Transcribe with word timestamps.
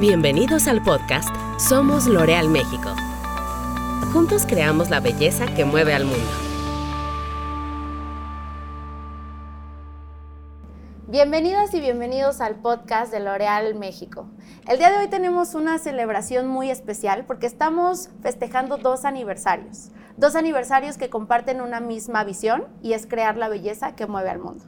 Bienvenidos 0.00 0.68
al 0.68 0.80
podcast 0.80 1.28
Somos 1.58 2.06
L'Oreal 2.06 2.48
México. 2.48 2.94
Juntos 4.12 4.46
creamos 4.46 4.90
la 4.90 5.00
belleza 5.00 5.46
que 5.56 5.64
mueve 5.64 5.92
al 5.92 6.04
mundo. 6.04 6.30
Bienvenidas 11.08 11.74
y 11.74 11.80
bienvenidos 11.80 12.40
al 12.40 12.60
podcast 12.60 13.10
de 13.10 13.18
L'Oreal 13.18 13.74
México. 13.74 14.28
El 14.68 14.78
día 14.78 14.92
de 14.92 14.98
hoy 14.98 15.08
tenemos 15.08 15.54
una 15.54 15.80
celebración 15.80 16.46
muy 16.46 16.70
especial 16.70 17.24
porque 17.26 17.46
estamos 17.48 18.10
festejando 18.22 18.76
dos 18.76 19.04
aniversarios. 19.04 19.90
Dos 20.16 20.36
aniversarios 20.36 20.96
que 20.96 21.10
comparten 21.10 21.60
una 21.60 21.80
misma 21.80 22.22
visión 22.22 22.66
y 22.84 22.92
es 22.92 23.08
crear 23.08 23.36
la 23.36 23.48
belleza 23.48 23.96
que 23.96 24.06
mueve 24.06 24.30
al 24.30 24.38
mundo. 24.38 24.64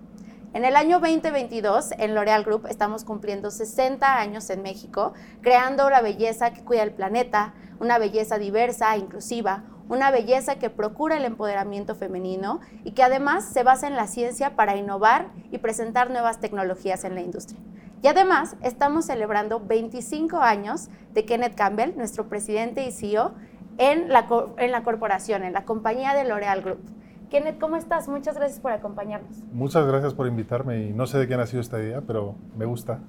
En 0.53 0.64
el 0.64 0.75
año 0.75 0.98
2022, 0.98 1.93
en 1.96 2.12
L'Oreal 2.12 2.43
Group, 2.43 2.67
estamos 2.69 3.04
cumpliendo 3.04 3.53
60 3.53 4.18
años 4.18 4.50
en 4.50 4.63
México, 4.63 5.13
creando 5.43 5.89
la 5.89 6.00
belleza 6.03 6.53
que 6.53 6.64
cuida 6.64 6.82
el 6.82 6.91
planeta, 6.91 7.54
una 7.79 7.99
belleza 7.99 8.36
diversa, 8.36 8.93
e 8.96 8.99
inclusiva, 8.99 9.63
una 9.89 10.11
belleza 10.11 10.58
que 10.58 10.68
procura 10.68 11.18
el 11.18 11.25
empoderamiento 11.25 11.94
femenino 11.94 12.58
y 12.82 12.93
que 12.93 13.05
además 13.05 13.44
se 13.44 13.63
basa 13.63 13.86
en 13.86 13.94
la 13.94 14.08
ciencia 14.08 14.57
para 14.57 14.75
innovar 14.75 15.29
y 15.53 15.58
presentar 15.58 16.11
nuevas 16.11 16.41
tecnologías 16.41 17.05
en 17.05 17.14
la 17.14 17.21
industria. 17.21 17.61
Y 18.03 18.08
además 18.08 18.57
estamos 18.61 19.05
celebrando 19.05 19.61
25 19.61 20.39
años 20.39 20.89
de 21.13 21.27
Kenneth 21.27 21.55
Campbell, 21.55 21.96
nuestro 21.96 22.29
presidente 22.29 22.85
y 22.85 22.91
CEO, 22.91 23.35
en 23.79 24.08
la, 24.08 24.27
en 24.58 24.72
la 24.72 24.82
corporación, 24.82 25.44
en 25.44 25.53
la 25.53 25.64
compañía 25.64 26.13
de 26.13 26.25
L'Oreal 26.25 26.61
Group. 26.63 27.00
Kenneth, 27.30 27.58
¿cómo 27.58 27.76
estás? 27.76 28.08
Muchas 28.08 28.34
gracias 28.36 28.61
por 28.61 28.72
acompañarnos. 28.72 29.38
Muchas 29.52 29.86
gracias 29.86 30.14
por 30.14 30.26
invitarme 30.26 30.82
y 30.82 30.93
no 30.93 31.07
sé 31.07 31.18
de 31.18 31.26
quién 31.26 31.40
ha 31.40 31.46
sido 31.46 31.61
esta 31.61 31.79
idea, 31.79 32.02
pero 32.02 32.34
me 32.56 32.66
gusta. 32.66 33.00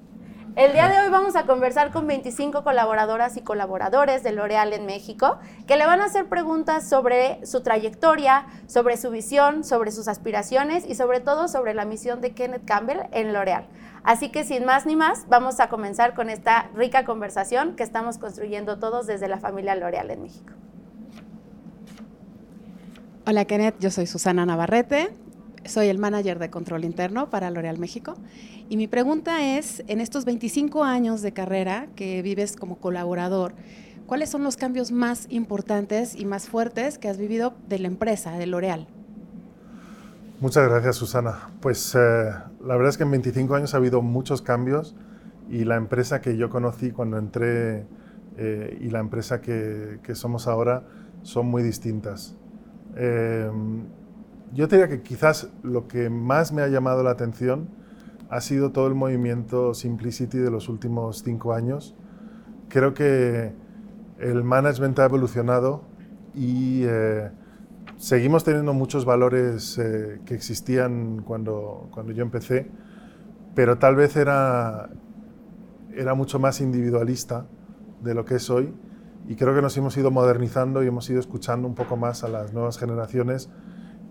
El 0.54 0.72
día 0.72 0.88
de 0.90 1.00
hoy 1.00 1.10
vamos 1.10 1.34
a 1.34 1.46
conversar 1.46 1.92
con 1.92 2.06
25 2.06 2.62
colaboradoras 2.62 3.38
y 3.38 3.40
colaboradores 3.40 4.22
de 4.22 4.32
L'Oreal 4.32 4.74
en 4.74 4.84
México 4.84 5.38
que 5.66 5.78
le 5.78 5.86
van 5.86 6.02
a 6.02 6.04
hacer 6.04 6.28
preguntas 6.28 6.86
sobre 6.86 7.44
su 7.46 7.62
trayectoria, 7.62 8.44
sobre 8.66 8.98
su 8.98 9.10
visión, 9.10 9.64
sobre 9.64 9.90
sus 9.90 10.08
aspiraciones 10.08 10.84
y 10.86 10.94
sobre 10.94 11.20
todo 11.20 11.48
sobre 11.48 11.72
la 11.72 11.86
misión 11.86 12.20
de 12.20 12.34
Kenneth 12.34 12.66
Campbell 12.66 13.00
en 13.12 13.32
L'Oreal. 13.32 13.66
Así 14.04 14.30
que 14.30 14.44
sin 14.44 14.66
más 14.66 14.84
ni 14.84 14.94
más, 14.94 15.26
vamos 15.28 15.58
a 15.58 15.70
comenzar 15.70 16.14
con 16.14 16.28
esta 16.28 16.68
rica 16.74 17.06
conversación 17.06 17.74
que 17.74 17.82
estamos 17.82 18.18
construyendo 18.18 18.78
todos 18.78 19.06
desde 19.06 19.28
la 19.28 19.38
familia 19.38 19.74
L'Oreal 19.74 20.10
en 20.10 20.22
México. 20.22 20.52
Hola 23.24 23.44
Kenneth, 23.44 23.76
yo 23.78 23.92
soy 23.92 24.08
Susana 24.08 24.44
Navarrete, 24.44 25.10
soy 25.64 25.86
el 25.86 25.98
manager 25.98 26.40
de 26.40 26.50
control 26.50 26.84
interno 26.84 27.30
para 27.30 27.52
L'Oreal 27.52 27.78
México 27.78 28.16
y 28.68 28.76
mi 28.76 28.88
pregunta 28.88 29.56
es, 29.56 29.84
en 29.86 30.00
estos 30.00 30.24
25 30.24 30.82
años 30.82 31.22
de 31.22 31.32
carrera 31.32 31.86
que 31.94 32.20
vives 32.22 32.56
como 32.56 32.78
colaborador, 32.78 33.54
¿cuáles 34.06 34.28
son 34.28 34.42
los 34.42 34.56
cambios 34.56 34.90
más 34.90 35.26
importantes 35.28 36.16
y 36.16 36.24
más 36.24 36.48
fuertes 36.48 36.98
que 36.98 37.08
has 37.08 37.16
vivido 37.16 37.54
de 37.68 37.78
la 37.78 37.86
empresa, 37.86 38.32
de 38.32 38.46
L'Oreal? 38.46 38.88
Muchas 40.40 40.68
gracias 40.68 40.96
Susana. 40.96 41.48
Pues 41.60 41.94
eh, 41.94 41.98
la 41.98 42.74
verdad 42.74 42.88
es 42.88 42.96
que 42.96 43.04
en 43.04 43.12
25 43.12 43.54
años 43.54 43.74
ha 43.74 43.76
habido 43.76 44.02
muchos 44.02 44.42
cambios 44.42 44.96
y 45.48 45.62
la 45.62 45.76
empresa 45.76 46.20
que 46.20 46.36
yo 46.36 46.50
conocí 46.50 46.90
cuando 46.90 47.18
entré 47.18 47.86
eh, 48.36 48.78
y 48.80 48.90
la 48.90 48.98
empresa 48.98 49.40
que, 49.40 50.00
que 50.02 50.16
somos 50.16 50.48
ahora 50.48 50.82
son 51.22 51.46
muy 51.46 51.62
distintas. 51.62 52.36
Em, 52.96 53.84
yo 54.52 54.66
diría 54.66 54.88
que 54.88 55.02
quizás 55.02 55.48
lo 55.62 55.88
que 55.88 56.10
más 56.10 56.52
me 56.52 56.62
ha 56.62 56.68
llamado 56.68 57.02
la 57.02 57.10
atención 57.10 57.68
ha 58.28 58.40
sido 58.40 58.72
todo 58.72 58.86
el 58.86 58.94
movimiento 58.94 59.74
Simplicity 59.74 60.38
de 60.38 60.50
los 60.50 60.68
últimos 60.68 61.22
cinco 61.22 61.54
años. 61.54 61.94
Creo 62.68 62.94
que 62.94 63.52
el 64.18 64.44
management 64.44 64.98
ha 64.98 65.04
evolucionado 65.04 65.84
y 66.34 66.82
eh, 66.84 67.30
seguimos 67.96 68.44
teniendo 68.44 68.72
muchos 68.72 69.04
valores 69.04 69.78
eh, 69.78 70.20
que 70.24 70.34
existían 70.34 71.22
cuando, 71.22 71.88
cuando 71.92 72.12
yo 72.12 72.22
empecé, 72.22 72.70
pero 73.54 73.78
tal 73.78 73.96
vez 73.96 74.16
era, 74.16 74.90
era 75.94 76.14
mucho 76.14 76.38
más 76.38 76.60
individualista 76.60 77.46
de 78.02 78.14
lo 78.14 78.24
que 78.24 78.36
es 78.36 78.48
hoy 78.48 78.72
y 79.28 79.36
creo 79.36 79.54
que 79.54 79.62
nos 79.62 79.76
hemos 79.76 79.96
ido 79.96 80.10
modernizando 80.10 80.82
y 80.82 80.88
hemos 80.88 81.08
ido 81.08 81.20
escuchando 81.20 81.68
un 81.68 81.74
poco 81.74 81.96
más 81.96 82.24
a 82.24 82.28
las 82.28 82.52
nuevas 82.52 82.78
generaciones 82.78 83.50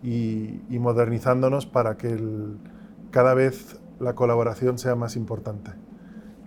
y, 0.03 0.61
modernizándonos 0.69 1.65
para 1.65 1.97
que 1.97 2.17
cada 3.11 3.33
vez 3.33 3.79
la 3.99 4.15
colaboración 4.15 4.77
sea 4.77 4.95
más 4.95 5.15
importante. 5.15 5.71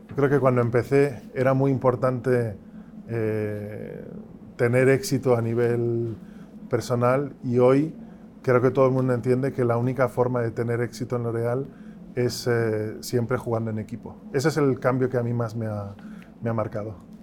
Yo 0.09 0.17
creo 0.17 0.29
que 0.29 0.41
cuando 0.41 0.61
empecé 0.61 1.23
era 1.35 1.55
muy 1.55 1.71
importante 1.71 2.57
eh, 3.09 4.05
tener 4.57 4.89
éxito 4.89 5.37
a 5.37 5.43
nivel 5.43 6.17
personal 6.69 7.37
y 7.45 7.59
hoy 7.59 7.95
creo 8.43 8.61
que 8.61 8.71
todo 8.71 8.87
el 8.87 8.93
mundo 8.93 9.13
entiende 9.13 9.53
que 9.53 9.65
la 9.65 9.77
única 9.77 10.09
forma 10.09 10.41
de 10.41 10.51
tener 10.51 10.81
éxito 10.81 11.17
en 11.17 11.23
L'Oreal 11.23 11.67
es 12.15 12.47
eh, 12.47 12.97
siempre 13.01 13.39
jugando 13.39 13.71
en 13.71 13.79
equipo. 13.79 14.17
Ese 14.33 14.49
es 14.49 14.57
el 14.57 14.79
cambio 14.81 15.09
que 15.09 15.17
a 15.17 15.23
mí 15.23 15.33
más 15.33 15.55
me 15.55 15.67
ha, 15.67 15.95
me 16.43 16.51
ha 16.51 16.53
marcado. 16.53 17.14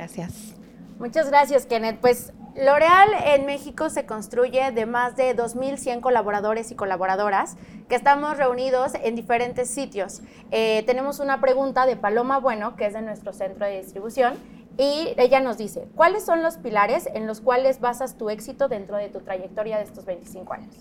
Gracias. 0.00 0.54
Muchas 0.98 1.28
gracias, 1.28 1.66
Kenneth. 1.66 2.00
Pues 2.00 2.32
L'Oreal 2.56 3.10
en 3.26 3.44
México 3.44 3.90
se 3.90 4.06
construye 4.06 4.70
de 4.72 4.86
más 4.86 5.14
de 5.14 5.36
2.100 5.36 6.00
colaboradores 6.00 6.70
y 6.70 6.74
colaboradoras 6.74 7.58
que 7.86 7.96
estamos 7.96 8.38
reunidos 8.38 8.92
en 8.94 9.14
diferentes 9.14 9.68
sitios. 9.68 10.22
Eh, 10.52 10.84
tenemos 10.86 11.20
una 11.20 11.38
pregunta 11.42 11.84
de 11.84 11.96
Paloma 11.96 12.38
Bueno, 12.38 12.76
que 12.76 12.86
es 12.86 12.94
de 12.94 13.02
nuestro 13.02 13.34
centro 13.34 13.66
de 13.66 13.82
distribución, 13.82 14.38
y 14.78 15.12
ella 15.18 15.40
nos 15.40 15.58
dice, 15.58 15.86
¿cuáles 15.94 16.24
son 16.24 16.42
los 16.42 16.56
pilares 16.56 17.06
en 17.12 17.26
los 17.26 17.42
cuales 17.42 17.78
basas 17.80 18.16
tu 18.16 18.30
éxito 18.30 18.68
dentro 18.68 18.96
de 18.96 19.10
tu 19.10 19.20
trayectoria 19.20 19.76
de 19.76 19.84
estos 19.84 20.06
25 20.06 20.52
años? 20.54 20.74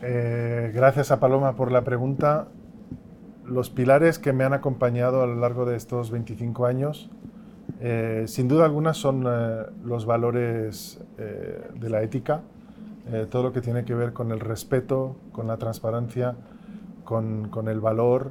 Eh, 0.00 0.72
gracias 0.74 1.10
a 1.10 1.20
Paloma 1.20 1.54
por 1.54 1.70
la 1.70 1.82
pregunta 1.82 2.48
los 3.50 3.68
pilares 3.68 4.18
que 4.18 4.32
me 4.32 4.44
han 4.44 4.52
acompañado 4.52 5.22
a 5.22 5.26
lo 5.26 5.34
largo 5.34 5.66
de 5.66 5.76
estos 5.76 6.10
25 6.10 6.66
años, 6.66 7.10
eh, 7.80 8.24
sin 8.26 8.46
duda 8.46 8.64
alguna 8.64 8.94
son 8.94 9.24
eh, 9.26 9.66
los 9.84 10.06
valores 10.06 11.00
eh, 11.18 11.68
de 11.74 11.90
la 11.90 12.02
ética, 12.02 12.42
todo 13.30 13.42
lo 13.42 13.52
que 13.52 13.60
tiene 13.60 13.84
que 13.84 13.92
ver 13.92 14.12
con 14.12 14.30
el 14.30 14.38
respeto, 14.38 15.16
con 15.32 15.48
la 15.48 15.56
transparencia, 15.56 16.36
con, 17.02 17.48
con 17.48 17.66
el 17.66 17.80
valor 17.80 18.30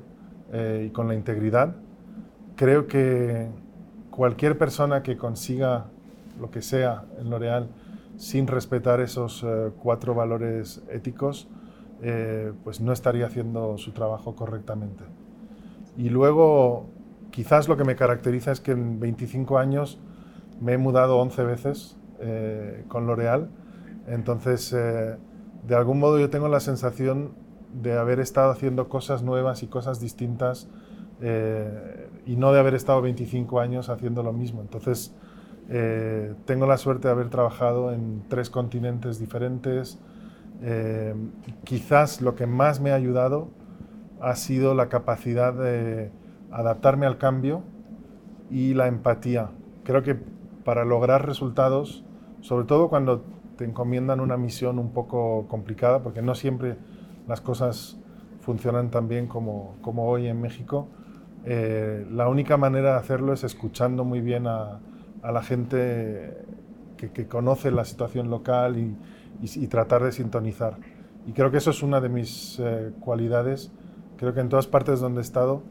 y 0.54 0.92
con 0.92 1.10
la 1.10 1.16
integridad. 1.16 1.76
Creo 2.56 2.88
que 2.88 3.50
cualquier 4.10 4.58
persona 4.58 5.04
que 5.04 5.18
consiga 5.18 5.88
lo 6.40 6.50
que 6.50 6.62
sea 6.62 7.04
en 7.20 7.30
L'Oreal 7.30 7.68
sin 8.16 8.48
respetar 8.48 9.02
esos 9.02 9.46
cuatro 9.84 10.16
valores 10.16 10.82
éticos, 10.90 11.50
eh, 12.02 12.54
pues 12.64 12.80
no 12.80 12.94
estaría 12.94 13.26
haciendo 13.26 13.78
su 13.78 13.92
trabajo 13.92 14.34
correctamente. 14.34 15.04
Y 15.98 16.10
luego, 16.10 16.86
quizás 17.30 17.68
lo 17.68 17.76
que 17.76 17.84
me 17.84 17.98
caracteriza 17.98 18.54
es 18.54 18.62
que 18.62 18.72
en 18.72 19.02
25 19.02 19.58
años 19.58 20.00
me 20.62 20.74
he 20.74 20.78
mudado 20.78 21.18
11 21.18 21.44
veces 21.44 21.98
eh, 22.20 22.86
con 22.88 23.06
L'Oreal, 23.06 23.50
entonces 24.08 24.72
eh, 24.72 25.18
de 25.68 25.76
algún 25.76 26.00
modo 26.00 26.20
yo 26.20 26.30
tengo 26.30 26.48
la 26.48 26.62
sensación 26.62 27.34
de 27.74 27.98
haber 27.98 28.22
estado 28.22 28.52
haciendo 28.52 28.88
cosas 28.88 29.22
nuevas 29.22 29.62
y 29.62 29.68
cosas 29.68 30.00
distintas 30.00 30.70
y 32.26 32.38
no 32.38 32.54
de 32.54 32.60
haber 32.62 32.76
estado 32.76 33.02
25 33.02 33.60
años 33.60 33.90
haciendo 33.90 34.24
lo 34.24 34.32
mismo. 34.32 34.62
Entonces, 34.62 35.14
tengo 36.46 36.66
la 36.66 36.78
suerte 36.78 37.10
de 37.10 37.12
haber 37.12 37.30
trabajado 37.30 37.92
en 37.92 38.24
tres 38.30 38.50
continentes 38.50 39.20
diferentes, 39.20 40.00
eh, 40.62 41.16
quizás 41.64 42.22
lo 42.22 42.36
que 42.36 42.46
más 42.46 42.80
me 42.82 42.92
ha 42.92 42.96
ayudado 42.96 43.50
ha 44.22 44.36
sido 44.36 44.74
la 44.74 44.90
capacidad 44.90 45.54
de 45.54 46.12
adaptarme 46.52 47.06
al 47.06 47.18
cambio 47.18 47.64
y 48.50 48.74
la 48.74 48.88
empatía. 48.88 49.52
Creo 49.84 50.04
que 50.04 50.18
para 50.64 50.84
lograr 50.86 51.26
resultados, 51.26 52.04
sobre 52.42 52.66
todo 52.66 52.90
cuando 52.90 53.24
te 53.58 53.66
encomiendan 53.66 54.20
una 54.20 54.38
misión 54.38 54.80
un 54.80 54.92
poco 54.92 55.48
complicada, 55.48 56.04
porque 56.04 56.22
no 56.22 56.36
siempre 56.36 56.78
las 57.28 57.42
cosas 57.42 57.98
funcionan 58.42 58.90
tan 58.90 59.08
bien 59.08 59.28
como, 59.28 59.78
hoy 59.84 60.28
en 60.28 60.42
México, 60.42 60.88
eh, 61.46 62.06
la 62.12 62.28
única 62.28 62.58
manera 62.58 62.92
de 62.94 62.98
hacerlo 62.98 63.34
es 63.34 63.44
escuchando 63.44 64.04
muy 64.04 64.22
bien 64.22 64.48
a, 64.48 64.80
a 65.22 65.32
la 65.32 65.42
gente 65.42 66.38
que, 66.98 67.12
que, 67.12 67.28
conoce 67.28 67.72
la 67.72 67.86
situación 67.86 68.30
local 68.30 68.78
y, 68.78 68.96
y, 69.42 69.68
tratar 69.68 70.04
de 70.04 70.12
sintonizar. 70.12 70.78
Y 71.26 71.34
creo 71.34 71.52
que 71.52 71.58
eso 71.58 71.72
es 71.72 71.84
una 71.84 72.02
de 72.02 72.10
mis 72.10 72.60
eh, 72.60 72.92
cualidades. 73.00 73.72
Creo 74.18 74.34
que 74.34 74.40
en 74.42 74.50
todas 74.50 74.68
partes 74.68 75.00
donde 75.00 75.20
he 75.20 75.22
estado, 75.22 75.64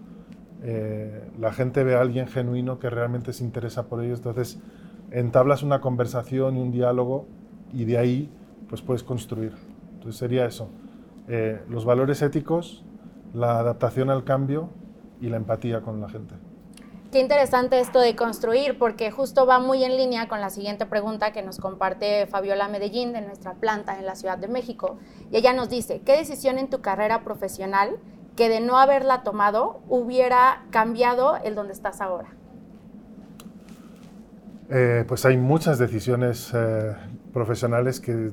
eh, 0.63 1.31
la 1.39 1.53
gente 1.53 1.85
ve 1.85 1.97
a 1.97 2.01
alguien 2.01 2.27
genuino 2.27 2.79
que 2.79 2.91
realmente 2.91 3.33
se 3.33 3.45
interesa 3.45 3.87
por 3.87 4.03
ellos. 4.03 4.19
Entonces, 4.21 4.61
entablas 5.11 5.63
una 5.63 5.81
conversación 5.81 6.57
y 6.57 6.61
un 6.61 6.71
diálogo 6.71 7.27
y 7.73 7.85
de 7.85 7.99
ahí 7.99 8.31
pues 8.69 8.83
puedes 8.83 9.03
construir. 9.03 9.53
Entonces 9.95 10.19
sería 10.19 10.47
eso. 10.47 10.69
Eh, 11.29 11.61
los 11.69 11.85
valores 11.85 12.23
éticos, 12.23 12.85
la 13.35 13.59
adaptación 13.59 14.11
al 14.11 14.25
cambio 14.25 14.71
y 15.21 15.29
la 15.29 15.37
empatía 15.37 15.81
con 15.81 16.01
la 16.01 16.09
gente. 16.09 16.35
Qué 17.11 17.21
interesante 17.21 17.81
esto 17.81 18.01
de 18.01 18.15
construir, 18.15 18.77
porque 18.79 19.11
justo 19.11 19.47
va 19.47 19.59
muy 19.59 19.83
en 19.83 19.97
línea 19.97 20.29
con 20.29 20.43
la 20.43 20.51
siguiente 20.51 20.85
pregunta 20.85 21.33
que 21.33 21.43
nos 21.43 21.57
comparte 21.57 22.27
Fabiola 22.27 22.69
Medellín 22.69 23.15
de 23.15 23.23
nuestra 23.23 23.55
planta 23.55 23.99
en 23.99 24.05
la 24.05 24.15
Ciudad 24.15 24.37
de 24.37 24.47
México. 24.47 24.99
Y 25.31 25.39
ella 25.39 25.55
nos 25.55 25.71
dice, 25.71 26.03
¿qué 26.05 26.19
decisión 26.19 26.59
en 26.59 26.69
tu 26.69 26.83
carrera 26.83 27.25
profesional 27.25 27.97
que 28.37 28.51
de 28.51 28.61
no 28.61 28.77
haberla 28.79 29.23
tomado 29.23 29.81
hubiera 29.89 30.67
cambiado 30.69 31.39
el 31.39 31.55
donde 31.55 31.73
estás 31.73 32.03
ahora? 32.03 32.29
Eh, 34.69 35.07
pues 35.09 35.25
hay 35.25 35.39
muchas 35.39 35.79
decisiones 35.79 36.53
eh, 36.55 36.95
profesionales 37.33 38.01
que 38.01 38.33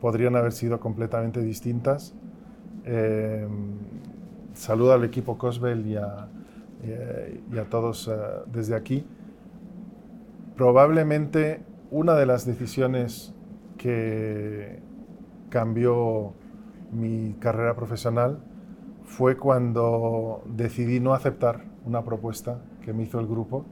podrían 0.00 0.36
haber 0.36 0.52
sido 0.52 0.78
completamente 0.78 1.40
distintas. 1.40 2.14
Eh, 2.84 3.48
saludo 4.54 4.92
al 4.92 5.02
equipo 5.02 5.36
Cosbel 5.36 5.84
y 5.88 5.96
a, 5.96 6.28
y 6.82 7.58
a 7.58 7.64
todos 7.64 8.10
desde 8.46 8.74
aquí. 8.74 9.06
Probablemente 10.56 11.62
una 11.90 12.14
de 12.14 12.26
las 12.26 12.46
decisiones 12.46 13.34
que 13.78 14.80
cambió 15.48 16.32
mi 16.90 17.34
carrera 17.38 17.74
profesional 17.74 18.38
fue 19.04 19.36
cuando 19.36 20.42
decidí 20.46 21.00
no 21.00 21.14
aceptar 21.14 21.64
una 21.84 22.02
propuesta 22.02 22.62
que 22.84 22.92
me 22.92 23.04
hizo 23.04 23.20
el 23.20 23.26
grupo 23.26 23.64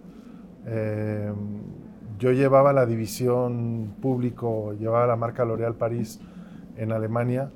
yo 2.20 2.32
llevaba 2.32 2.74
la 2.74 2.84
división 2.84 3.94
público, 4.02 4.74
llevaba 4.74 5.06
la 5.06 5.16
marca 5.16 5.46
L'Oréal 5.46 5.74
París 5.74 6.20
en 6.76 6.92
Alemania 6.92 7.50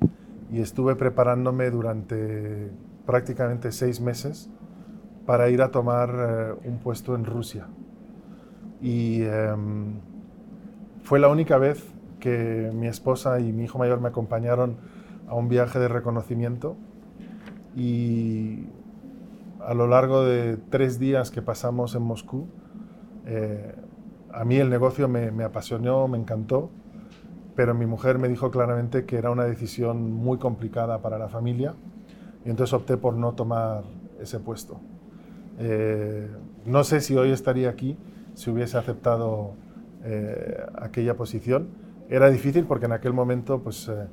y 0.51 0.59
estuve 0.59 0.95
preparándome 0.95 1.69
durante 1.69 2.71
prácticamente 3.05 3.71
seis 3.71 4.01
meses 4.01 4.49
para 5.25 5.49
ir 5.49 5.61
a 5.61 5.71
tomar 5.71 6.09
eh, 6.63 6.67
un 6.67 6.77
puesto 6.79 7.15
en 7.15 7.25
Rusia. 7.25 7.67
Y 8.81 9.23
em, 9.23 9.99
fue 11.03 11.19
la 11.19 11.27
única 11.29 11.57
vez 11.57 11.83
que 12.19 12.71
mi 12.73 12.87
esposa 12.87 13.39
y 13.39 13.51
mi 13.51 13.63
hijo 13.63 13.77
mayor 13.77 14.01
me 14.01 14.09
acompañaron 14.09 14.77
a 15.27 15.35
un 15.35 15.49
viaje 15.49 15.79
de 15.79 15.87
reconocimiento 15.87 16.75
y 17.75 18.67
a 19.65 19.73
lo 19.73 19.87
largo 19.87 20.23
de 20.23 20.57
tres 20.57 20.99
días 20.99 21.31
que 21.31 21.41
pasamos 21.41 21.95
en 21.95 22.03
Moscú, 22.03 22.47
eh, 23.25 23.75
a 24.31 24.45
mí 24.45 24.57
el 24.57 24.69
negocio 24.69 25.07
me, 25.07 25.43
apasionó, 25.43 26.07
me 26.07 26.17
encantó, 26.17 26.69
pero 27.55 27.73
mi 27.73 27.85
mujer 27.85 28.19
me 28.19 28.27
dijo 28.27 28.51
claramente 28.51 29.05
que 29.05 29.17
era 29.17 29.31
una 29.31 29.45
decisión 29.45 30.11
muy 30.11 30.37
complicada 30.37 31.01
para 31.01 31.17
la 31.17 31.29
familia 31.29 31.73
y 32.43 32.49
entonces 32.49 32.73
opté 32.73 32.97
por 32.97 33.15
no 33.15 33.33
tomar 33.33 33.83
ese 34.19 34.39
puesto. 34.39 34.79
Eh, 35.59 36.29
no 36.65 36.83
sé 36.83 37.01
si 37.01 37.15
hoy 37.15 37.31
estaría 37.31 37.69
aquí 37.69 37.97
si 38.33 38.49
hubiese 38.49 38.77
aceptado 38.77 39.53
eh, 40.03 40.65
aquella 40.75 41.15
posición. 41.15 41.69
Era 42.09 42.29
difícil 42.29 42.65
porque 42.65 42.85
en 42.85 42.91
aquel 42.91 43.13
momento 43.13 43.61
pues, 43.61 43.87
eh, 43.87 44.07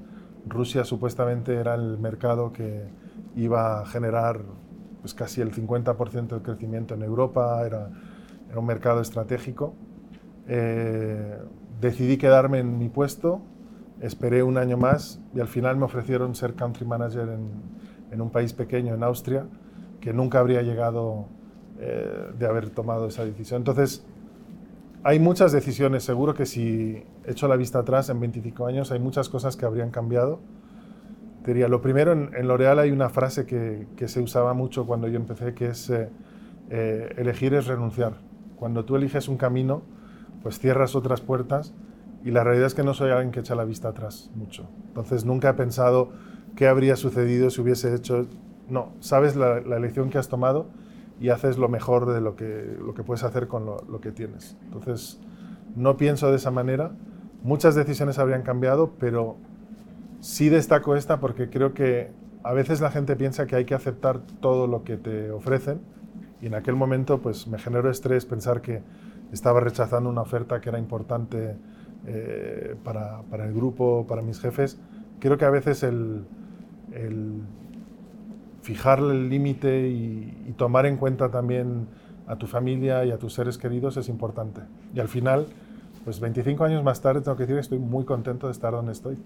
Rusia 0.46 0.84
supuestamente 0.84 1.54
era 1.54 1.74
el 1.74 1.98
mercado 1.98 2.52
que 2.52 2.84
iba 3.36 3.80
a 3.80 3.86
generar 3.86 4.40
pues, 5.00 5.14
casi 5.14 5.40
el 5.40 5.52
50% 5.52 6.28
del 6.28 6.42
crecimiento 6.42 6.94
en 6.94 7.02
Europa, 7.02 7.62
era, 7.66 7.90
un 8.54 8.66
mercado 8.66 9.00
estratégico 9.00 9.74
decidí 11.82 12.16
quedarme 12.16 12.60
en 12.60 12.78
mi 12.78 12.88
puesto, 12.88 13.42
esperé 14.00 14.42
un 14.42 14.56
año 14.56 14.78
más 14.78 15.20
y 15.34 15.40
al 15.40 15.48
final 15.48 15.76
me 15.76 15.84
ofrecieron 15.84 16.34
ser 16.34 16.54
country 16.54 16.86
manager 16.86 17.28
en, 17.28 18.20
un 18.20 18.30
país 18.30 18.52
pequeño, 18.52 18.94
en 18.94 19.02
Austria, 19.02 19.46
que 20.02 20.12
nunca 20.12 20.40
habría 20.40 20.60
llegado 20.62 21.26
eh, 21.78 22.32
de 22.38 22.46
haber 22.46 22.68
tomado 22.70 23.06
esa 23.06 23.24
decisión. 23.24 23.60
Entonces, 23.60 24.04
hay 25.04 25.18
muchas 25.18 25.52
decisiones, 25.52 26.02
seguro 26.02 26.34
que 26.34 26.44
si 26.44 27.04
echo 27.24 27.48
la 27.48 27.56
vista 27.56 27.78
atrás 27.78 28.10
en 28.10 28.20
25 28.20 28.66
años, 28.66 28.92
hay 28.92 28.98
muchas 28.98 29.28
cosas 29.28 29.56
que 29.56 29.64
habrían 29.64 29.90
cambiado. 29.90 30.40
diría, 31.46 31.68
lo 31.68 31.80
primero, 31.80 32.12
en, 32.12 32.30
en 32.34 32.48
L'Oreal 32.48 32.80
hay 32.80 32.90
una 32.90 33.08
frase 33.08 33.46
que, 33.46 34.08
se 34.08 34.20
usaba 34.20 34.52
mucho 34.54 34.86
cuando 34.86 35.08
yo 35.08 35.16
empecé, 35.16 35.54
que 35.54 35.68
es 35.68 35.90
eh, 35.90 37.14
elegir 37.16 37.54
es 37.54 37.66
renunciar. 37.66 38.14
Cuando 38.56 38.84
tú 38.84 38.96
eliges 38.96 39.28
un 39.28 39.36
camino, 39.36 39.82
pues 40.42 40.58
cierras 40.58 40.96
otras 40.96 41.20
puertas 41.20 41.74
y 42.24 42.32
la 42.32 42.44
realidad 42.44 42.66
es 42.66 42.74
que 42.74 42.82
no 42.82 42.94
soy 42.94 43.10
alguien 43.10 43.30
que 43.30 43.40
echa 43.40 43.54
la 43.54 43.64
vista 43.64 43.88
atrás 43.88 44.30
mucho. 44.34 44.68
Entonces 44.88 45.24
nunca 45.24 45.50
he 45.50 45.54
pensado 45.54 46.10
qué 46.56 46.66
habría 46.66 46.96
sucedido 46.96 47.50
si 47.50 47.60
hubiese 47.60 47.94
hecho... 47.94 48.26
No, 48.72 48.94
sabes 49.00 49.36
la, 49.36 49.58
elección 49.58 50.08
que 50.08 50.16
has 50.16 50.28
tomado 50.28 50.64
y 51.20 51.28
haces 51.28 51.58
lo 51.58 51.68
mejor 51.68 52.10
de 52.10 52.22
lo 52.22 52.36
que, 52.36 52.74
lo 52.82 52.94
que 52.94 53.02
puedes 53.02 53.22
hacer 53.22 53.46
con 53.46 53.66
lo, 53.66 54.00
que 54.00 54.12
tienes. 54.12 54.56
Entonces 54.64 55.20
no 55.76 55.98
pienso 55.98 56.30
de 56.30 56.36
esa 56.36 56.50
manera. 56.50 56.92
Muchas 57.42 57.74
decisiones 57.74 58.18
habrían 58.18 58.40
cambiado, 58.40 58.92
pero 58.98 59.36
sí 60.20 60.48
destaco 60.48 60.96
esta 60.96 61.20
porque 61.20 61.50
creo 61.50 61.74
que 61.74 62.12
a 62.44 62.54
veces 62.54 62.80
la 62.80 62.90
gente 62.90 63.14
piensa 63.14 63.46
que 63.46 63.56
hay 63.56 63.66
que 63.66 63.74
aceptar 63.74 64.20
todo 64.40 64.66
lo 64.66 64.84
que 64.84 64.96
te 64.96 65.30
ofrecen 65.32 65.82
y 66.40 66.46
en 66.46 66.54
aquel 66.54 66.74
momento 66.74 67.20
pues 67.20 67.46
me 67.48 67.58
generó 67.58 67.90
estrés 67.90 68.24
pensar 68.24 68.62
que 68.62 68.80
estaba 69.32 69.60
rechazando 69.60 70.08
una 70.08 70.22
oferta 70.22 70.62
que 70.62 70.70
era 70.70 70.78
importante 70.78 71.56
eh, 72.06 72.74
para, 72.82 73.20
para, 73.30 73.44
el 73.44 73.52
grupo, 73.52 74.06
para 74.08 74.22
mis 74.22 74.40
jefes. 74.40 74.80
Creo 75.20 75.36
que 75.36 75.44
a 75.44 75.50
veces 75.50 75.82
el, 75.82 76.24
el 76.92 77.42
fijarle 78.62 79.14
el 79.14 79.28
límite 79.28 79.88
y, 79.88 80.54
tomar 80.56 80.86
en 80.86 80.96
cuenta 80.96 81.30
también 81.30 81.88
a 82.26 82.36
tu 82.36 82.46
familia 82.46 83.04
y 83.04 83.10
a 83.10 83.18
tus 83.18 83.34
seres 83.34 83.58
queridos 83.58 83.96
es 83.96 84.08
importante. 84.08 84.60
Y 84.94 85.00
al 85.00 85.08
final, 85.08 85.46
pues 86.04 86.20
25 86.20 86.62
años 86.64 86.84
más 86.84 87.00
tarde, 87.00 87.20
tengo 87.20 87.36
que 87.36 87.44
decir 87.44 87.56
que 87.56 87.60
estoy 87.60 87.78
muy 87.78 88.04
contento 88.04 88.46
de 88.46 88.52
estar 88.52 88.72
donde 88.72 88.92
estoy. 88.92 89.18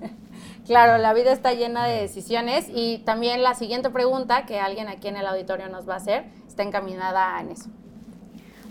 Claro, 0.66 0.98
la 1.00 1.14
vida 1.14 1.30
está 1.30 1.54
llena 1.54 1.86
de 1.86 2.00
decisiones 2.00 2.66
y 2.74 2.98
también 3.04 3.44
la 3.44 3.54
siguiente 3.54 3.88
pregunta 3.88 4.46
que 4.46 4.58
alguien 4.58 4.88
aquí 4.88 5.06
en 5.06 5.16
el 5.16 5.24
auditorio 5.24 5.68
nos 5.68 5.88
va 5.88 5.94
a 5.94 5.98
hacer 5.98 6.24
está 6.48 6.64
encaminada 6.64 7.40
en 7.40 7.50
eso. 7.50 7.70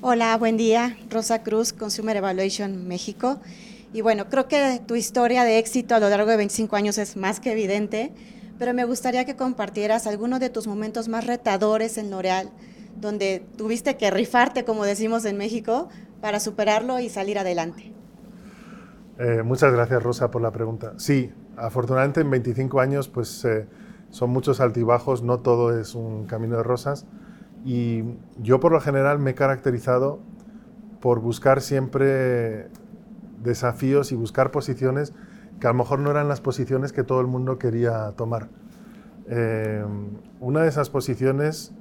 Hola, 0.01 0.35
buen 0.38 0.57
día. 0.57 0.97
Rosa 1.09 1.41
Cruz, 1.41 1.71
Consumer 1.71 2.17
Evaluation 2.17 2.85
México. 2.85 3.39
Y 3.94 4.01
bueno, 4.01 4.29
creo 4.29 4.50
que 4.50 4.81
tu 4.85 4.95
historia 4.95 5.45
de 5.45 5.57
éxito 5.57 5.95
a 5.95 6.00
lo 6.00 6.09
largo 6.09 6.29
de 6.29 6.35
25 6.35 6.75
años 6.75 6.97
es 6.97 7.15
más 7.15 7.39
que 7.39 7.53
evidente, 7.53 8.12
pero 8.57 8.73
me 8.73 8.85
gustaría 8.85 9.25
que 9.25 9.35
compartieras 9.35 10.07
algunos 10.07 10.39
de 10.39 10.49
tus 10.49 10.67
momentos 10.67 11.07
más 11.07 11.25
retadores 11.27 11.97
en 11.97 12.12
L'Oreal, 12.12 12.50
donde 13.00 13.45
tuviste 13.57 13.97
que 13.97 14.09
rifarte, 14.12 14.63
como 14.63 14.85
decimos 14.85 15.25
en 15.25 15.38
México, 15.38 15.89
para 16.21 16.39
superarlo 16.39 17.00
y 17.00 17.09
salir 17.09 17.38
adelante. 17.38 17.93
Eh, 19.19 19.43
muchas 19.43 19.71
gracias, 19.71 20.01
Rosa, 20.01 20.31
por 20.31 20.41
la 20.41 20.51
pregunta. 20.51 20.93
Sí, 20.97 21.31
afortunadamente 21.57 22.21
en 22.21 22.29
25 22.29 22.79
años 22.79 23.07
pues 23.07 23.45
eh, 23.45 23.67
son 24.09 24.29
muchos 24.29 24.59
altibajos, 24.59 25.24
no 25.24 25.39
todo 25.39 25.77
es 25.77 25.95
un 25.95 26.25
camino 26.25 26.57
de 26.57 26.63
rosas 26.63 27.05
y 27.63 28.03
yo 28.41 28.59
por 28.59 28.71
lo 28.71 28.79
general 28.79 29.19
me 29.19 29.31
he 29.31 29.35
caracterizado 29.35 30.19
por 31.00 31.19
buscar 31.19 31.62
siempre 31.62 32.69
desafíos 33.41 34.12
y 34.12 34.15
buscar 34.15 34.51
posiciones 34.51 35.13
que 35.59 35.67
a 35.67 35.71
lo 35.71 35.77
mejor 35.77 36.00
no 36.00 36.12
eran 36.12 36.27
las 36.27 36.41
posiciones 36.41 36.93
que 36.93 37.03
todo 37.03 37.21
el 37.21 37.27
mundo 37.27 37.57
quería 37.57 38.12
tomar. 38.12 38.50
Eh, 39.27 39.83
una 40.39 40.62
de 40.62 40.67
esas 40.67 40.89
posiciones 40.89 41.74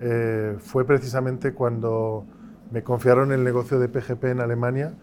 eh, 0.00 0.56
fue 0.58 0.84
precisamente 0.84 1.52
cuando 1.52 2.24
me 2.70 2.82
confiaron 2.82 3.32
el 3.32 3.44
negocio 3.44 3.78
de 3.78 3.88
PGP 3.88 4.24
en 4.24 4.40
Alemania. 4.40 4.94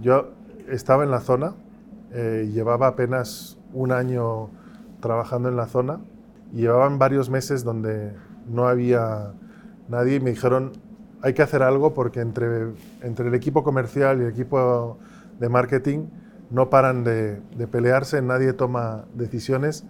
Yo 0.00 0.30
estaba 0.68 1.04
en 1.04 1.10
la 1.10 1.20
zona, 1.20 1.54
eh, 2.12 2.48
llevaba 2.52 2.88
apenas 2.88 3.58
un 3.72 3.92
año 3.92 4.50
trabajando 5.00 5.48
en 5.48 5.56
la 5.56 5.66
zona 5.66 6.00
y 6.52 6.62
llevaban 6.62 6.98
varios 6.98 7.30
meses 7.30 7.64
donde 7.64 8.12
no 8.48 8.68
había 8.68 9.32
nadie 9.90 10.20
me 10.20 10.30
dijeron, 10.30 10.72
hay 11.20 11.34
que 11.34 11.42
hacer 11.42 11.62
algo 11.62 11.92
porque 11.92 12.20
entre, 12.20 12.72
entre 13.02 13.28
el 13.28 13.34
equipo 13.34 13.62
comercial 13.62 14.20
y 14.20 14.24
el 14.24 14.30
equipo 14.30 14.98
de 15.38 15.48
marketing 15.48 16.06
no 16.50 16.70
paran 16.70 17.04
de, 17.04 17.40
pelearse, 17.70 18.20
nadie 18.22 18.52
toma 18.52 19.04
decisiones 19.14 19.84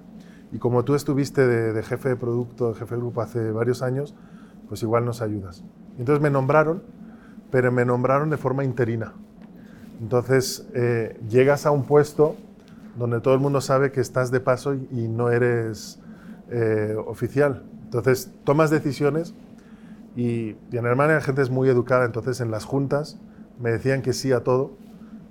y 0.52 0.58
como 0.58 0.84
tú 0.84 0.94
estuviste 0.94 1.46
de, 1.46 1.82
jefe 1.82 2.10
de 2.10 2.16
producto, 2.16 2.72
de 2.72 2.78
jefe 2.78 2.94
de 2.94 3.00
grupo 3.00 3.22
hace 3.22 3.50
varios 3.50 3.82
años, 3.82 4.14
pues 4.68 4.82
igual 4.82 5.04
nos 5.04 5.22
ayudas. 5.22 5.64
Entonces 5.98 6.22
me 6.22 6.30
nombraron, 6.30 6.82
pero 7.50 7.72
me 7.72 7.84
nombraron 7.84 8.30
de 8.30 8.36
forma 8.36 8.64
interina. 8.64 9.14
Entonces 10.00 10.66
eh, 10.74 11.18
llegas 11.28 11.66
a 11.66 11.70
un 11.70 11.84
puesto 11.84 12.36
donde 12.96 13.20
todo 13.20 13.34
el 13.34 13.40
mundo 13.40 13.60
sabe 13.60 13.92
que 13.92 14.00
estás 14.00 14.30
de 14.30 14.40
paso 14.40 14.74
y 14.74 15.08
no 15.08 15.30
eres 15.30 16.00
eh, 16.50 16.96
oficial. 17.06 17.64
Entonces 17.84 18.32
tomas 18.44 18.70
decisiones 18.70 19.34
y, 20.16 20.56
en 20.72 20.86
Alemania 20.86 21.16
la 21.16 21.20
gente 21.20 21.42
es 21.42 21.50
muy 21.50 21.68
educada, 21.68 22.04
entonces 22.04 22.40
en 22.40 22.50
las 22.50 22.64
juntas 22.64 23.18
me 23.60 23.70
decían 23.70 24.02
que 24.02 24.12
sí 24.12 24.32
a 24.32 24.40
todo, 24.40 24.72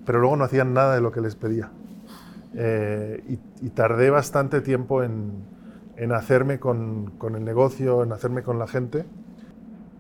pero 0.06 0.20
luego 0.20 0.36
no 0.36 0.44
hacían 0.44 0.74
nada 0.74 0.96
de 0.96 1.02
lo 1.02 1.12
que 1.12 1.22
les 1.22 1.36
pedía. 1.36 1.70
Eh, 2.56 3.38
y, 3.62 3.70
tardé 3.70 4.10
bastante 4.10 4.62
tiempo 4.62 5.04
en, 5.04 5.32
en 5.98 6.12
hacerme 6.12 6.60
con, 6.60 7.12
con, 7.18 7.36
el 7.36 7.46
negocio, 7.46 8.04
en 8.04 8.12
hacerme 8.12 8.42
con 8.42 8.58
la 8.58 8.68
gente. 8.68 9.06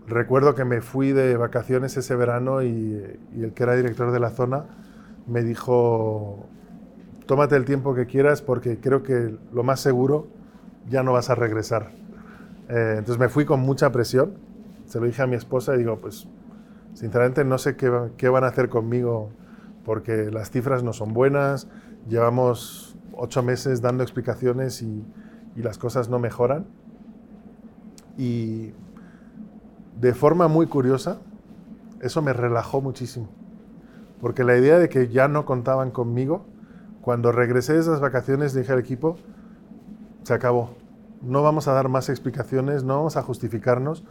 recuerdo 0.07 0.55
que 0.55 0.65
me 0.65 0.81
fui 0.81 1.11
de 1.11 1.37
vacaciones 1.37 1.95
ese 1.97 2.15
verano 2.15 2.63
y, 2.63 3.19
el 3.35 3.53
que 3.53 3.63
era 3.63 3.75
director 3.75 4.11
de 4.11 4.19
la 4.19 4.31
zona 4.31 4.65
me 5.27 5.43
dijo, 5.43 6.47
tómate 7.27 7.55
el 7.55 7.65
tiempo 7.65 7.93
que 7.93 8.07
quieras 8.07 8.41
porque 8.41 8.79
creo 8.79 9.03
que 9.03 9.37
lo 9.53 9.63
más 9.63 9.79
seguro 9.79 10.27
ya 10.89 11.03
no 11.03 11.13
vas 11.13 11.29
a 11.29 11.35
regresar. 11.35 11.91
Eh, 12.69 12.95
entonces 12.97 13.19
me 13.19 13.29
fui 13.29 13.45
con 13.45 13.59
mucha 13.59 13.91
presión, 13.91 14.33
se 14.85 14.99
lo 14.99 15.05
dije 15.05 15.21
a 15.21 15.27
mi 15.27 15.35
esposa 15.35 15.75
y 15.75 15.79
digo, 15.79 15.97
pues 15.97 16.27
sinceramente 16.93 17.43
no 17.45 17.59
sé 17.59 17.75
qué, 17.75 17.91
qué 18.17 18.29
van 18.29 18.43
a 18.43 18.47
hacer 18.47 18.69
conmigo 18.69 19.29
porque 19.89 20.29
las 20.29 20.51
cifras 20.51 20.83
no 20.83 20.93
son 20.93 21.13
buenas, 21.13 21.67
llevamos 22.07 22.95
ocho 23.17 23.41
meses 23.41 23.81
dando 23.81 24.03
explicaciones 24.03 24.83
y, 24.83 25.03
las 25.55 25.79
cosas 25.79 26.09
no 26.09 26.19
mejoran. 26.19 26.67
Y 28.15 28.71
de 29.99 30.13
forma 30.13 30.47
muy 30.47 30.67
curiosa, 30.67 31.17
eso 32.01 32.21
me 32.21 32.33
relajó 32.33 32.81
muchísimo. 32.81 33.29
Porque 34.21 34.43
la 34.43 34.55
idea 34.55 34.77
de 34.77 34.89
que 34.89 35.07
ya 35.07 35.27
no 35.27 35.43
contaban 35.43 35.89
conmigo, 35.89 36.45
cuando 37.01 37.31
regresé 37.31 37.73
de 37.73 37.79
esas 37.79 37.99
vacaciones 37.99 38.53
dije 38.53 38.71
al 38.71 38.79
equipo, 38.79 39.17
se 40.21 40.35
acabó. 40.35 40.75
No 41.23 41.41
vamos 41.41 41.67
a 41.67 41.73
dar 41.73 41.89
más 41.89 42.09
explicaciones, 42.09 42.83
no 42.83 42.97
vamos 42.97 43.17
a 43.17 43.23
justificarnos. 43.23 44.03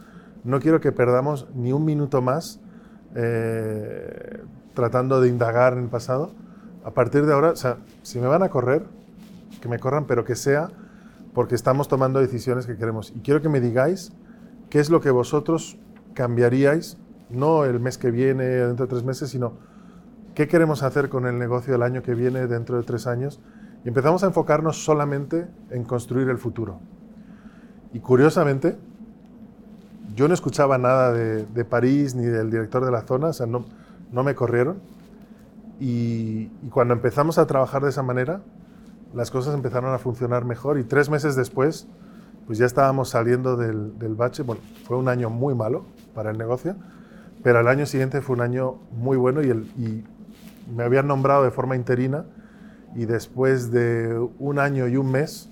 No 0.43 0.59
quiero 0.59 0.81
que 0.81 0.91
perdamos 0.91 1.47
ni 1.55 1.71
un 1.71 1.85
minuto 1.85 2.21
más 2.21 2.59
eh, 3.15 4.43
tratando 4.79 5.19
de 5.19 5.27
indagar 5.27 5.73
en 5.73 5.79
el 5.79 5.89
pasado. 5.89 6.31
A 6.85 6.91
partir 6.91 7.25
de 7.25 7.33
ahora, 7.33 7.49
o 7.49 7.55
sea, 7.57 7.79
si 8.01 8.17
me 8.17 8.27
van 8.27 8.43
a 8.43 8.49
correr, 8.49 8.85
que 9.59 9.67
me 9.67 9.77
corran, 9.77 10.05
pero 10.05 10.23
que 10.23 10.35
sea 10.35 10.69
porque 11.33 11.53
estamos 11.53 11.89
tomando 11.89 12.21
decisiones 12.21 12.65
que 12.65 12.77
queremos. 12.77 13.11
Y 13.13 13.19
quiero 13.19 13.41
que 13.41 13.49
me 13.49 13.59
digáis 13.59 14.13
qué 14.69 14.79
es 14.79 14.89
lo 14.89 15.01
que 15.01 15.11
vosotros 15.11 15.77
cambiaríais, 16.13 16.97
no 17.29 17.65
el 17.65 17.81
mes 17.81 17.97
que 17.97 18.09
viene, 18.09 18.45
dentro 18.45 18.85
de 18.85 18.89
tres 18.89 19.03
meses, 19.03 19.29
sino 19.29 19.53
qué 20.33 20.47
queremos 20.47 20.81
hacer 20.81 21.09
con 21.09 21.27
el 21.27 21.37
negocio 21.37 21.75
el 21.75 21.83
año 21.83 22.01
que 22.01 22.15
viene, 22.15 22.47
dentro 22.47 22.77
de 22.77 22.83
tres 22.83 23.05
años. 23.05 23.41
Y 23.83 23.89
empezamos 23.89 24.23
a 24.23 24.27
enfocarnos 24.27 24.83
solamente 24.83 25.45
en 25.71 25.83
construir 25.83 26.29
el 26.29 26.37
futuro. 26.37 26.79
Y 27.91 27.99
curiosamente, 27.99 28.77
yo 30.15 30.29
no 30.29 30.33
escuchaba 30.33 30.77
nada 30.77 31.11
de, 31.11 31.65
París 31.65 32.15
ni 32.15 32.23
del 32.23 32.49
director 32.49 32.85
de 32.85 32.91
la 32.91 33.01
zona, 33.01 33.27
o 33.27 33.33
sea, 33.33 33.45
no, 33.45 33.65
no 34.11 34.23
me 34.23 34.35
corrieron. 34.35 34.79
Y, 35.79 36.47
cuando 36.71 36.93
empezamos 36.93 37.37
a 37.37 37.47
trabajar 37.47 37.83
de 37.83 37.89
esa 37.89 38.03
manera, 38.03 38.41
las 39.13 39.31
cosas 39.31 39.55
empezaron 39.55 39.93
a 39.93 39.97
funcionar 39.97 40.45
mejor 40.45 40.77
y 40.77 40.83
tres 40.83 41.09
meses 41.09 41.35
después 41.35 41.87
pues 42.45 42.57
ya 42.57 42.65
estábamos 42.65 43.09
saliendo 43.09 43.57
del, 43.57 43.99
del, 43.99 44.15
bache. 44.15 44.41
Bueno, 44.41 44.59
fue 44.85 44.97
un 44.97 45.07
año 45.07 45.29
muy 45.29 45.53
malo 45.53 45.85
para 46.15 46.31
el 46.31 46.37
negocio, 46.39 46.75
pero 47.43 47.59
el 47.59 47.67
año 47.67 47.85
siguiente 47.85 48.21
fue 48.21 48.37
un 48.37 48.41
año 48.41 48.79
muy 48.91 49.17
bueno 49.17 49.43
y, 49.43 49.51
y 49.51 50.03
me 50.75 50.83
habían 50.83 51.05
nombrado 51.05 51.43
de 51.43 51.51
forma 51.51 51.75
interina 51.75 52.25
y 52.95 53.05
después 53.05 53.69
de 53.71 54.17
un 54.39 54.57
año 54.57 54.87
y 54.87 54.97
un 54.97 55.11
mes 55.11 55.47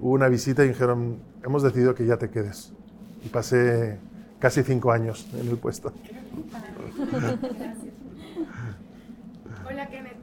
hubo 0.00 0.12
una 0.12 0.28
visita 0.28 0.64
y 0.64 0.68
dijeron, 0.68 1.18
hemos 1.44 1.62
decidido 1.62 1.94
que 1.94 2.04
ya 2.04 2.16
te 2.16 2.30
quedes. 2.30 2.72
Y 3.24 3.28
pasé 3.28 4.00
casi 4.40 4.64
cinco 4.64 4.90
años 4.90 5.28
en 5.34 5.48
el 5.48 5.56
puesto. 5.56 5.92
Hola 9.68 9.88
Kenneth, 9.88 10.16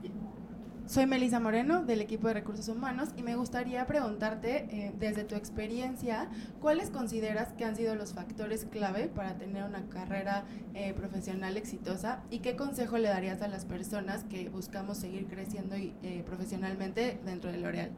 soy 0.88 1.06
Melisa 1.06 1.40
Moreno 1.40 1.84
del 1.84 2.02
equipo 2.02 2.28
de 2.28 2.34
recursos 2.34 2.68
humanos 2.68 3.10
y 3.16 3.24
me 3.24 3.36
gustaría 3.36 3.86
preguntarte, 3.86 4.68
eh, 4.72 4.94
desde 5.00 5.24
tu 5.24 5.36
experiencia, 5.36 6.30
¿cuáles 6.60 6.90
consideras 6.90 7.54
que 7.54 7.66
han 7.66 7.76
sido 7.76 7.96
los 7.96 8.14
factores 8.14 8.66
clave 8.66 9.10
para 9.14 9.38
tener 9.38 9.64
una 9.64 9.88
carrera 9.90 10.44
eh, 10.74 10.94
profesional 10.94 11.56
exitosa 11.56 12.24
y 12.32 12.40
qué 12.40 12.56
consejo 12.56 12.98
le 12.98 13.10
darías 13.10 13.42
a 13.42 13.48
las 13.48 13.66
personas 13.66 14.24
que 14.24 14.50
buscamos 14.50 14.98
seguir 14.98 15.28
creciendo 15.28 15.78
y, 15.78 15.94
eh, 16.02 16.24
profesionalmente 16.26 17.20
dentro 17.26 17.52
de 17.52 17.60
L'Oreal? 17.60 17.92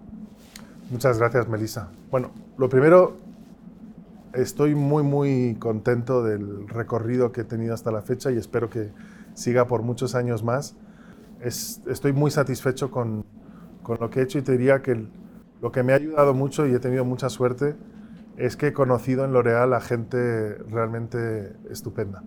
Muchas 0.92 1.20
gracias, 1.20 1.48
Melisa. 1.48 1.90
Bueno, 2.12 2.32
lo 2.58 2.68
primero, 2.68 3.18
estoy 4.34 4.75
muy, 4.75 5.04
muy 5.04 5.56
contento 5.60 6.24
del 6.24 6.68
recorrido 6.68 7.32
que 7.32 7.42
he 7.42 7.46
tenido 7.46 7.74
hasta 7.74 7.92
la 7.92 8.02
fecha 8.02 8.32
y 8.32 8.38
espero 8.38 8.70
que 8.70 8.92
siga 9.34 9.68
por 9.68 9.82
muchos 9.82 10.16
años 10.16 10.44
más 10.44 10.75
estoy 11.44 12.13
muy 12.13 12.32
satisfecho 12.32 12.90
con, 12.92 13.25
con, 13.82 13.98
lo 14.00 14.10
que 14.10 14.20
he 14.20 14.24
hecho 14.24 14.38
y 14.38 14.42
te 14.42 14.54
diría 14.54 14.82
que 14.82 15.08
lo 15.62 15.72
que 15.72 15.84
me 15.84 15.94
ha 15.94 15.98
ayudado 15.98 16.34
mucho 16.34 16.66
y 16.68 16.74
he 16.74 16.80
tenido 16.80 17.06
mucha 17.06 17.30
suerte 17.30 17.75
es 18.38 18.56
que 18.56 18.68
he 18.68 18.74
conocido 18.74 19.25
en 19.25 19.34
L'Oreal 19.34 19.74
a 19.74 19.82
gente 19.82 20.56
realmente 20.70 21.54
estupenda. 21.70 22.24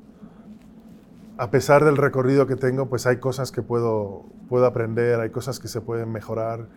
A 1.39 1.51
pesar 1.51 1.85
del 1.85 1.97
recorrido 1.97 2.47
que 2.47 2.57
tengo, 2.57 2.87
pues 2.89 3.07
hay 3.07 3.19
cosas 3.19 3.53
que 3.53 3.61
puedo, 3.63 4.25
puedo 4.49 4.65
aprender, 4.65 5.21
hay 5.21 5.31
cosas 5.31 5.59
que 5.59 5.69
se 5.69 5.81
pueden 5.81 6.11
mejorar 6.13 6.69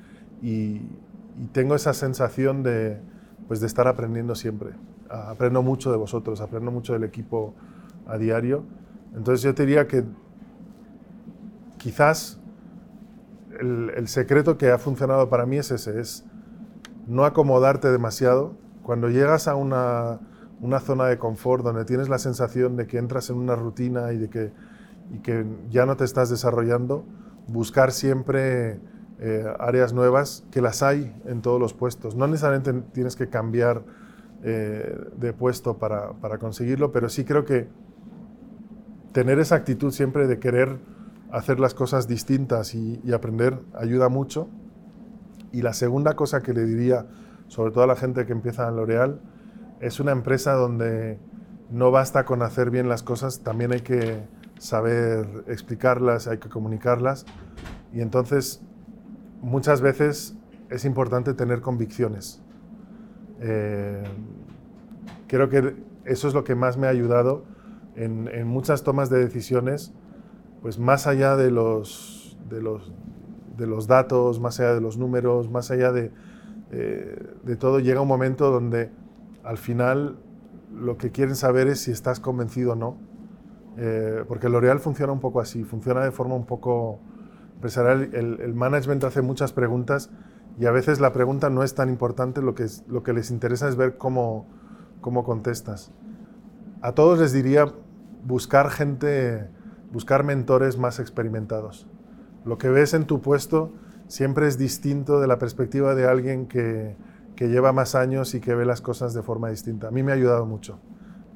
y, 0.41 0.81
y 1.37 1.47
tengo 1.53 1.75
esa 1.75 1.93
sensación 1.93 2.63
de, 2.63 2.99
pues 3.47 3.61
de 3.61 3.67
estar 3.67 3.87
aprendiendo 3.87 4.35
siempre. 4.35 4.71
Aprendo 5.09 5.61
mucho 5.63 5.91
de 5.91 5.97
vosotros, 5.97 6.41
aprendo 6.41 6.71
mucho 6.71 6.93
del 6.93 7.03
equipo 7.03 7.55
a 8.07 8.17
diario. 8.17 8.63
Entonces 9.15 9.41
yo 9.41 9.55
te 9.55 9.65
diría 9.65 9.87
que 9.87 10.03
quizás 11.77 12.39
el, 13.59 14.07
secreto 14.07 14.57
que 14.57 14.71
ha 14.71 14.77
funcionado 14.77 15.29
para 15.29 15.45
mí 15.45 15.57
es 15.57 15.71
ese, 15.71 15.99
es 15.99 16.25
no 17.07 17.25
acomodarte 17.25 17.89
demasiado. 17.89 18.53
Cuando 18.83 19.09
llegas 19.09 19.47
a 19.47 19.55
una, 19.55 20.19
zona 20.81 21.05
de 21.05 21.17
confort 21.17 21.63
donde 21.63 21.85
tienes 21.85 22.09
la 22.09 22.19
sensación 22.19 22.75
de 22.75 22.87
que 22.87 22.97
entras 22.97 23.29
en 23.29 23.37
una 23.37 23.55
rutina 23.55 24.13
y 24.13 24.17
de 24.17 24.29
que, 24.29 24.51
ya 25.69 25.85
no 25.85 25.97
te 25.97 26.03
estás 26.03 26.29
desarrollando, 26.29 27.03
buscar 27.47 27.91
siempre 27.91 28.79
eh, 29.19 29.43
áreas 29.59 29.91
nuevas, 29.91 30.45
que 30.51 30.61
las 30.61 30.83
hay 30.83 31.19
en 31.25 31.41
todos 31.41 31.59
los 31.59 31.73
puestos. 31.73 32.15
No 32.15 32.27
necesariamente 32.27 32.73
tienes 32.93 33.15
que 33.15 33.27
cambiar 33.27 33.83
eh, 34.43 34.97
de 35.17 35.33
puesto 35.33 35.77
para, 35.77 36.13
para 36.13 36.37
conseguirlo, 36.37 36.91
pero 36.91 37.09
sí 37.09 37.25
creo 37.25 37.45
que 37.45 37.67
tener 39.11 39.39
esa 39.39 39.55
actitud 39.55 39.91
siempre 39.91 40.27
de 40.27 40.39
querer 40.39 40.79
hacer 41.31 41.59
las 41.59 41.73
cosas 41.73 42.07
distintas 42.07 42.73
y, 42.75 43.01
aprender 43.13 43.59
ayuda 43.73 44.09
mucho. 44.09 44.47
Y 45.51 45.61
la 45.61 45.73
segunda 45.73 46.15
cosa 46.15 46.41
que 46.41 46.53
le 46.53 46.65
diría, 46.65 47.05
sobre 47.47 47.71
todo 47.71 47.83
a 47.83 47.87
la 47.87 47.95
gente 47.95 48.25
que 48.25 48.31
empieza 48.31 48.67
en 48.67 48.75
L'Oreal, 48.75 49.19
es 49.79 49.99
una 49.99 50.11
empresa 50.11 50.53
donde 50.53 51.19
no 51.71 51.91
basta 51.91 52.25
con 52.25 52.41
hacer 52.41 52.69
bien 52.69 52.89
las 52.89 53.03
cosas, 53.03 53.41
también 53.41 53.71
hay 53.71 53.81
que 53.81 54.23
saber 54.57 55.43
explicarlas, 55.47 56.27
hay 56.27 56.37
que 56.37 56.49
comunicarlas. 56.49 57.25
Y 57.93 58.01
entonces, 58.01 58.61
muchas 59.41 59.81
veces 59.81 60.35
es 60.69 60.85
importante 60.85 61.33
tener 61.33 61.61
convicciones. 61.61 62.41
Eh, 63.41 64.03
creo 65.27 65.49
que 65.49 65.75
eso 66.05 66.27
es 66.27 66.33
lo 66.33 66.43
que 66.43 66.55
más 66.55 66.77
me 66.77 66.87
ha 66.87 66.89
ayudado 66.89 67.43
en, 67.95 68.27
en 68.27 68.47
muchas 68.47 68.83
tomas 68.83 69.09
de 69.09 69.19
decisiones 69.19 69.93
pues 70.61 70.79
más 70.79 71.07
allá 71.07 71.35
de 71.35 71.51
los, 71.51 72.37
de 72.49 72.61
los, 72.61 72.91
de 73.57 73.67
los 73.67 73.87
datos, 73.87 74.39
más 74.39 74.59
allá 74.59 74.73
de 74.73 74.81
los 74.81 74.97
números, 74.97 75.49
más 75.49 75.71
allá 75.71 75.91
de, 75.91 76.11
eh, 76.71 77.33
de 77.43 77.55
todo, 77.55 77.79
llega 77.79 78.01
un 78.01 78.07
momento 78.07 78.51
donde 78.51 78.91
al 79.43 79.57
final 79.57 80.17
lo 80.73 80.97
que 80.97 81.11
quieren 81.11 81.35
saber 81.35 81.67
es 81.67 81.81
si 81.81 81.91
estás 81.91 82.19
convencido 82.19 82.73
o 82.73 82.75
no. 82.75 82.97
Eh, 83.77 84.25
porque 84.27 84.49
L'Oreal 84.49 84.79
funciona 84.79 85.13
un 85.13 85.21
poco 85.21 85.39
así, 85.39 85.63
funciona 85.63 86.03
de 86.03 86.11
forma 86.11 86.35
un 86.35 86.45
poco 86.45 86.99
empresarial. 87.55 88.09
El, 88.13 88.41
el, 88.41 88.53
management 88.53 89.03
hace 89.05 89.21
muchas 89.21 89.53
preguntas 89.53 90.09
y 90.59 90.65
a 90.65 90.71
veces 90.71 90.99
la 90.99 91.13
pregunta 91.13 91.49
no 91.49 91.63
es 91.63 91.73
tan 91.73 91.89
importante, 91.89 92.41
lo 92.41 92.53
que, 92.53 92.63
es, 92.63 92.83
lo 92.87 93.01
que 93.01 93.13
les 93.13 93.31
interesa 93.31 93.67
es 93.67 93.75
ver 93.75 93.97
cómo, 93.97 94.47
cómo 95.01 95.23
contestas. 95.23 95.91
A 96.81 96.93
todos 96.93 97.19
les 97.19 97.33
diría 97.33 97.73
buscar 98.25 98.69
gente 98.69 99.49
buscar 99.91 100.23
mentores 100.23 100.77
más 100.77 100.99
experimentados. 100.99 101.87
Lo 102.45 102.57
que 102.57 102.69
ves 102.69 102.93
en 102.93 103.05
tu 103.05 103.21
puesto 103.21 103.71
siempre 104.07 104.47
es 104.47 104.57
distinto 104.57 105.19
de 105.19 105.27
la 105.27 105.37
perspectiva 105.39 105.95
de 105.95 106.07
alguien 106.07 106.47
que, 106.47 106.95
lleva 107.39 107.71
más 107.71 107.95
años 107.95 108.35
y 108.35 108.41
que 108.41 108.53
ve 108.53 108.65
las 108.65 108.81
cosas 108.81 109.13
de 109.13 109.23
forma 109.23 109.49
distinta. 109.49 109.87
A 109.87 109.91
mí 109.91 110.03
me 110.03 110.11
ha 110.11 110.15
ayudado 110.15 110.45
mucho 110.45 110.77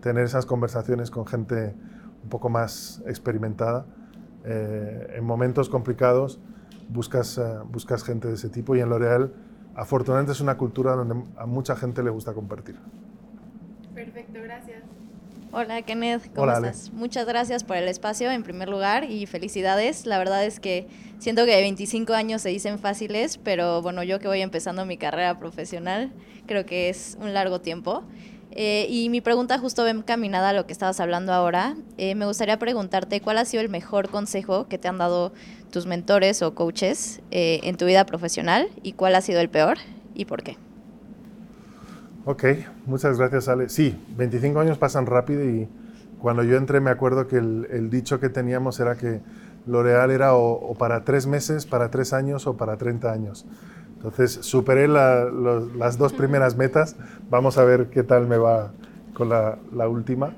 tener 0.01 0.25
esas 0.25 0.45
conversaciones 0.45 1.09
con 1.09 1.25
gente 1.25 1.73
un 2.21 2.27
poco 2.29 2.49
más 2.49 3.01
experimentada. 3.07 3.85
Eh, 4.43 5.13
en 5.15 5.23
momentos 5.23 5.69
complicados 5.69 6.41
buscas, 6.89 7.37
eh, 7.37 7.41
buscas 7.65 8.03
gente 8.03 8.27
de 8.27 8.35
ese 8.35 8.49
tipo 8.49 8.75
y 8.75 8.81
en 8.81 8.89
L'Oreal 8.89 9.33
afortunadamente 9.75 10.33
es 10.33 10.41
una 10.41 10.57
cultura 10.57 10.93
donde 10.93 11.23
a 11.37 11.45
mucha 11.45 11.75
gente 11.75 12.03
le 12.03 12.09
gusta 12.09 12.33
compartir. 12.33 12.75
Perfecto, 13.93 14.39
gracias. 14.41 14.83
Hola 15.55 15.83
Kenneth, 15.83 16.33
¿cómo 16.33 16.51
estás? 16.51 16.91
Muchas 16.93 17.27
gracias 17.27 17.63
por 17.63 17.77
el 17.77 17.87
espacio 17.87 18.31
en 18.31 18.41
primer 18.41 18.69
lugar 18.69 19.03
y 19.03 19.27
felicidades. 19.27 20.07
La 20.07 20.17
verdad 20.17 20.43
es 20.43 20.59
que 20.59 20.87
siento 21.19 21.45
que 21.45 21.55
25 21.55 22.13
años 22.13 22.41
se 22.41 22.49
dicen 22.49 22.79
fáciles, 22.79 23.37
pero 23.37 23.83
bueno, 23.83 24.01
yo 24.01 24.17
que 24.17 24.27
voy 24.27 24.41
empezando 24.41 24.83
mi 24.87 24.97
carrera 24.97 25.37
profesional, 25.37 26.11
creo 26.47 26.65
que 26.65 26.89
es 26.89 27.19
un 27.21 27.35
largo 27.35 27.61
tiempo. 27.61 28.03
Eh, 28.55 28.87
y 28.89 29.09
mi 29.09 29.21
pregunta 29.21 29.57
justo 29.57 29.83
va 29.83 29.89
encaminada 29.91 30.49
a 30.49 30.53
lo 30.53 30.65
que 30.65 30.73
estabas 30.73 30.99
hablando 30.99 31.33
ahora. 31.33 31.75
Eh, 31.97 32.15
me 32.15 32.25
gustaría 32.25 32.57
preguntarte 32.57 33.21
cuál 33.21 33.37
ha 33.37 33.45
sido 33.45 33.61
el 33.61 33.69
mejor 33.69 34.09
consejo 34.09 34.67
que 34.67 34.77
te 34.77 34.87
han 34.87 34.97
dado 34.97 35.33
tus 35.73 35.87
mentores 35.87 36.43
o 36.43 36.53
coaches 36.53 37.19
eh, 37.31 37.59
en 37.63 37.77
tu 37.77 37.85
vida 37.85 38.05
profesional 38.05 38.67
y 38.83 38.93
cuál 38.93 39.15
ha 39.15 39.21
sido 39.21 39.41
el 39.41 39.49
peor 39.49 39.77
y 40.13 40.25
por 40.25 40.43
qué. 40.43 40.55
Ok, 42.25 42.43
muchas 42.85 43.17
gracias 43.17 43.49
Ale. 43.49 43.69
Sí, 43.69 43.99
25 44.15 44.59
años 44.59 44.77
pasan 44.77 45.07
rápido 45.07 45.43
y 45.43 45.67
cuando 46.21 46.43
yo 46.43 46.57
entré 46.57 46.79
me 46.79 46.91
acuerdo 46.91 47.27
que 47.27 47.37
el, 47.37 47.89
dicho 47.89 48.19
que 48.19 48.29
teníamos 48.29 48.79
era 48.79 48.95
que 48.95 49.21
L'Oreal 49.65 50.11
era 50.11 50.35
o, 50.35 50.75
para 50.75 51.03
tres 51.03 51.25
meses, 51.25 51.65
para 51.65 51.89
tres 51.89 52.13
años 52.13 52.45
o 52.45 52.55
para 52.55 52.77
30 52.77 53.11
años. 53.11 53.45
Entonces 53.95 54.31
superé 54.41 54.87
las 54.87 55.97
dos 55.97 56.13
primeras 56.13 56.55
metas, 56.55 56.97
vamos 57.31 57.57
a 57.57 57.63
ver 57.63 57.89
qué 57.89 58.03
tal 58.03 58.27
me 58.27 58.37
va 58.37 58.73
con 59.15 59.29
la, 59.29 59.87
última. 59.87 60.35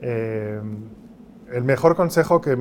Eh, 0.00 0.60
el 1.52 1.64
mejor 1.64 1.94
consejo 1.94 2.40
que, 2.40 2.56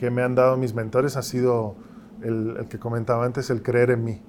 que, 0.00 0.10
me 0.10 0.22
han 0.22 0.34
dado 0.34 0.56
mis 0.56 0.74
mentores 0.74 1.18
ha 1.18 1.22
sido 1.22 1.76
el, 2.22 2.66
que 2.70 2.78
comentaba 2.78 3.26
antes, 3.26 3.50
el 3.50 3.62
creer 3.62 3.90
en 3.90 4.04
mí, 4.04 4.22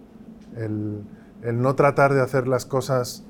el, 0.58 1.06
no 1.54 1.76
tratar 1.76 2.14
de 2.14 2.22
hacer 2.22 2.48
las 2.48 2.66
cosas 2.66 3.24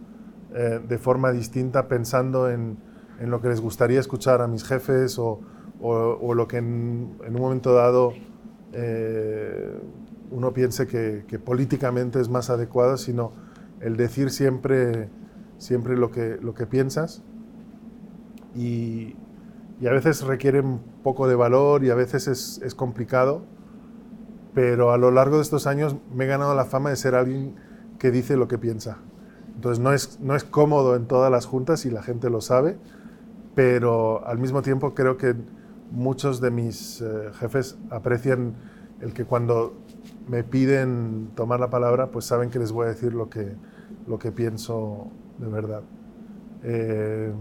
eh, 0.55 0.79
de 0.87 0.97
forma 0.97 1.31
distinta 1.31 1.87
pensando 1.87 2.49
en, 2.49 2.77
lo 3.21 3.39
que 3.39 3.49
les 3.49 3.61
gustaría 3.61 3.99
escuchar 3.99 4.41
a 4.41 4.47
mis 4.47 4.63
jefes 4.63 5.19
o, 5.19 5.39
lo 5.81 6.47
que 6.47 6.57
en, 6.57 7.15
un 7.27 7.39
momento 7.39 7.75
dado 7.75 8.13
eh, 8.73 9.79
uno 10.31 10.51
piense 10.51 10.87
que, 10.87 11.39
políticamente 11.39 12.19
es 12.19 12.29
más 12.29 12.49
adecuado, 12.49 12.97
sino 12.97 13.33
el 13.79 13.97
decir 13.97 14.31
siempre, 14.31 15.09
siempre 15.59 15.95
lo, 15.95 16.09
que, 16.09 16.37
lo 16.41 16.55
que 16.55 16.65
piensas. 16.65 17.21
Y, 18.55 19.15
a 19.87 19.91
veces 19.91 20.21
requiere 20.21 20.61
un 20.61 20.79
poco 21.03 21.27
de 21.27 21.35
valor 21.35 21.83
y 21.83 21.89
a 21.89 21.95
veces 21.95 22.27
es, 22.27 22.75
complicado, 22.75 23.41
pero 24.53 24.91
a 24.91 24.97
lo 24.97 25.09
largo 25.09 25.37
de 25.37 25.41
estos 25.41 25.65
años 25.65 25.95
me 26.13 26.25
he 26.25 26.27
ganado 26.27 26.53
la 26.53 26.65
fama 26.65 26.91
de 26.91 26.95
ser 26.95 27.15
alguien 27.15 27.55
que 27.97 28.11
dice 28.11 28.37
lo 28.37 28.47
que 28.47 28.57
piensa. 28.57 28.99
Entonces 29.55 29.79
no 29.79 29.91
es, 29.93 30.19
no 30.19 30.35
es 30.35 30.43
cómodo 30.43 30.95
en 30.95 31.07
todas 31.07 31.31
las 31.31 31.45
juntas 31.45 31.85
y 31.85 31.89
la 31.89 32.03
gente 32.03 32.29
lo 32.29 32.41
sabe, 32.41 32.77
pero 33.55 34.25
al 34.27 34.37
mismo 34.37 34.61
tiempo 34.61 34.93
creo 34.93 35.17
que 35.17 35.35
muchos 35.91 36.41
de 36.41 36.51
mis 36.51 37.01
eh, 37.01 37.31
jefes 37.39 37.77
aprecian 37.89 38.55
el 39.01 39.13
que 39.13 39.25
cuando 39.25 39.73
me 40.27 40.43
piden 40.43 41.31
tomar 41.35 41.59
la 41.59 41.69
palabra, 41.69 42.11
pues 42.11 42.25
saben 42.25 42.49
que 42.49 42.59
les 42.59 42.71
voy 42.71 42.85
a 42.85 42.89
decir 42.89 43.13
lo 43.13 43.29
que, 43.29 43.55
lo 44.07 44.19
que 44.19 44.31
pienso 44.31 45.07
de 45.39 45.47
verdad. 45.47 45.81
Eh, 46.63 47.33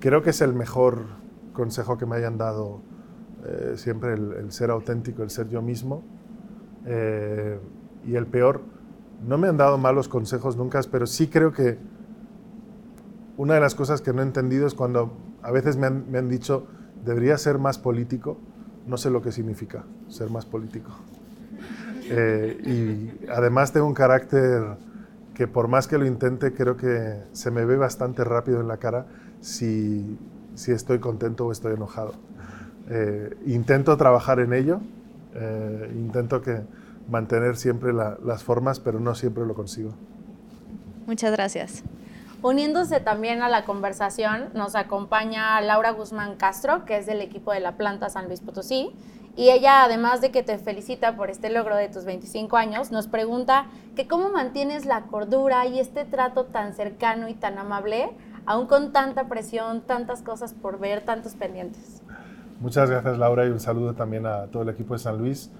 creo 0.00 0.22
que 0.22 0.30
es 0.30 0.40
el 0.40 0.54
mejor 0.54 1.06
consejo 1.52 1.98
que 1.98 2.06
me 2.06 2.16
hayan 2.16 2.38
dado 2.38 2.80
eh, 3.44 3.74
siempre 3.76 4.14
el, 4.14 4.50
ser 4.52 4.70
auténtico, 4.70 5.22
el 5.22 5.30
ser 5.30 5.48
yo 5.48 5.62
mismo. 5.62 6.02
Eh, 6.86 7.58
y 8.04 8.14
el 8.14 8.26
peor, 8.26 8.60
no 9.26 9.38
me 9.38 9.48
han 9.48 9.56
dado 9.56 9.78
malos 9.78 10.08
consejos 10.08 10.56
nunca, 10.56 10.80
pero 10.90 11.06
sí 11.06 11.28
creo 11.28 11.52
que 11.52 11.78
una 13.36 13.54
de 13.54 13.60
las 13.60 13.74
cosas 13.74 14.00
que 14.00 14.12
no 14.12 14.22
he 14.22 14.24
entendido 14.24 14.66
es 14.66 14.74
cuando 14.74 15.16
a 15.42 15.50
veces 15.50 15.76
me 15.76 15.86
han, 15.86 16.10
me 16.10 16.18
han 16.18 16.28
dicho, 16.28 16.66
debería 17.04 17.36
ser 17.38 17.58
más 17.58 17.78
político. 17.78 18.38
No 18.86 18.96
sé 18.96 19.10
lo 19.10 19.20
que 19.20 19.32
significa 19.32 19.84
ser 20.08 20.30
más 20.30 20.46
político. 20.46 20.90
Eh, 22.08 22.60
y 22.64 23.30
además 23.30 23.72
tengo 23.72 23.86
un 23.86 23.94
carácter 23.94 24.62
que 25.34 25.48
por 25.48 25.68
más 25.68 25.88
que 25.88 25.98
lo 25.98 26.06
intente, 26.06 26.54
creo 26.54 26.76
que 26.76 27.22
se 27.32 27.50
me 27.50 27.64
ve 27.64 27.76
bastante 27.76 28.24
rápido 28.24 28.60
en 28.60 28.68
la 28.68 28.78
cara 28.78 29.06
si, 29.46 30.18
si 30.56 30.72
estoy 30.72 30.98
contento 30.98 31.46
o 31.46 31.52
estoy 31.52 31.74
enojado. 31.74 32.14
Eh, 32.90 33.36
intento 33.46 33.96
trabajar 33.96 34.40
en 34.40 34.52
ello, 34.52 34.80
eh, 35.34 35.92
intento 35.94 36.42
que 36.42 36.62
mantener 37.08 37.56
siempre 37.56 37.92
las 37.92 38.42
formas, 38.42 38.80
pero 38.80 38.98
no 38.98 39.14
siempre 39.14 39.46
lo 39.46 39.54
consigo. 39.54 39.92
Muchas 41.06 41.30
gracias. 41.30 41.84
Uniéndose 42.42 42.98
también 42.98 43.42
a 43.42 43.48
la 43.48 43.64
conversación, 43.64 44.48
nos 44.54 44.74
acompaña 44.74 45.60
Laura 45.60 45.90
Guzmán 45.92 46.34
Castro, 46.36 46.84
que 46.84 46.98
es 46.98 47.06
del 47.06 47.20
equipo 47.20 47.52
de 47.52 47.60
la 47.60 47.76
planta 47.76 48.08
San 48.08 48.26
Luis 48.26 48.40
Potosí, 48.40 48.92
y 49.36 49.50
ella, 49.50 49.84
además 49.84 50.22
de 50.22 50.30
que 50.30 50.42
te 50.42 50.58
felicita 50.58 51.14
por 51.14 51.30
este 51.30 51.50
logro 51.50 51.76
de 51.76 51.88
tus 51.88 52.04
25 52.04 52.56
años, 52.56 52.90
nos 52.90 53.06
pregunta 53.06 53.66
que 53.94 54.08
cómo 54.08 54.30
mantienes 54.30 54.86
la 54.86 55.02
cordura 55.02 55.66
y 55.66 55.78
este 55.78 56.04
trato 56.04 56.46
tan 56.46 56.74
cercano 56.74 57.28
y 57.28 57.34
tan 57.34 57.58
amable, 57.58 58.08
aún 58.46 58.66
con 58.66 58.92
tanta 58.92 59.28
presión, 59.28 59.82
tantas 59.82 60.22
cosas 60.22 60.54
por 60.54 60.78
ver, 60.78 61.04
tantos 61.04 61.34
pendientes. 61.34 62.02
Muchas 62.60 62.88
gracias 62.88 63.18
Laura 63.18 63.44
y 63.44 63.50
un 63.50 63.60
saludo 63.60 63.94
también 63.94 64.24
a 64.24 64.46
todo 64.46 64.62
el 64.62 64.70
equipo 64.70 64.94
de 64.94 65.00
San 65.00 65.18
Luis. 65.18 65.50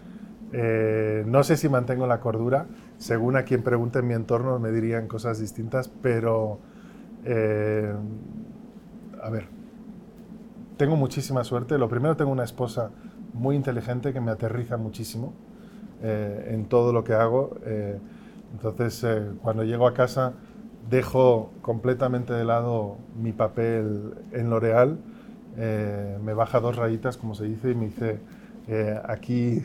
Eh, 0.52 1.24
no 1.26 1.42
sé 1.42 1.56
si 1.56 1.68
mantengo 1.68 2.06
la 2.06 2.20
cordura, 2.20 2.66
según 2.98 3.36
a 3.36 3.42
quien 3.42 3.62
pregunte 3.62 3.98
en 3.98 4.06
mi 4.06 4.14
entorno 4.14 4.58
me 4.58 4.70
dirían 4.70 5.08
cosas 5.08 5.40
distintas, 5.40 5.88
pero 5.88 6.60
eh, 7.24 7.92
a 9.22 9.28
ver, 9.28 9.48
tengo 10.76 10.96
muchísima 10.96 11.42
suerte. 11.42 11.78
Lo 11.78 11.88
primero, 11.88 12.16
tengo 12.16 12.30
una 12.30 12.44
esposa 12.44 12.90
muy 13.34 13.56
inteligente 13.56 14.12
que 14.12 14.20
me 14.20 14.30
aterriza 14.30 14.76
muchísimo 14.76 15.32
eh, 16.00 16.52
en 16.52 16.66
todo 16.66 16.92
lo 16.92 17.02
que 17.02 17.14
hago. 17.14 17.56
Entonces, 18.52 19.04
cuando 19.42 19.64
llego 19.64 19.86
a 19.86 19.94
casa, 19.94 20.34
dejo 20.90 21.50
completamente 21.62 22.32
de 22.32 22.44
lado 22.44 22.96
mi 23.20 23.32
papel 23.32 24.14
en 24.32 24.50
L'Oreal, 24.50 24.98
me 25.56 26.34
baja 26.34 26.60
dos 26.60 26.76
rayitas, 26.76 27.16
como 27.16 27.34
se 27.34 27.44
dice, 27.44 27.70
y 27.70 27.74
me 27.74 27.86
dice, 27.86 28.20
aquí 29.04 29.62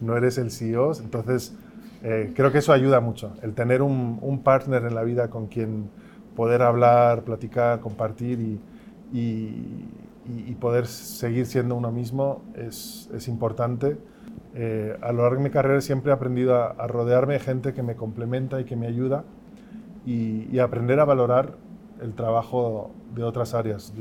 no 0.00 0.16
eres 0.16 0.38
el 0.38 0.50
CEO. 0.50 0.92
Entonces, 0.98 1.54
creo 2.00 2.52
que 2.52 2.58
eso 2.58 2.72
ayuda 2.72 3.00
mucho, 3.00 3.34
el 3.42 3.54
tener 3.54 3.82
un, 3.82 4.40
partner 4.42 4.84
en 4.84 4.94
la 4.94 5.02
vida 5.02 5.28
con 5.28 5.46
quien 5.46 5.90
poder 6.34 6.62
hablar, 6.62 7.22
platicar, 7.22 7.80
compartir 7.80 8.60
y 9.12 9.84
y, 10.28 10.54
poder 10.54 10.86
seguir 10.86 11.46
siendo 11.46 11.74
uno 11.74 11.92
mismo 11.92 12.42
es, 12.54 13.08
es 13.14 13.28
importante. 13.28 13.96
Eh, 14.54 14.96
a 15.02 15.12
lo 15.12 15.22
largo 15.22 15.36
de 15.36 15.44
mi 15.44 15.50
carrera 15.50 15.80
siempre 15.80 16.10
he 16.10 16.14
aprendido 16.14 16.56
a, 16.56 16.86
rodearme 16.86 17.34
de 17.34 17.40
gente 17.40 17.74
que 17.74 17.82
me 17.82 17.94
complementa 17.94 18.60
y 18.60 18.64
que 18.64 18.76
me 18.76 18.86
ayuda 18.86 19.24
y, 20.06 20.48
y 20.50 20.60
aprender 20.60 21.00
a 21.00 21.04
valorar 21.04 21.56
el 22.00 22.14
trabajo 22.14 22.90
de 23.14 23.24
otras 23.24 23.54
áreas. 23.54 23.92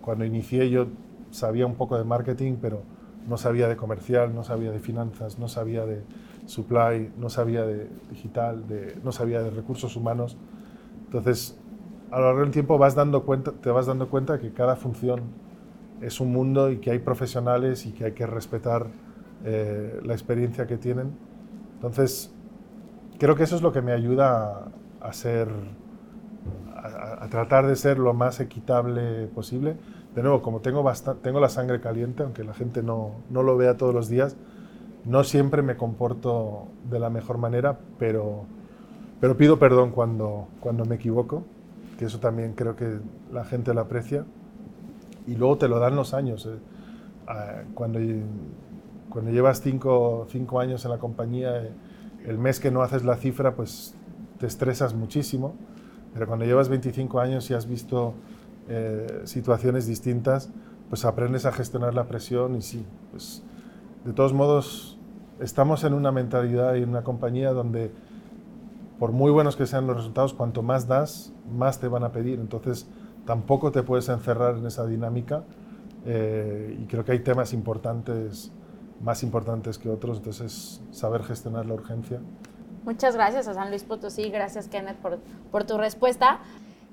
cuando 0.00 0.24
inicié 0.24 0.70
yo 0.70 0.86
sabía 1.30 1.66
un 1.66 1.74
poco 1.74 1.98
de 1.98 2.04
marketing, 2.04 2.56
pero 2.60 2.82
no 3.28 3.36
sabía 3.36 3.68
de 3.68 3.76
comercial, 3.76 4.34
no 4.34 4.42
sabía 4.42 4.70
de 4.70 4.78
finanzas, 4.78 5.38
no 5.38 5.48
sabía 5.48 5.84
de 5.84 6.02
supply, 6.46 7.12
no 7.18 7.28
sabía 7.28 7.66
de 7.66 7.88
digital, 8.10 8.66
de, 8.66 8.96
no 9.04 9.12
sabía 9.12 9.42
de 9.42 9.50
recursos 9.50 9.96
humanos. 9.96 10.38
Entonces, 11.04 11.58
a 12.10 12.18
lo 12.18 12.26
largo 12.26 12.40
del 12.40 12.50
tiempo 12.50 12.78
vas 12.78 12.94
dando 12.94 13.24
cuenta, 13.24 13.52
te 13.52 13.70
vas 13.70 13.86
dando 13.86 14.08
cuenta 14.08 14.38
que 14.38 14.52
cada 14.52 14.76
función 14.76 15.20
es 16.00 16.20
un 16.20 16.32
mundo 16.32 16.70
y 16.70 16.78
que 16.78 16.90
hay 16.90 17.00
profesionales 17.00 17.84
y 17.84 17.92
que 17.92 18.06
hay 18.06 18.12
que 18.12 18.26
respetar 18.26 18.86
eh, 19.44 20.00
la 20.02 20.14
experiencia 20.14 20.66
que 20.66 20.78
tienen. 20.78 21.10
Entonces, 21.74 22.32
creo 23.18 23.34
que 23.34 23.42
eso 23.42 23.56
es 23.56 23.62
lo 23.62 23.72
que 23.72 23.82
me 23.82 23.92
ayuda 23.92 24.68
a, 25.00 25.12
ser, 25.12 25.48
a, 26.76 27.26
tratar 27.28 27.66
de 27.66 27.76
ser 27.76 27.98
lo 27.98 28.14
más 28.14 28.40
equitable 28.40 29.26
posible. 29.28 29.76
De 30.14 30.22
nuevo, 30.22 30.42
como 30.42 30.60
tengo, 30.60 30.84
tengo 31.22 31.40
la 31.40 31.48
sangre 31.48 31.80
caliente, 31.80 32.22
aunque 32.22 32.44
la 32.44 32.54
gente 32.54 32.82
no, 32.82 33.12
no 33.30 33.42
lo 33.42 33.56
vea 33.56 33.76
todos 33.76 33.94
los 33.94 34.08
días, 34.08 34.36
no 35.04 35.24
siempre 35.24 35.62
me 35.62 35.76
comporto 35.76 36.68
de 36.90 36.98
la 36.98 37.10
mejor 37.10 37.38
manera, 37.38 37.78
pero, 37.98 38.44
pero 39.20 39.36
pido 39.36 39.58
perdón 39.58 39.90
cuando, 39.90 40.48
cuando 40.60 40.84
me 40.84 40.96
equivoco 40.96 41.44
que 41.98 42.04
eso 42.04 42.20
también 42.20 42.52
creo 42.52 42.76
que 42.76 43.00
la 43.32 43.44
gente 43.44 43.74
lo 43.74 43.80
aprecia. 43.80 44.24
Y 45.26 45.34
luego 45.34 45.58
te 45.58 45.68
lo 45.68 45.80
dan 45.80 45.96
los 45.96 46.14
años. 46.14 46.46
Eh. 46.46 46.56
Ah, 47.26 47.62
cuando, 47.74 47.98
cuando 49.10 49.30
llevas 49.32 49.60
cinco, 49.60 50.26
cinco, 50.30 50.60
años 50.60 50.84
en 50.84 50.92
la 50.92 50.98
compañía, 50.98 51.60
eh, 51.60 51.70
el 52.24 52.38
mes 52.38 52.60
que 52.60 52.70
no 52.70 52.82
haces 52.82 53.04
la 53.04 53.16
cifra, 53.16 53.54
pues 53.54 53.94
te 54.38 54.46
estresas 54.46 54.94
muchísimo. 54.94 55.54
Pero 56.14 56.26
cuando 56.26 56.44
llevas 56.44 56.68
25 56.68 57.20
años 57.20 57.50
y 57.50 57.54
has 57.54 57.66
visto 57.66 58.14
eh, 58.68 59.22
situaciones 59.24 59.86
distintas, 59.86 60.50
pues 60.88 61.04
aprendes 61.04 61.44
a 61.44 61.52
gestionar 61.52 61.94
la 61.94 62.08
presión 62.08 62.56
y 62.56 62.62
sí, 62.62 62.84
pues 63.10 63.42
de 64.04 64.12
todos 64.12 64.32
modos 64.32 64.98
estamos 65.38 65.84
en 65.84 65.92
una 65.92 66.12
mentalidad 66.12 66.74
y 66.74 66.82
en 66.82 66.88
una 66.88 67.02
compañía 67.02 67.52
donde 67.52 67.90
por 68.98 69.12
muy 69.12 69.30
buenos 69.30 69.56
que 69.56 69.66
sean 69.66 69.86
los 69.86 69.96
resultados, 69.96 70.34
cuanto 70.34 70.62
más 70.62 70.88
das, 70.88 71.32
más 71.50 71.78
te 71.78 71.88
van 71.88 72.02
a 72.02 72.10
pedir. 72.10 72.40
Entonces, 72.40 72.88
tampoco 73.24 73.70
te 73.70 73.82
puedes 73.82 74.08
encerrar 74.08 74.56
en 74.56 74.66
esa 74.66 74.86
dinámica. 74.86 75.44
Eh, 76.04 76.76
y 76.80 76.86
creo 76.86 77.04
que 77.04 77.12
hay 77.12 77.20
temas 77.20 77.52
importantes, 77.52 78.50
más 79.00 79.22
importantes 79.22 79.78
que 79.78 79.88
otros. 79.88 80.18
Entonces, 80.18 80.82
saber 80.90 81.22
gestionar 81.22 81.66
la 81.66 81.74
urgencia. 81.74 82.20
Muchas 82.88 83.16
gracias 83.16 83.46
a 83.48 83.52
San 83.52 83.68
Luis 83.68 83.84
Potosí. 83.84 84.30
Gracias, 84.30 84.66
Kenneth, 84.66 84.96
por, 85.50 85.64
tu 85.64 85.76
respuesta. 85.76 86.38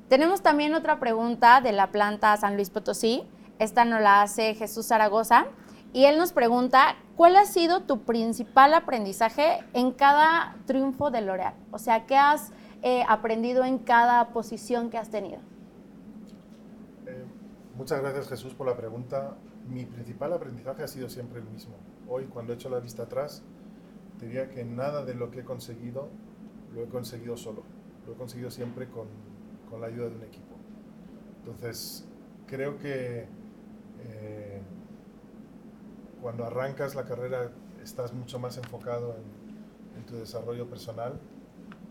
Tenemos 0.10 0.42
también 0.42 0.74
otra 0.74 1.00
pregunta 1.00 1.62
de 1.62 1.72
la 1.72 1.88
planta 1.94 2.36
San 2.36 2.56
Luis 2.56 2.70
Potosí. 2.70 3.24
Esta 3.60 3.86
nos 3.86 4.02
la 4.02 4.22
hace 4.22 4.56
Jesús 4.56 4.88
Zaragoza. 4.88 5.46
Y 5.94 6.04
él 6.04 6.18
nos 6.18 6.34
pregunta, 6.34 6.98
¿cuál 7.16 7.38
ha 7.38 7.46
sido 7.46 7.84
tu 7.84 8.02
principal 8.02 8.74
aprendizaje 8.74 9.64
en 9.72 9.94
cada 9.94 10.58
triunfo 10.66 11.12
de 11.12 11.22
L'Oreal? 11.22 11.54
O 11.72 11.80
sea, 11.80 12.06
¿qué 12.06 12.18
has 12.18 12.52
eh, 12.82 13.06
aprendido 13.08 13.64
en 13.64 13.78
cada 13.78 14.34
posición 14.34 14.90
que 14.90 14.98
has 14.98 15.10
tenido? 15.10 15.40
Eh, 17.06 17.24
muchas 17.78 18.02
gracias 18.02 18.28
Jesús 18.28 18.54
por 18.54 18.68
la 18.68 18.76
pregunta. 18.76 19.38
Mi 19.70 19.86
principal 19.86 20.34
aprendizaje 20.34 20.84
ha 20.84 20.90
sido 20.90 21.08
siempre 21.08 21.40
el 21.40 21.46
mismo. 21.46 21.76
Hoy, 22.10 22.26
cuando 22.26 22.52
he 22.52 22.58
hecho 22.58 22.70
la 22.70 22.82
vista 22.82 23.04
atrás, 23.04 23.46
diría 24.20 24.50
que 24.50 24.64
nada 24.64 25.04
de 25.06 25.14
lo 25.14 25.32
que 25.32 25.42
he 25.42 25.44
conseguido 25.44 26.10
lo 26.74 26.84
he 26.84 26.88
conseguido 26.88 27.38
solo. 27.38 27.64
Lo 28.06 28.14
he 28.14 28.16
conseguido 28.16 28.52
siempre 28.52 28.88
con, 28.90 29.08
con 29.70 29.82
la 29.82 29.88
ayuda 29.88 30.10
de 30.10 30.16
un 30.16 30.24
equipo. 30.24 30.56
Entonces, 31.40 32.06
creo 32.48 32.78
que 32.78 33.28
eh, 34.04 34.62
cuando 36.22 36.46
arrancas 36.46 36.96
la 36.96 37.06
carrera 37.06 37.52
estás 37.84 38.14
mucho 38.14 38.40
más 38.40 38.58
enfocado 38.58 39.16
en, 39.16 40.06
tu 40.06 40.18
desarrollo 40.18 40.70
personal. 40.70 41.20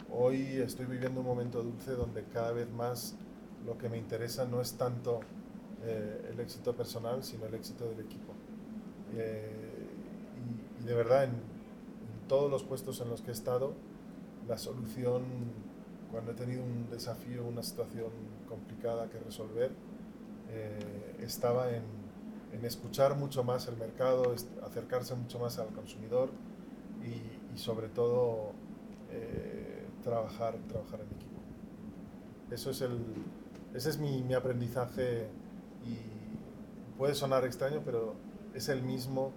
Hoy 0.08 0.58
estoy 0.58 0.87
viviendo 0.87 1.18
un 1.18 1.26
momento 1.26 1.64
dulce 1.64 1.90
donde 1.92 2.22
cada 2.24 2.52
vez 2.52 2.70
más 2.70 3.16
lo 3.66 3.76
que 3.76 3.88
me 3.88 3.98
interesa 3.98 4.44
no 4.44 4.60
es 4.60 4.74
tanto 4.74 5.18
eh, 5.82 6.30
el 6.30 6.38
éxito 6.38 6.76
personal, 6.76 7.24
sino 7.24 7.46
el 7.46 7.54
éxito 7.54 7.88
del 7.88 7.98
equipo. 7.98 8.32
Eh, 9.14 9.88
y, 10.80 10.84
de 10.84 10.94
verdad, 10.94 11.24
en, 11.24 11.30
en, 11.30 11.53
todos 12.28 12.50
los 12.50 12.62
puestos 12.62 13.00
en 13.00 13.08
los 13.08 13.22
que 13.22 13.30
he 13.30 13.34
estado, 13.34 13.72
la 14.48 14.58
solución, 14.58 15.22
cuando 16.10 16.32
he 16.32 16.34
tenido 16.34 16.62
un 16.62 16.88
desafío, 16.90 17.44
una 17.44 17.62
situación 17.62 18.10
complicada 18.48 19.08
que 19.08 19.18
resolver, 19.18 19.72
eh, 20.50 21.16
estaba 21.20 21.70
en 21.70 21.84
escuchar 22.62 23.16
mucho 23.16 23.44
más 23.44 23.68
el 23.68 23.76
mercado, 23.76 24.34
acercarse 24.62 25.14
mucho 25.14 25.38
más 25.38 25.58
al 25.58 25.68
consumidor 25.68 26.30
y, 27.02 27.58
sobre 27.58 27.88
todo 27.88 28.52
eh, 29.10 29.87
trabajar, 30.02 30.56
trabajar 30.68 31.00
en 31.00 31.06
equipo. 31.06 31.40
Eso 32.50 32.70
es 32.70 32.80
el, 32.80 32.98
ese 33.74 33.90
es 33.90 33.98
mi, 33.98 34.22
mi, 34.22 34.34
aprendizaje 34.34 35.28
y 35.84 36.96
puede 36.98 37.14
sonar 37.14 37.44
extraño, 37.44 37.82
pero 37.84 38.14
es 38.54 38.68
el 38.68 38.82
mismo 38.82 39.32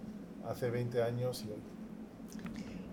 hace 0.45 0.69
20 0.69 1.03
años 1.03 1.43
y 1.45 1.51
hoy. 1.51 1.76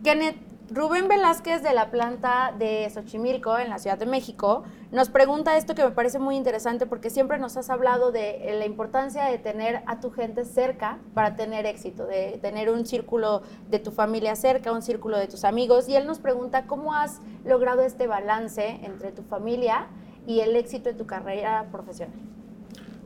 Kenneth, 0.05 0.37
Rubén 0.71 1.09
Velázquez 1.09 1.63
de 1.63 1.73
la 1.73 1.91
planta 1.91 2.53
de 2.59 2.91
Xochimilco 2.91 3.59
en 3.59 3.71
la 3.71 3.79
Ciudad 3.79 3.97
de 3.97 4.05
México 4.05 4.63
nos 4.93 5.09
pregunta 5.09 5.57
esto 5.57 5.75
que 5.75 5.83
me 5.83 5.93
parece 5.93 6.19
muy 6.19 6.37
interesante 6.37 6.85
porque 6.85 7.09
siempre 7.09 7.39
nos 7.39 7.57
has 7.57 7.71
hablado 7.71 8.13
de 8.13 8.55
la 8.59 8.67
importancia 8.67 9.25
de 9.25 9.39
tener 9.39 9.83
a 9.87 10.01
tu 10.01 10.11
gente 10.11 10.45
cerca 10.45 10.99
para 11.15 11.37
tener 11.37 11.65
éxito, 11.65 12.07
de 12.07 12.39
tener 12.43 12.69
un 12.69 12.85
círculo 12.85 13.41
de 13.71 13.79
tu 13.79 13.93
familia 13.93 14.37
cerca, 14.37 14.73
un 14.73 14.83
círculo 14.83 15.17
de 15.17 15.27
tus 15.27 15.43
amigos 15.43 15.89
y 15.89 15.97
él 15.97 16.07
nos 16.07 16.19
pregunta 16.19 16.67
cómo 16.67 16.93
has 16.93 17.23
logrado 17.47 17.81
este 17.81 18.07
balance 18.07 18.81
entre 18.83 19.11
tu 19.11 19.23
familia 19.23 19.87
y 20.27 20.41
el 20.41 20.55
éxito 20.55 20.91
de 20.91 20.97
tu 20.97 21.07
carrera 21.07 21.69
profesional. 21.73 22.19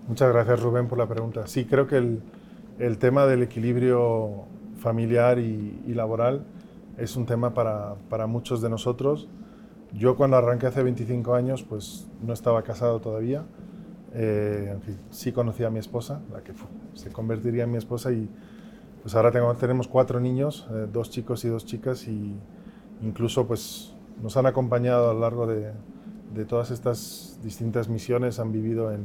Muchas 0.08 0.32
gracias 0.32 0.60
Rubén 0.60 0.88
por 0.88 0.98
la 0.98 1.06
pregunta. 1.06 1.46
Sí, 1.46 1.64
creo 1.64 1.86
que 1.86 1.96
el, 1.96 2.22
el 2.80 2.98
tema 2.98 3.26
del 3.26 3.44
equilibrio 3.44 4.46
familiar 4.80 5.38
y, 5.38 5.80
y 5.86 5.94
laboral 5.94 6.44
es 6.98 7.16
un 7.16 7.26
tema 7.26 7.54
para, 7.54 7.94
para, 8.08 8.26
muchos 8.26 8.60
de 8.60 8.68
nosotros. 8.68 9.28
Yo 9.92 10.16
cuando 10.16 10.36
arranqué 10.36 10.66
hace 10.66 10.82
25 10.82 11.34
años, 11.34 11.62
pues 11.62 12.06
no 12.22 12.32
estaba 12.32 12.62
casado 12.62 13.00
todavía. 13.00 13.44
Eh, 14.14 14.76
sí 15.10 15.32
conocía 15.32 15.68
a 15.68 15.70
mi 15.70 15.78
esposa, 15.78 16.20
la 16.32 16.42
que 16.42 16.52
se 16.94 17.10
convertiría 17.10 17.64
en 17.64 17.70
mi 17.70 17.78
esposa 17.78 18.10
y 18.12 18.28
pues 19.02 19.14
ahora 19.14 19.30
tenemos 19.30 19.86
cuatro 19.86 20.18
niños, 20.18 20.66
eh, 20.70 20.86
dos 20.92 21.10
chicos 21.10 21.44
y 21.44 21.48
dos 21.48 21.64
chicas 21.64 22.08
y 22.08 22.34
incluso 23.02 23.46
pues 23.46 23.94
nos 24.22 24.36
han 24.36 24.46
acompañado 24.46 25.10
a 25.10 25.14
lo 25.14 25.20
largo 25.20 25.46
de, 25.46 25.72
de 26.34 26.44
todas 26.44 26.70
estas 26.70 27.38
distintas 27.42 27.88
misiones, 27.88 28.40
han 28.40 28.50
vivido 28.50 28.92
en, 28.92 29.04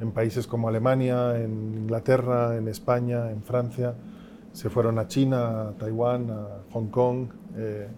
en 0.00 0.12
países 0.12 0.46
como 0.46 0.68
Alemania, 0.68 1.40
en 1.40 1.74
Inglaterra, 1.74 2.56
en 2.56 2.68
España, 2.68 3.30
en 3.30 3.42
Francia 3.42 3.94
se 4.54 4.70
fueron 4.70 5.00
a 5.00 5.08
China, 5.08 5.68
a 5.68 5.72
Taiwán, 5.72 6.30
a 6.30 6.46
Hong 6.72 6.86
Kong. 6.86 7.26
Eh, 7.56 7.88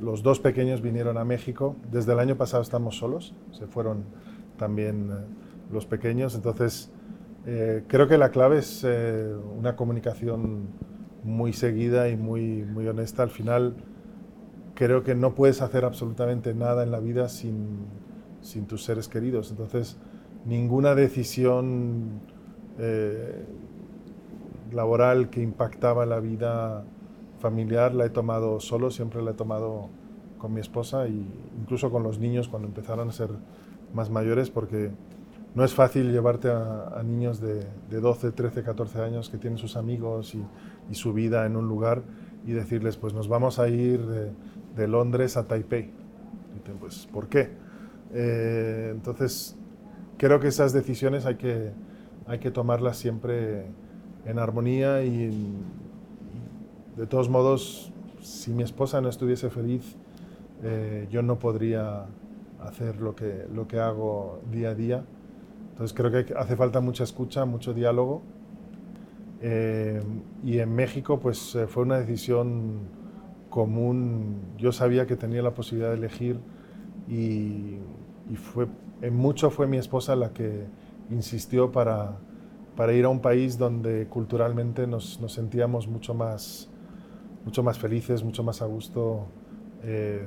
los 0.00 0.22
dos 0.22 0.38
pequeños 0.38 0.80
vinieron 0.80 1.18
a 1.18 1.24
México. 1.24 1.74
Desde 1.90 2.12
el 2.12 2.20
año 2.20 2.36
pasado 2.36 2.62
estamos 2.62 2.96
solos, 2.96 3.34
se 3.50 3.66
fueron 3.66 4.04
también 4.56 5.10
eh, 5.10 5.14
los 5.72 5.86
pequeños. 5.86 6.36
Entonces, 6.36 6.92
eh, 7.46 7.82
creo 7.88 8.06
que 8.06 8.16
la 8.16 8.30
clave 8.30 8.58
es 8.58 8.86
una 9.58 9.74
comunicación 9.74 10.68
muy 11.24 11.52
seguida 11.52 12.08
y 12.08 12.16
muy, 12.16 12.62
muy 12.62 12.86
honesta. 12.86 13.24
Al 13.24 13.30
final, 13.30 13.74
creo 14.76 15.02
que 15.02 15.16
no 15.16 15.34
puedes 15.34 15.62
hacer 15.62 15.84
absolutamente 15.84 16.54
nada 16.54 16.84
en 16.84 16.92
la 16.92 17.00
vida 17.00 17.28
sin, 17.28 17.86
sin 18.40 18.66
tus 18.66 18.84
seres 18.84 19.08
queridos. 19.08 19.50
Entonces, 19.50 19.96
ninguna 20.46 20.94
decisión 20.94 22.20
laboral 24.72 25.30
que 25.30 25.42
impactaba 25.42 26.06
la 26.06 26.20
vida 26.20 26.84
familiar 27.38 27.94
la 27.94 28.06
he 28.06 28.10
tomado 28.10 28.60
solo, 28.60 28.90
siempre 28.90 29.22
la 29.22 29.32
he 29.32 29.34
tomado 29.34 29.88
con 30.38 30.54
mi 30.54 30.60
esposa 30.60 31.06
e 31.06 31.10
incluso 31.60 31.90
con 31.90 32.02
los 32.02 32.18
niños 32.18 32.48
cuando 32.48 32.68
empezaron 32.68 33.08
a 33.08 33.12
ser 33.12 33.30
más 33.94 34.10
mayores 34.10 34.50
porque 34.50 34.90
no 35.54 35.64
es 35.64 35.74
fácil 35.74 36.12
llevarte 36.12 36.50
a, 36.50 37.02
niños 37.04 37.40
de, 37.40 37.66
12, 37.90 38.32
13, 38.32 38.62
14 38.62 39.00
años 39.00 39.28
que 39.28 39.38
tienen 39.38 39.58
sus 39.58 39.76
amigos 39.76 40.34
y, 40.34 40.94
su 40.94 41.12
vida 41.12 41.44
en 41.44 41.56
un 41.56 41.68
lugar 41.68 42.02
y 42.46 42.52
decirles 42.52 42.96
pues 42.96 43.12
nos 43.12 43.28
vamos 43.28 43.58
a 43.58 43.68
ir 43.68 44.00
de, 44.06 44.88
Londres 44.88 45.36
a 45.36 45.46
Taipei. 45.46 45.90
Pues 46.80 47.08
¿por 47.12 47.28
qué? 47.28 47.50
Eh, 48.12 48.90
entonces 48.92 49.56
creo 50.16 50.38
que 50.38 50.48
esas 50.48 50.72
decisiones 50.72 51.26
hay 51.26 51.34
que, 51.34 51.72
hay 52.26 52.38
que 52.38 52.50
tomarlas 52.50 52.96
siempre 52.96 53.66
en 54.28 54.38
armonía 54.38 55.02
y, 55.02 55.30
de 56.96 57.06
todos 57.06 57.30
modos, 57.30 57.90
si 58.20 58.52
mi 58.52 58.62
esposa 58.62 59.00
no 59.00 59.08
estuviese 59.08 59.48
feliz, 59.48 59.96
eh, 60.62 61.08
yo 61.10 61.22
no 61.22 61.38
podría 61.38 62.06
hacer 62.60 63.00
lo 63.00 63.14
que, 63.14 63.46
lo 63.52 63.66
que 63.66 63.80
hago 63.80 64.40
día 64.52 64.70
a 64.70 64.74
día. 64.74 65.04
Entonces 65.70 65.96
creo 65.96 66.10
que 66.10 66.34
hace 66.34 66.56
falta 66.56 66.80
mucha 66.80 67.04
escucha, 67.04 67.46
mucho 67.46 67.72
diálogo. 67.72 68.22
Eh, 69.40 70.02
y 70.44 70.58
en 70.58 70.74
México 70.74 71.20
pues 71.20 71.54
eh, 71.54 71.66
fue 71.66 71.84
una 71.84 71.98
decisión 71.98 72.80
común. 73.48 74.40
Yo 74.58 74.72
sabía 74.72 75.06
que 75.06 75.16
tenía 75.16 75.40
la 75.40 75.54
posibilidad 75.54 75.90
de 75.90 75.96
elegir 75.96 76.38
y, 77.08 77.78
y 78.28 78.36
fue, 78.36 78.66
en 79.00 79.16
mucho 79.16 79.48
fue 79.50 79.66
mi 79.66 79.78
esposa 79.78 80.16
la 80.16 80.34
que 80.34 80.66
insistió 81.10 81.72
para, 81.72 82.18
para 82.78 82.92
ir 82.92 83.06
a 83.06 83.08
un 83.08 83.18
país 83.18 83.58
donde 83.58 84.06
culturalmente 84.06 84.86
nos, 84.86 85.18
sentíamos 85.26 85.88
mucho 85.88 86.14
más, 86.14 86.68
mucho 87.44 87.64
más 87.64 87.76
felices, 87.76 88.22
mucho 88.22 88.44
más 88.44 88.62
a 88.62 88.66
gusto. 88.66 89.26
Eh, 89.82 90.24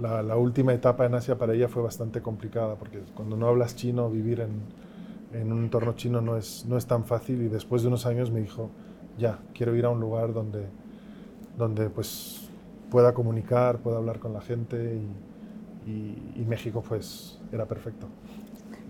la, 0.00 0.36
última 0.36 0.72
etapa 0.72 1.04
en 1.04 1.16
Asia 1.16 1.36
para 1.36 1.52
ella 1.52 1.66
fue 1.66 1.82
bastante 1.82 2.22
complicada 2.22 2.76
porque 2.76 3.00
cuando 3.16 3.36
no 3.36 3.48
hablas 3.48 3.74
chino, 3.74 4.08
vivir 4.08 4.38
en, 4.38 5.50
un 5.50 5.64
entorno 5.64 5.94
chino 5.94 6.20
no 6.20 6.36
es, 6.36 6.64
no 6.64 6.76
es 6.76 6.86
tan 6.86 7.06
fácil. 7.06 7.42
Y 7.42 7.48
después 7.48 7.82
de 7.82 7.88
unos 7.88 8.06
años 8.06 8.30
me 8.30 8.40
dijo, 8.40 8.70
ya, 9.18 9.40
quiero 9.52 9.74
ir 9.74 9.84
a 9.84 9.90
un 9.90 9.98
lugar 9.98 10.32
donde, 10.32 10.68
donde 11.58 11.90
pues, 11.90 12.50
pueda 12.88 13.14
comunicar, 13.14 13.80
pueda 13.80 13.96
hablar 13.96 14.20
con 14.20 14.32
la 14.32 14.42
gente 14.42 15.00
y, 15.86 16.40
y 16.40 16.44
México 16.46 16.84
pues 16.86 17.40
era 17.50 17.66
perfecto 17.66 18.06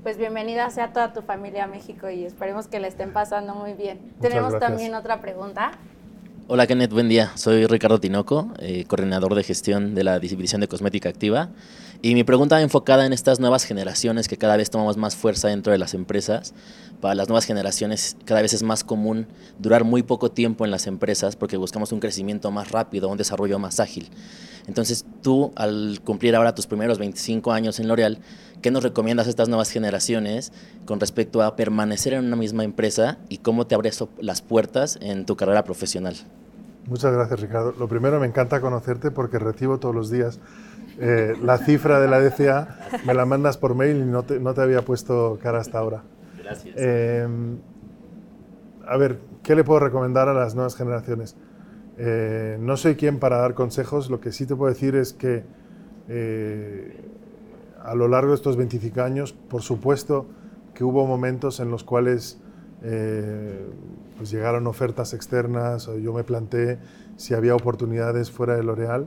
pues 0.05 0.19
bienvenida 0.19 0.69
sea 0.69 0.93
toda 0.93 1.15
tu 1.15 1.23
familia 1.23 1.65
a 1.65 1.67
México 1.67 2.11
y 2.11 2.25
esperemos 2.25 2.69
que 2.69 2.79
le 2.79 2.89
estén 2.89 3.15
pasando 3.15 3.55
muy 3.55 3.73
bien. 3.73 3.99
Tenemos 4.21 4.59
también 4.59 4.95
otra 4.95 5.23
pregunta. 5.23 5.73
Hola 6.47 6.67
Kenneth, 6.67 6.93
buen 6.93 7.09
día. 7.09 7.33
Soy 7.37 7.67
Ricardo 7.67 7.99
Tinoco, 7.99 8.53
eh, 8.59 8.85
coordinador 8.87 9.35
de 9.35 9.43
gestión 9.43 9.95
de 9.95 10.05
la 10.05 10.19
División 10.19 10.61
de 10.61 10.69
Cosmética 10.69 11.09
Activa. 11.09 11.49
Y 12.05 12.13
mi 12.15 12.23
pregunta 12.23 12.61
enfocada 12.61 13.07
en 13.07 13.15
estas 13.15 13.41
nuevas 13.41 13.65
generaciones 13.65 14.29
que 14.29 14.37
cada 14.37 14.59
vez 14.59 14.69
tomamos 14.69 14.99
más 14.99 15.17
fuerza 15.17 15.49
dentro 15.49 15.73
de 15.73 15.79
las 15.79 15.95
empresas. 15.95 16.53
Para 17.01 17.15
las 17.15 17.29
nuevas 17.29 17.47
generaciones 17.47 18.19
cada 18.27 18.43
vez 18.43 18.53
es 18.53 18.63
más 18.63 18.85
común 18.85 19.27
durar 19.59 19.85
muy 19.85 20.03
poco 20.03 20.31
tiempo 20.31 20.67
en 20.67 20.71
las 20.71 20.87
empresas 20.87 21.35
porque 21.35 21.57
buscamos 21.57 21.93
un 21.93 22.01
crecimiento 22.01 22.51
más 22.51 22.73
rápido, 22.73 23.09
un 23.09 23.17
desarrollo 23.17 23.59
más 23.59 23.81
ágil. 23.81 24.11
Entonces 24.67 25.07
tú, 25.23 25.53
al 25.57 25.99
cumplir 26.05 26.37
ahora 26.37 26.55
tus 26.55 26.67
primeros 26.67 26.99
25 26.99 27.53
años 27.53 27.81
en 27.81 27.89
L'Oreal, 27.89 28.19
¿qué 28.61 28.71
nos 28.71 28.83
recomiendas 28.83 29.27
a 29.27 29.31
estas 29.31 29.49
nuevas 29.49 29.71
generaciones 29.71 30.53
con 30.85 31.01
respecto 31.01 31.41
a 31.41 31.57
permanecer 31.57 32.13
en 32.13 32.27
una 32.27 32.37
misma 32.37 32.65
empresa 32.65 33.17
y 33.31 33.39
cómo 33.39 33.67
te 33.67 33.77
abres 33.77 34.05
las 34.21 34.43
puertas 34.43 34.99
en 35.01 35.25
tu 35.25 35.37
carrera 35.37 35.65
profesional? 35.65 36.17
Muchas 36.87 37.15
gracias, 37.15 37.41
Ricardo. 37.41 37.73
Lo 37.79 37.89
primero, 37.89 38.21
me 38.21 38.27
encanta 38.27 38.61
conocerte 38.61 39.11
porque 39.11 39.39
recibo 39.39 39.79
todos 39.79 39.95
los 39.95 40.11
días 40.11 40.39
eh, 40.99 41.35
la 41.43 41.59
cifra 41.59 42.01
de 42.01 42.09
la 42.09 42.21
DCA, 42.21 42.79
me 43.07 43.15
la 43.15 43.25
mandas 43.27 43.57
por 43.57 43.75
mail 43.75 43.99
y 43.99 44.05
no 44.05 44.23
te, 44.23 44.39
no 44.41 44.55
te 44.55 44.63
había 44.63 44.83
puesto 44.83 45.39
cara 45.43 45.59
hasta 45.59 45.79
ahora. 45.79 46.03
Gracias. 46.43 46.75
Eh, 46.79 47.27
a 48.87 48.97
ver, 48.97 49.19
¿qué 49.43 49.55
le 49.55 49.65
puedo 49.65 49.81
recomendar 49.81 50.29
a 50.29 50.35
las 50.35 50.55
nuevas 50.55 50.77
generaciones? 50.77 51.37
Eh, 51.97 52.57
no 52.61 52.77
soy 52.77 52.97
quien 52.97 53.19
para 53.19 53.39
dar 53.39 53.55
consejos, 53.55 54.11
lo 54.11 54.21
que 54.21 54.33
sí 54.33 54.47
te 54.47 54.57
puedo 54.57 54.73
decir 54.73 54.97
es 54.97 55.13
que 55.13 55.45
eh, 56.09 57.01
a 57.83 57.95
lo 57.95 58.09
largo 58.09 58.31
de 58.31 58.37
estos 58.37 58.57
25 58.57 59.01
años, 59.01 59.33
por 59.33 59.63
supuesto 59.63 60.27
que 60.75 60.83
hubo 60.83 61.07
momentos 61.07 61.61
en 61.61 61.71
los 61.71 61.85
cuales 61.85 62.41
eh, 62.83 63.65
pues 64.17 64.31
llegaron 64.31 64.67
ofertas 64.67 65.15
externas, 65.15 65.89
yo 66.03 66.13
me 66.13 66.25
planteé 66.25 66.79
si 67.17 67.35
había 67.35 67.55
oportunidades 67.55 68.31
fuera 68.31 68.57
de 68.57 68.65
L'Oreal 68.65 69.07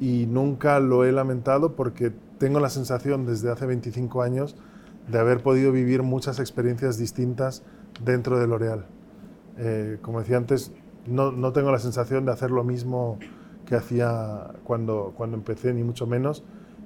y 0.00 0.26
nunca 0.26 0.80
lo 0.80 1.04
he 1.04 1.12
lamentado 1.12 1.74
porque 1.74 2.12
tengo 2.38 2.60
la 2.60 2.70
sensación 2.70 3.26
desde 3.26 3.50
hace 3.50 3.66
25 3.66 4.22
años 4.22 4.56
de 5.08 5.18
haber 5.18 5.42
podido 5.42 5.72
vivir 5.72 6.02
muchas 6.02 6.38
experiencias 6.38 6.98
distintas 6.98 7.62
dentro 8.04 8.38
de 8.38 8.46
L'Oreal. 8.46 8.86
Eh, 9.56 9.98
como 10.02 10.20
decía 10.20 10.36
antes, 10.36 10.72
no, 11.06 11.32
no, 11.32 11.52
tengo 11.52 11.72
la 11.72 11.78
sensación 11.78 12.24
de 12.24 12.32
hacer 12.32 12.50
lo 12.50 12.62
mismo 12.62 13.18
que 13.66 13.74
hacía 13.74 14.52
cuando, 14.64 15.14
cuando 15.16 15.36
empecé, 15.36 15.72
ni 15.72 15.82
mucho 15.82 16.06
menos. 16.06 16.44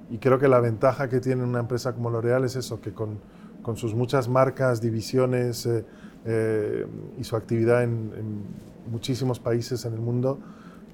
Y 0.09 0.17
creo 0.17 0.39
que 0.39 0.47
la 0.47 0.59
ventaja 0.59 1.09
que 1.09 1.19
tiene 1.19 1.43
una 1.43 1.59
empresa 1.59 1.93
como 1.93 2.09
L'Oreal 2.09 2.45
es 2.45 2.55
eso, 2.55 2.81
que 2.81 2.93
con, 2.93 3.19
con, 3.61 3.77
sus 3.77 3.93
muchas 3.93 4.27
marcas, 4.27 4.81
divisiones 4.81 5.65
eh, 5.65 5.85
eh, 6.25 6.87
y 7.17 7.23
su 7.23 7.35
actividad 7.35 7.83
en, 7.83 8.11
en, 8.17 8.73
muchísimos 8.91 9.39
países 9.39 9.85
en 9.85 9.93
el 9.93 10.01
mundo, 10.01 10.39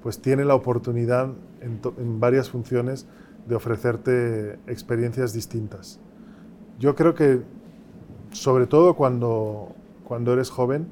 pues 0.02 0.20
tiene 0.20 0.44
la 0.44 0.54
oportunidad 0.54 1.30
en, 1.60 2.20
varias 2.20 2.50
funciones 2.50 3.06
de 3.46 3.54
ofrecerte 3.54 4.54
experiencias 4.66 5.32
distintas. 5.32 6.00
Yo 6.78 6.94
creo 6.94 7.14
que, 7.14 7.42
sobre 8.32 8.66
todo 8.66 8.94
cuando, 8.94 9.74
cuando 10.04 10.32
eres 10.32 10.50
joven, 10.50 10.88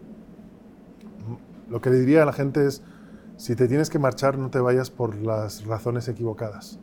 lo 1.68 1.80
que 1.80 1.90
le 1.90 2.00
diría 2.00 2.22
a 2.22 2.26
la 2.26 2.32
gente 2.32 2.66
es, 2.66 2.82
si 3.36 3.54
te 3.54 3.68
tienes 3.68 3.88
que 3.90 3.98
marchar, 3.98 4.36
no 4.36 4.50
te 4.50 4.58
vayas 4.58 4.90
por 4.90 5.16
las 5.16 5.64
razones 5.64 6.08
equivocadas. 6.08 6.80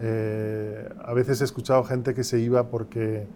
Eh, 0.00 0.88
a 1.04 1.14
veces 1.14 1.40
he 1.40 1.44
escuchado 1.44 1.84
gente 1.84 2.12
que 2.12 2.24
se 2.24 2.38
iba 2.38 2.68
porque 2.68 3.26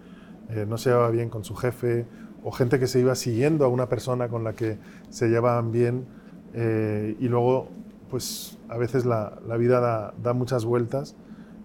eh, 0.49 0.65
no 0.67 0.77
se 0.77 0.89
llevaba 0.89 1.09
bien 1.09 1.29
con 1.29 1.43
su 1.43 1.55
jefe, 1.55 2.05
o 2.43 2.51
gente 2.51 2.79
que 2.79 2.87
se 2.87 2.99
iba 2.99 3.15
siguiendo 3.15 3.65
a 3.65 3.67
una 3.67 3.87
persona 3.87 4.27
con 4.27 4.43
la 4.43 4.53
que 4.53 4.77
se 5.09 5.29
llevaban 5.29 5.71
bien, 5.71 6.05
eh, 6.53 7.15
y 7.19 7.27
luego, 7.27 7.69
pues 8.11 8.59
a 8.69 8.77
veces 8.77 9.05
la, 9.05 9.39
la 9.47 9.57
vida 9.57 9.79
da, 9.79 10.13
da, 10.21 10.33
muchas 10.33 10.65
vueltas. 10.65 11.15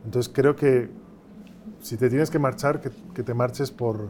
Entonces 0.05 0.33
creo 0.33 0.57
que 0.57 0.89
si 1.81 1.97
te 1.97 2.09
tienes 2.09 2.31
que 2.31 2.39
marchar, 2.39 2.81
que, 2.81 2.91
que 3.13 3.23
te 3.23 3.35
marches 3.35 3.71
por, 3.73 4.09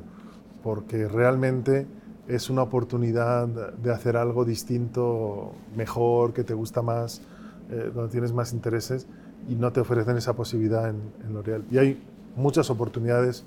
porque 0.63 1.09
realmente 1.09 1.87
es 2.29 2.51
una 2.51 2.63
oportunidad 2.63 3.49
de 3.49 3.93
hacer 3.93 4.17
algo 4.17 4.45
distinto, 4.45 5.53
mejor, 5.75 6.33
que 6.33 6.45
te 6.45 6.55
gusta 6.55 6.83
más, 6.83 7.23
eh, 7.71 7.91
donde 7.95 8.13
tienes 8.13 8.33
más 8.33 8.53
intereses 8.53 9.07
y 9.49 9.55
no 9.55 9.73
te 9.73 9.81
ofrecen 9.81 10.17
esa 10.17 10.35
posibilidad 10.35 10.89
en, 10.89 11.01
en 11.25 11.33
L'Oreal. 11.33 11.65
Y 11.71 11.79
hay 11.79 12.03
muchas 12.37 12.69
oportunidades 12.69 13.45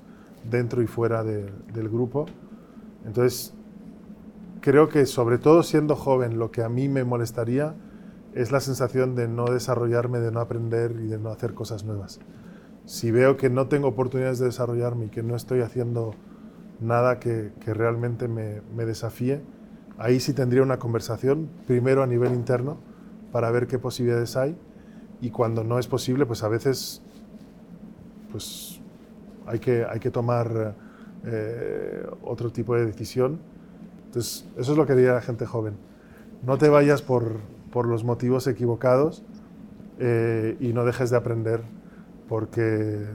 dentro 0.49 0.81
y 0.81 0.87
fuera 0.87 1.23
de, 1.23 1.51
del 1.73 1.89
grupo. 1.89 2.25
Entonces, 3.05 3.53
creo 4.61 4.89
que 4.89 5.05
sobre 5.05 5.37
todo 5.37 5.61
siendo 5.63 5.95
joven, 5.95 6.39
lo 6.39 6.51
que 6.51 6.63
a 6.63 6.69
mí 6.69 6.89
me 6.89 7.03
molestaría 7.03 7.75
es 8.33 8.51
la 8.51 8.59
sensación 8.59 9.15
de 9.15 9.27
no 9.27 9.45
desarrollarme, 9.45 10.19
de 10.19 10.31
no 10.31 10.39
aprender 10.39 10.95
y 10.99 11.07
de 11.07 11.17
no 11.17 11.29
hacer 11.29 11.53
cosas 11.53 11.83
nuevas. 11.83 12.19
Si 12.85 13.11
veo 13.11 13.37
que 13.37 13.49
no 13.49 13.67
tengo 13.67 13.87
oportunidades 13.87 14.39
de 14.39 14.45
desarrollarme 14.45 15.05
y 15.05 15.09
que 15.09 15.23
no 15.23 15.35
estoy 15.35 15.61
haciendo 15.61 16.13
nada 16.79 17.19
que, 17.19 17.51
realmente 17.65 18.27
me, 18.27 18.61
me, 18.75 18.85
desafíe. 18.85 19.41
Ahí 19.97 20.19
sí 20.19 20.33
tendría 20.33 20.63
una 20.63 20.79
conversación, 20.79 21.49
primero 21.67 22.03
a 22.03 22.07
nivel 22.07 22.33
interno, 22.33 22.77
para 23.31 23.51
ver 23.51 23.67
qué 23.67 23.77
posibilidades 23.77 24.37
hay, 24.37 24.57
y 25.21 25.31
cuando 25.31 25.63
no 25.63 25.79
es 25.79 25.87
posible, 25.87 26.25
pues 26.25 26.43
a 26.43 26.47
veces 26.47 27.01
pues 28.31 28.79
hay, 29.45 29.59
que, 29.59 29.85
hay 29.89 29.99
que 29.99 30.11
tomar 30.11 30.75
eh, 31.25 32.07
otro 32.23 32.51
tipo 32.51 32.75
de 32.75 32.85
decisión. 32.85 33.39
Entonces, 34.05 34.47
eso 34.57 34.71
es 34.71 34.77
lo 34.77 34.85
que 34.85 34.95
diría 34.95 35.13
la 35.13 35.21
gente 35.21 35.45
joven. 35.45 35.75
No 36.45 36.57
te 36.57 36.69
vayas 36.69 37.01
por, 37.01 37.37
por 37.71 37.87
los 37.87 38.03
motivos 38.03 38.47
equivocados 38.47 39.23
eh, 39.99 40.57
y 40.59 40.73
no 40.73 40.85
dejes 40.85 41.09
de 41.09 41.17
aprender, 41.17 41.61
porque 42.27 43.05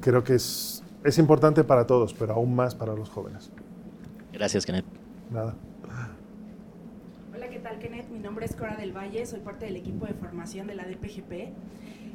creo 0.00 0.24
que 0.24 0.34
es 0.34 0.82
es 1.06 1.18
importante 1.18 1.62
para 1.62 1.86
todos, 1.86 2.14
pero 2.14 2.34
aún 2.34 2.56
más 2.56 2.74
para 2.74 2.94
los 2.94 3.08
jóvenes. 3.08 3.52
Gracias, 4.32 4.66
Kenneth. 4.66 4.84
Nada. 5.30 5.54
Hola, 7.32 7.48
¿qué 7.48 7.60
tal, 7.60 7.78
Kenneth? 7.78 8.08
Mi 8.08 8.18
nombre 8.18 8.44
es 8.44 8.56
Cora 8.56 8.76
del 8.76 8.92
Valle, 8.92 9.24
soy 9.24 9.38
parte 9.38 9.66
del 9.66 9.76
equipo 9.76 10.06
de 10.06 10.14
formación 10.14 10.66
de 10.66 10.74
la 10.74 10.84
DPGP. 10.84 11.52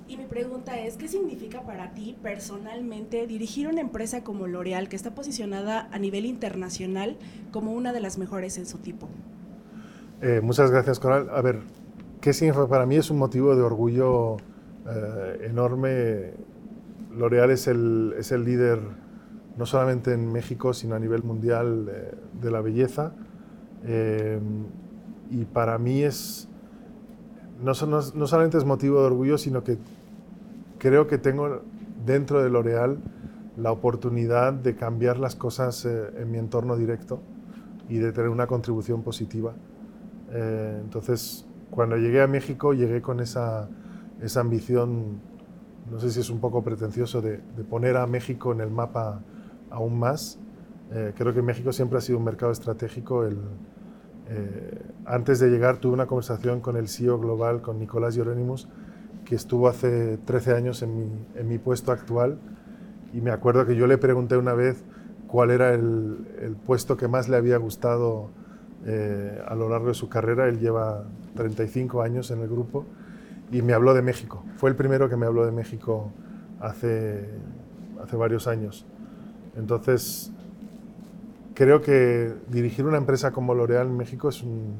Y 0.09 0.17
mi 0.17 0.25
pregunta 0.25 0.77
es, 0.77 0.97
¿qué 0.97 1.07
significa 1.07 1.61
para 1.61 1.93
ti 1.93 2.17
personalmente 2.21 3.27
dirigir 3.27 3.69
una 3.69 3.79
empresa 3.79 4.25
como 4.25 4.45
L'Oreal, 4.45 4.89
que 4.89 4.97
está 4.97 5.15
posicionada 5.15 5.87
a 5.93 5.97
nivel 5.97 6.25
internacional 6.25 7.15
como 7.51 7.71
una 7.71 7.93
de 7.93 8.01
las 8.01 8.17
mejores 8.17 8.57
en 8.57 8.65
su 8.65 8.79
tipo? 8.79 9.07
Eh, 10.21 10.39
muchas 10.41 10.69
gracias, 10.69 10.99
Coral. 10.99 11.29
A 11.33 11.41
ver, 11.41 11.61
¿qué 12.21 12.31
significa 12.31 12.67
para 12.67 12.85
mí? 12.85 12.95
Es 12.95 13.09
un 13.09 13.17
motivo 13.17 13.55
de 13.55 13.63
orgullo 13.63 14.37
eh, 14.87 15.47
enorme 15.49 16.33
L'Oreal 17.17 17.51
es 17.51 17.67
el, 17.67 18.13
es 18.17 18.31
el 18.31 18.45
líder 18.45 18.79
no 19.57 19.65
solamente 19.65 20.13
en 20.13 20.31
México, 20.31 20.73
sino 20.73 20.95
a 20.95 20.99
nivel 20.99 21.23
mundial 21.23 21.85
de, 21.85 22.13
de 22.39 22.51
la 22.51 22.61
belleza. 22.61 23.13
Eh, 23.83 24.39
y 25.29 25.45
para 25.45 25.77
mí 25.77 26.03
es, 26.03 26.47
no, 27.61 27.73
no, 27.87 27.99
no, 28.13 28.27
solamente 28.27 28.57
es 28.57 28.65
motivo 28.65 28.99
de 28.99 29.07
orgullo, 29.07 29.37
sino 29.37 29.63
que 29.63 29.77
creo 30.77 31.07
que 31.07 31.17
tengo 31.17 31.61
dentro 32.05 32.43
de 32.43 32.49
L'Oreal 32.49 32.99
la 33.57 33.71
oportunidad 33.71 34.53
de 34.53 34.75
cambiar 34.75 35.19
las 35.19 35.35
cosas 35.35 35.83
eh, 35.85 36.11
en 36.17 36.31
mi 36.31 36.37
entorno 36.37 36.77
directo 36.77 37.21
y 37.89 37.97
de 37.97 38.11
tener 38.13 38.29
una 38.29 38.47
contribución 38.47 39.01
positiva. 39.03 39.53
Eh, 40.31 40.79
entonces, 40.81 41.45
cuando 41.69 41.97
llegué 41.97 42.21
a 42.21 42.27
México, 42.27 42.73
llegué 42.73 43.01
con 43.01 43.19
esa, 43.19 43.69
ambición 44.35 45.19
no 45.89 45.99
sé 45.99 46.09
si 46.11 46.21
es 46.21 46.29
un 46.29 46.39
poco 46.39 46.63
pretencioso, 46.63 47.21
de, 47.21 47.39
poner 47.69 47.97
a 47.97 48.07
México 48.07 48.53
en 48.53 48.61
el 48.61 48.71
mapa 48.71 49.21
aún 49.69 49.99
más. 49.99 50.39
Eh, 50.91 51.13
creo 51.17 51.33
que 51.33 51.41
México 51.41 51.73
siempre 51.73 51.97
ha 51.97 52.01
sido 52.01 52.17
un 52.17 52.23
mercado 52.23 52.51
estratégico. 52.51 53.25
Eh, 53.25 54.81
antes 55.05 55.39
de 55.39 55.49
llegar 55.49 55.77
tuve 55.77 55.93
una 55.93 56.05
conversación 56.05 56.61
con 56.61 56.77
el 56.77 56.87
CEO 56.87 57.19
global, 57.19 57.61
con 57.61 57.79
Nicolás 57.79 58.15
Llorenimus, 58.15 58.69
que 59.25 59.35
estuvo 59.35 59.67
hace 59.67 60.17
13 60.17 60.53
años 60.53 60.81
en 60.81 61.27
mi, 61.47 61.57
puesto 61.57 61.91
actual. 61.91 62.37
Y 63.13 63.19
me 63.19 63.31
acuerdo 63.31 63.65
que 63.65 63.75
yo 63.75 63.87
le 63.87 63.97
pregunté 63.97 64.37
una 64.37 64.53
vez 64.53 64.83
cuál 65.27 65.51
era 65.51 65.73
el 65.73 66.55
puesto 66.65 66.95
que 66.95 67.09
más 67.09 67.27
le 67.27 67.35
había 67.35 67.57
gustado 67.57 68.29
eh, 68.85 69.39
a 69.47 69.55
lo 69.55 69.69
largo 69.69 69.89
de 69.89 69.93
su 69.93 70.09
carrera. 70.09 70.47
Él 70.47 70.59
lleva 70.59 71.05
35 71.35 72.01
años 72.01 72.31
en 72.31 72.41
el 72.41 72.47
grupo 72.47 72.85
y 73.51 73.61
me 73.61 73.73
habló 73.73 73.93
de 73.93 74.01
México. 74.01 74.43
Fue 74.55 74.69
el 74.69 74.75
primero 74.75 75.09
que 75.09 75.17
me 75.17 75.25
habló 75.25 75.45
de 75.45 75.51
México 75.51 76.11
hace, 76.59 77.29
hace 78.01 78.15
varios 78.15 78.47
años. 78.47 78.85
Entonces, 79.55 80.31
creo 81.53 81.81
que 81.81 82.33
dirigir 82.47 82.85
una 82.85 82.97
empresa 82.97 83.31
como 83.31 83.53
L'Oreal 83.53 83.87
en 83.87 83.97
México 83.97 84.29
es 84.29 84.41
un, 84.41 84.75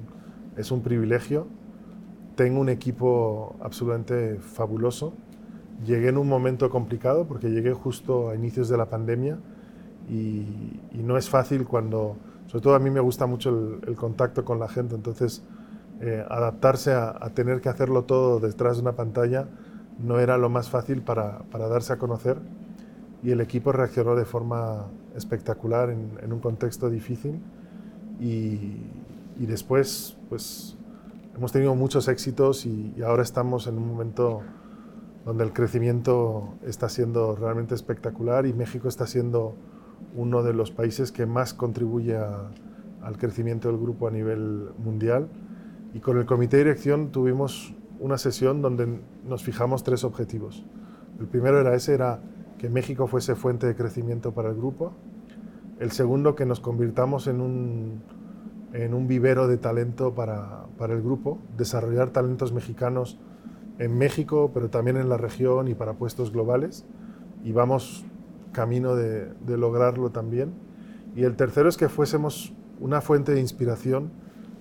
es 0.58 0.72
un 0.72 0.82
privilegio. 0.82 1.48
Tengo 2.36 2.62
un 2.62 2.70
equipo 2.70 3.56
absolutamente 3.62 4.38
fabuloso. 4.38 5.14
Llegué 5.86 6.10
en 6.10 6.18
un 6.18 6.28
momento 6.28 6.70
complicado 6.70 7.28
porque 7.28 7.50
llegué 7.50 7.74
justo 7.74 8.30
a 8.30 8.36
inicios 8.36 8.70
de 8.70 8.78
la 8.78 8.86
pandemia 8.86 9.38
y, 10.10 10.80
y 10.92 11.04
no 11.04 11.18
es 11.18 11.30
fácil 11.30 11.66
cuando, 11.66 12.16
sobre 12.52 12.64
todo 12.64 12.76
a 12.76 12.80
mí 12.80 12.90
me 12.90 13.00
gusta 13.00 13.28
mucho 13.28 13.50
el, 13.50 13.80
el 13.88 13.96
contacto 13.96 14.44
con 14.44 14.60
la 14.60 14.68
gente, 14.68 14.94
entonces 14.94 15.42
eh, 16.02 16.26
adaptarse 16.30 16.92
a, 16.92 17.16
a, 17.18 17.30
tener 17.30 17.62
que 17.62 17.70
hacerlo 17.70 18.04
todo 18.04 18.42
detrás 18.42 18.76
de 18.76 18.82
una 18.82 18.92
pantalla 18.92 19.48
no 20.00 20.20
era 20.20 20.38
lo 20.38 20.50
más 20.50 20.70
fácil 20.70 21.02
para, 21.02 21.44
para 21.44 21.70
darse 21.70 21.94
a 21.94 21.98
conocer 21.98 22.40
y 23.24 23.32
el 23.32 23.40
equipo 23.40 23.72
reaccionó 23.72 24.16
de 24.16 24.26
forma 24.26 24.88
espectacular 25.16 25.92
en, 25.92 26.12
en 26.22 26.34
un 26.34 26.42
contexto 26.42 26.90
difícil 26.90 27.40
y, 28.20 28.82
y, 29.40 29.46
después 29.46 30.18
pues 30.28 30.76
hemos 31.38 31.54
tenido 31.54 31.74
muchos 31.76 32.10
éxitos 32.10 32.66
y, 32.66 32.94
y, 32.98 33.02
ahora 33.02 33.24
estamos 33.24 33.68
en 33.68 33.78
un 33.78 33.88
momento 33.88 34.42
donde 35.24 35.46
el 35.46 35.54
crecimiento 35.54 36.56
está 36.64 36.90
siendo 36.90 37.34
realmente 37.34 37.76
espectacular 37.76 38.46
y 38.46 38.52
México 38.52 38.90
está 38.90 39.08
siendo 39.08 39.56
uno 40.16 40.44
de 40.44 40.54
los 40.54 40.72
países 40.72 41.12
que 41.12 41.26
más 41.26 41.54
contribuye 41.54 42.16
al 42.16 43.18
crecimiento 43.18 43.70
del 43.70 43.80
grupo 43.80 44.08
a 44.08 44.12
nivel 44.12 44.70
mundial. 44.84 45.28
Y 45.94 46.00
con 46.00 46.18
el 46.18 46.26
comité 46.26 46.58
de 46.58 46.64
dirección 46.64 47.12
tuvimos 47.12 47.74
una 48.00 48.18
sesión 48.18 48.62
donde 48.62 49.00
nos 49.28 49.44
fijamos 49.44 49.84
tres 49.84 50.04
objetivos. 50.04 50.66
El 51.20 51.28
primero 51.28 51.60
era 51.60 51.76
ese, 51.76 51.94
era 51.94 52.20
que 52.58 52.70
México 52.70 53.08
fuese 53.08 53.36
fuente 53.36 53.68
de 53.68 53.76
crecimiento 53.76 54.34
para 54.34 54.50
el 54.50 54.56
grupo. 54.56 54.94
El 55.80 55.92
segundo, 55.92 56.36
que 56.36 56.46
nos 56.46 56.60
convirtamos 56.60 57.28
en 57.28 57.42
un, 57.42 58.02
en 58.74 58.94
un 58.94 59.08
vivero 59.08 59.48
de 59.48 59.58
talento 59.58 60.14
para, 60.14 60.66
para 60.78 60.94
el 60.94 61.02
grupo, 61.02 61.40
desarrollar 61.58 62.10
talentos 62.12 62.54
mexicanos 62.54 63.20
en 63.80 63.98
México, 63.98 64.52
pero 64.54 64.70
también 64.70 64.98
en 64.98 65.10
la 65.10 65.18
región 65.18 65.68
y 65.68 65.74
para 65.74 65.94
puestos 65.94 66.32
globales. 66.32 66.86
Y 67.44 67.52
vamos 67.52 68.06
camino 68.52 68.96
de, 68.96 69.26
de 69.46 69.58
lograrlo 69.58 70.12
también. 70.12 70.54
Y 71.16 71.24
el 71.24 71.36
tercero 71.36 71.70
es 71.70 71.78
que 71.78 71.90
fuésemos 71.90 72.54
una 72.80 73.02
fuente 73.02 73.34
de 73.34 73.40
inspiración 73.40 74.12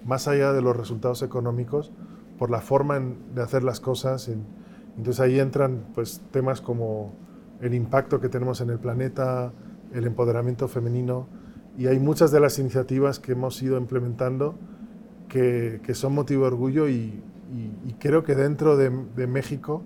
más 0.05 0.29
allá 0.29 0.53
de 0.53 0.63
los 0.63 0.77
resultados 0.77 1.23
económicos 1.23 1.93
por 2.39 2.51
la 2.51 2.61
forma 2.61 2.99
de 3.35 3.43
hacer 3.43 3.63
las 3.63 3.81
cosas. 3.81 4.29
entonces 4.29 5.21
ahí 5.21 5.39
entran 5.39 5.85
pues, 5.95 6.23
temas 6.31 6.61
como 6.61 7.15
el 7.61 7.75
impacto 7.75 8.21
que 8.21 8.29
tenemos 8.29 8.61
en 8.61 8.71
el 8.71 8.79
planeta, 8.79 9.53
el 9.93 10.07
empoderamiento 10.07 10.67
femenino, 10.67 11.27
y 11.77 11.87
hay 11.87 11.99
muchas 11.99 12.31
de 12.31 12.41
las 12.41 12.59
iniciativas 12.59 13.19
que 13.19 13.33
hemos 13.33 13.63
ido 13.63 13.77
implementando 13.79 14.55
que, 15.29 15.81
que 15.83 15.95
son 15.95 16.15
motivo 16.15 16.43
de 16.43 16.49
orgullo 16.49 16.89
y, 16.89 17.23
y, 17.87 17.93
creo 17.99 18.25
que 18.25 18.35
dentro 18.35 18.77
de, 18.77 18.91
de, 19.17 19.27
México 19.27 19.83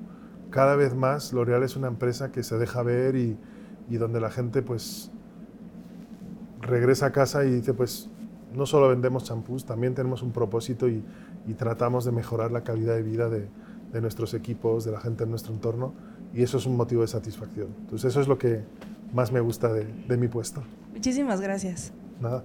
cada 0.50 0.76
vez 0.76 0.94
más 0.94 1.32
L'Oreal 1.32 1.62
es 1.62 1.76
una 1.76 1.88
empresa 1.88 2.30
que 2.30 2.42
se 2.42 2.56
deja 2.58 2.82
ver 2.82 3.16
y, 3.16 3.36
y 3.88 3.96
donde 3.96 4.20
la 4.20 4.30
gente 4.30 4.62
pues 4.62 5.10
regresa 6.60 7.06
a 7.06 7.12
casa 7.12 7.44
y 7.44 7.50
dice 7.50 7.74
pues 7.74 8.10
no 8.54 8.66
solo 8.66 8.88
vendemos 8.88 9.24
champús, 9.24 9.64
también 9.64 9.94
tenemos 9.94 10.22
un 10.22 10.32
propósito 10.32 10.88
y, 10.88 11.02
y, 11.46 11.54
tratamos 11.54 12.04
de 12.04 12.12
mejorar 12.12 12.52
la 12.52 12.62
calidad 12.62 12.94
de 12.94 13.02
vida 13.02 13.28
de, 13.28 13.48
de, 13.92 14.00
nuestros 14.00 14.32
equipos, 14.32 14.84
de 14.84 14.92
la 14.92 15.00
gente 15.00 15.24
en 15.24 15.30
nuestro 15.30 15.52
entorno, 15.52 15.92
y 16.32 16.42
eso 16.42 16.58
es 16.58 16.66
un 16.66 16.76
motivo 16.76 17.02
de 17.02 17.08
satisfacción. 17.08 17.68
Entonces 17.80 18.10
eso 18.10 18.20
es 18.20 18.28
lo 18.28 18.38
que 18.38 18.62
más 19.12 19.32
me 19.32 19.40
gusta 19.40 19.72
de, 19.72 19.84
de 19.84 20.16
mi 20.16 20.28
puesto. 20.28 20.62
Muchísimas 20.92 21.40
gracias. 21.40 21.92
Nada. 22.20 22.44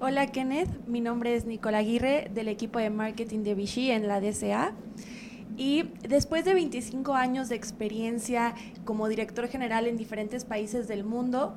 Hola 0.00 0.26
Kenneth, 0.28 0.70
mi 0.86 1.02
nombre 1.02 1.36
es 1.36 1.44
Nicola 1.44 1.78
Aguirre 1.78 2.30
del 2.32 2.48
equipo 2.48 2.78
de 2.78 2.88
marketing 2.88 3.40
de 3.40 3.54
Vichy 3.54 3.90
en 3.90 4.08
la 4.08 4.22
DCA. 4.22 4.72
Y 5.60 5.92
después 6.08 6.46
de 6.46 6.54
25 6.54 7.14
años 7.14 7.50
de 7.50 7.54
experiencia 7.54 8.54
como 8.86 9.08
director 9.08 9.46
general 9.46 9.86
en 9.86 9.98
diferentes 9.98 10.46
países 10.46 10.88
del 10.88 11.04
mundo, 11.04 11.54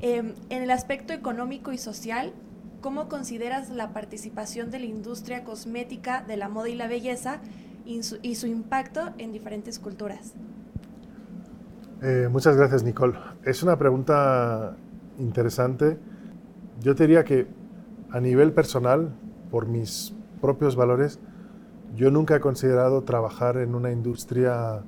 eh, 0.00 0.32
en 0.48 0.62
el 0.62 0.70
aspecto 0.70 1.12
económico 1.12 1.70
y 1.70 1.76
social, 1.76 2.32
¿cómo 2.80 3.10
consideras 3.10 3.68
la 3.68 3.92
participación 3.92 4.70
de 4.70 4.78
la 4.78 4.86
industria 4.86 5.44
cosmética, 5.44 6.22
de 6.22 6.38
la 6.38 6.48
moda 6.48 6.70
y 6.70 6.74
la 6.76 6.88
belleza 6.88 7.40
y 7.84 8.02
su, 8.04 8.18
y 8.22 8.36
su 8.36 8.46
impacto 8.46 9.10
en 9.18 9.32
diferentes 9.32 9.78
culturas? 9.78 10.32
Eh, 12.00 12.30
muchas 12.32 12.56
gracias, 12.56 12.82
Nicole. 12.82 13.18
Es 13.44 13.62
una 13.62 13.76
pregunta 13.76 14.78
interesante. 15.18 15.98
Yo 16.80 16.94
te 16.94 17.02
diría 17.02 17.22
que 17.24 17.48
a 18.12 18.18
nivel 18.18 18.54
personal, 18.54 19.12
por 19.50 19.66
mis 19.66 20.14
propios 20.40 20.74
valores, 20.74 21.20
yo 21.94 22.10
nunca 22.10 22.36
he 22.36 22.40
considerado 22.40 23.02
trabajar 23.02 23.58
en 23.58 23.74
una 23.74 23.92
industria 23.92 24.82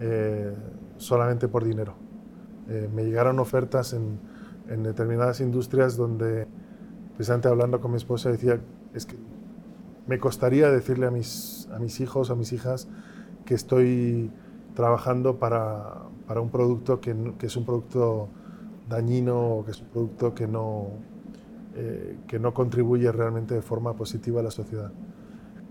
eh, 0.00 0.54
solamente 0.96 1.48
por 1.48 1.64
dinero. 1.64 1.94
Eh, 2.68 2.88
me 2.94 3.04
llegaron 3.04 3.38
ofertas 3.38 3.92
en, 3.92 4.18
determinadas 4.82 5.40
industrias 5.40 5.96
donde, 5.96 6.46
precisamente 7.16 7.48
hablando 7.48 7.80
con 7.80 7.90
mi 7.90 7.96
esposa, 7.96 8.30
decía, 8.30 8.60
es 8.94 9.04
que 9.04 9.16
me 10.06 10.20
costaría 10.20 10.70
decirle 10.70 11.06
a 11.06 11.10
mis, 11.10 11.68
a 11.72 11.80
mis 11.80 11.98
hijos, 11.98 12.30
a 12.30 12.36
mis 12.36 12.52
hijas, 12.52 12.86
que 13.44 13.54
estoy 13.54 14.30
trabajando 14.76 15.40
para, 15.40 16.02
para 16.28 16.40
un 16.40 16.50
producto 16.50 17.00
que, 17.00 17.34
que, 17.36 17.46
es 17.46 17.56
un 17.56 17.64
producto 17.64 18.28
dañino 18.88 19.56
o 19.56 19.64
que 19.64 19.72
es 19.72 19.80
un 19.80 19.88
producto 19.88 20.34
que 20.34 20.46
no, 20.46 20.90
eh, 21.74 22.18
que 22.28 22.38
no 22.38 22.54
contribuye 22.54 23.10
realmente 23.10 23.54
de 23.56 23.62
forma 23.62 23.94
positiva 23.94 24.38
a 24.38 24.44
la 24.44 24.52
sociedad 24.52 24.92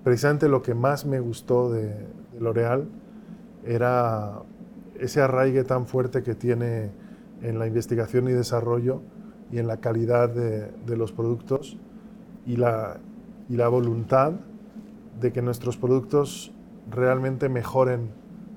precisamente 0.04 0.48
lo 0.48 0.62
que 0.62 0.74
más 0.74 1.06
me 1.06 1.20
gustó 1.20 1.72
de, 1.72 1.88
de 1.88 2.88
era 3.66 4.42
ese 5.00 5.22
arraigue 5.22 5.64
tan 5.64 5.88
fuerte 5.88 6.24
que 6.24 6.36
tiene 6.36 6.92
en 7.42 7.60
la 7.60 7.68
investigación 7.68 8.28
y 8.28 8.32
desarrollo 8.32 9.02
y 9.52 9.58
en 9.58 9.68
la 9.68 9.78
calidad 9.78 10.30
de, 10.30 10.98
los 10.98 11.12
productos 11.12 11.78
y 12.46 12.58
la, 12.58 12.98
y 13.48 13.56
la 13.56 13.68
voluntad 13.68 14.34
de 15.20 15.32
que 15.32 15.42
nuestros 15.42 15.78
productos 15.78 16.52
realmente 16.90 17.50
mejoren 17.50 18.10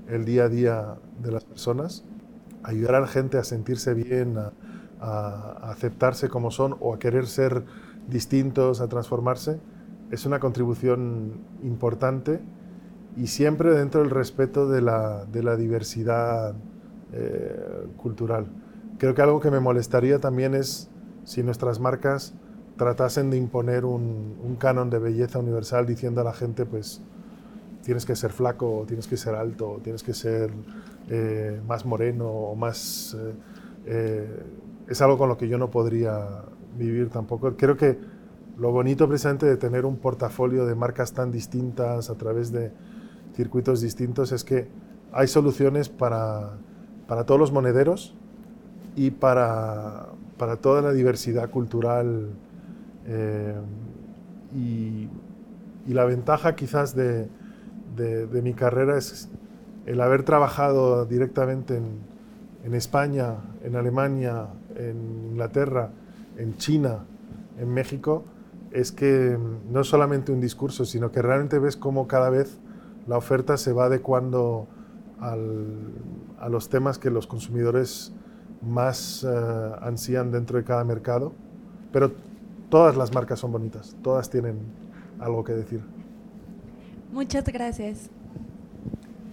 el 0.08 0.24
día 0.24 0.44
a 0.44 0.48
día 0.48 0.94
de 1.22 1.30
las 1.30 1.44
personas, 1.44 2.04
ayudar 2.62 2.96
a 2.96 3.00
la 3.00 3.06
gente 3.06 3.38
a 3.38 3.44
sentirse 3.44 3.94
bien, 3.94 4.36
a, 4.38 4.52
aceptarse 5.62 6.28
como 6.28 6.52
son 6.52 6.76
o 6.78 6.94
a 6.94 6.98
querer 7.00 7.26
ser 7.26 7.64
distintos, 8.08 8.80
a 8.80 8.86
transformarse 8.86 9.58
es 10.12 10.26
una 10.26 10.38
contribución 10.38 11.40
importante 11.62 12.38
y 13.16 13.26
siempre 13.26 13.74
dentro 13.74 14.02
del 14.02 14.10
respeto 14.10 14.68
de 14.68 14.82
la, 14.82 15.24
de 15.24 15.42
la 15.42 15.56
diversidad 15.56 16.54
eh, 17.12 17.86
cultural. 17.96 18.46
Creo 18.98 19.14
que 19.14 19.22
algo 19.22 19.40
que 19.40 19.50
me 19.50 19.58
molestaría 19.58 20.18
también 20.18 20.54
es 20.54 20.90
si 21.24 21.42
nuestras 21.42 21.80
marcas 21.80 22.34
tratasen 22.76 23.30
de 23.30 23.38
imponer 23.38 23.86
un, 23.86 24.36
un, 24.42 24.56
canon 24.56 24.90
de 24.90 24.98
belleza 24.98 25.38
universal 25.38 25.86
diciendo 25.86 26.20
a 26.20 26.24
la 26.24 26.32
gente, 26.32 26.66
pues, 26.66 27.00
tienes 27.82 28.04
que 28.04 28.14
ser 28.14 28.32
flaco, 28.32 28.84
tienes 28.86 29.06
que 29.06 29.16
ser 29.16 29.34
alto, 29.34 29.80
tienes 29.82 30.02
que 30.02 30.12
ser 30.12 30.50
eh, 31.08 31.60
más 31.66 31.86
moreno, 31.86 32.28
o 32.28 32.54
más... 32.54 33.16
Eh, 33.86 34.42
es 34.88 35.00
algo 35.00 35.16
con 35.16 35.28
lo 35.28 35.38
que 35.38 35.48
yo 35.48 35.58
no 35.58 35.70
podría 35.70 36.42
vivir 36.76 37.08
tampoco. 37.08 37.56
Creo 37.56 37.76
que 37.76 37.98
lo 38.58 38.70
bonito 38.70 39.08
precisamente 39.08 39.46
de 39.46 39.56
tener 39.56 39.86
un 39.86 39.96
portafolio 39.96 40.66
de 40.66 40.74
marcas 40.74 41.12
tan 41.12 41.32
distintas 41.32 42.10
a 42.10 42.14
través 42.14 42.52
de 42.52 42.72
circuitos 43.34 43.80
distintos 43.80 44.32
es 44.32 44.44
que 44.44 44.68
hay 45.12 45.26
soluciones 45.26 45.88
para, 45.88 46.52
para 47.06 47.24
todos 47.24 47.40
los 47.40 47.52
monederos 47.52 48.14
y 48.96 49.10
para, 49.10 50.08
para 50.38 50.56
toda 50.56 50.82
la 50.82 50.92
diversidad 50.92 51.50
cultural. 51.50 52.30
Eh, 53.06 53.54
y, 54.54 55.08
la 55.88 56.04
ventaja 56.04 56.54
quizás 56.54 56.94
de, 56.94 57.28
de, 57.96 58.28
de, 58.28 58.40
mi 58.40 58.54
carrera 58.54 58.96
es 58.96 59.28
el 59.84 60.00
haber 60.00 60.22
trabajado 60.22 61.04
directamente 61.06 61.76
en, 61.76 61.98
en 62.64 62.74
España, 62.74 63.34
en 63.64 63.74
Alemania, 63.74 64.46
en 64.76 65.30
Inglaterra, 65.32 65.90
en 66.38 66.56
China, 66.56 67.00
en 67.58 67.74
México, 67.74 68.24
es 68.72 68.92
que 68.92 69.38
no 69.70 69.80
es 69.80 69.86
solamente 69.86 70.32
un 70.32 70.40
discurso, 70.40 70.84
sino 70.84 71.12
que 71.12 71.22
realmente 71.22 71.58
ves 71.58 71.76
cómo 71.76 72.06
cada 72.06 72.30
vez 72.30 72.58
la 73.06 73.16
oferta 73.16 73.56
se 73.56 73.72
va 73.72 73.86
adecuando 73.86 74.68
al, 75.20 75.92
a 76.38 76.48
los 76.48 76.68
temas 76.68 76.98
que 76.98 77.10
los 77.10 77.26
consumidores 77.26 78.12
más 78.62 79.24
uh, 79.24 79.74
ansían 79.80 80.30
dentro 80.30 80.58
de 80.58 80.64
cada 80.64 80.84
mercado. 80.84 81.32
Pero 81.92 82.12
todas 82.68 82.96
las 82.96 83.12
marcas 83.12 83.40
son 83.40 83.52
bonitas, 83.52 83.96
todas 84.02 84.30
tienen 84.30 84.58
algo 85.18 85.44
que 85.44 85.52
decir. 85.52 85.80
Muchas 87.12 87.44
gracias. 87.44 88.10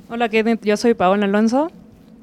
Hola, 0.09 0.27
yo 0.27 0.75
soy 0.75 0.95
Paola 0.95 1.25
Alonso, 1.25 1.69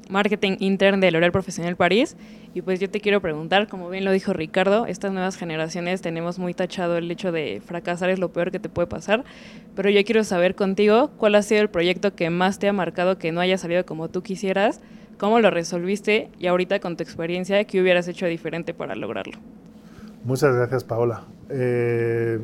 marketing 0.09 0.57
intern 0.59 0.99
de 0.99 1.09
L'Oréal 1.09 1.31
Profesional 1.31 1.75
París 1.75 2.15
y 2.57 2.61
pues 2.63 2.79
yo 2.79 2.89
te 2.89 3.01
quiero 3.01 3.21
preguntar, 3.21 3.67
como 3.67 3.87
bien 3.87 4.03
lo 4.03 4.11
dijo 4.11 4.33
Ricardo, 4.33 4.87
estas 4.87 5.13
nuevas 5.13 5.37
generaciones 5.37 6.01
tenemos 6.01 6.39
muy 6.39 6.55
tachado 6.55 6.97
el 6.97 7.11
hecho 7.11 7.31
de 7.31 7.61
fracasar 7.63 8.09
es 8.09 8.17
lo 8.17 8.29
peor 8.29 8.49
que 8.49 8.57
te 8.57 8.67
puede 8.67 8.87
pasar, 8.87 9.23
pero 9.75 9.91
yo 9.91 10.03
quiero 10.03 10.23
saber 10.23 10.55
contigo 10.55 11.11
cuál 11.17 11.35
ha 11.35 11.43
sido 11.43 11.61
el 11.61 11.69
proyecto 11.69 12.15
que 12.15 12.31
más 12.31 12.57
te 12.57 12.67
ha 12.67 12.73
marcado 12.73 13.19
que 13.19 13.31
no 13.31 13.41
haya 13.41 13.59
salido 13.59 13.85
como 13.85 14.09
tú 14.09 14.23
quisieras, 14.23 14.81
cómo 15.19 15.39
lo 15.39 15.51
resolviste 15.51 16.31
y 16.39 16.47
ahorita 16.47 16.79
con 16.79 16.97
tu 16.97 17.03
experiencia, 17.03 17.63
¿qué 17.65 17.79
hubieras 17.79 18.07
hecho 18.07 18.25
diferente 18.25 18.73
para 18.73 18.95
lograrlo? 18.95 19.37
Muchas 20.23 20.55
gracias, 20.55 20.83
Paola. 20.83 21.25
Eh, 21.51 22.39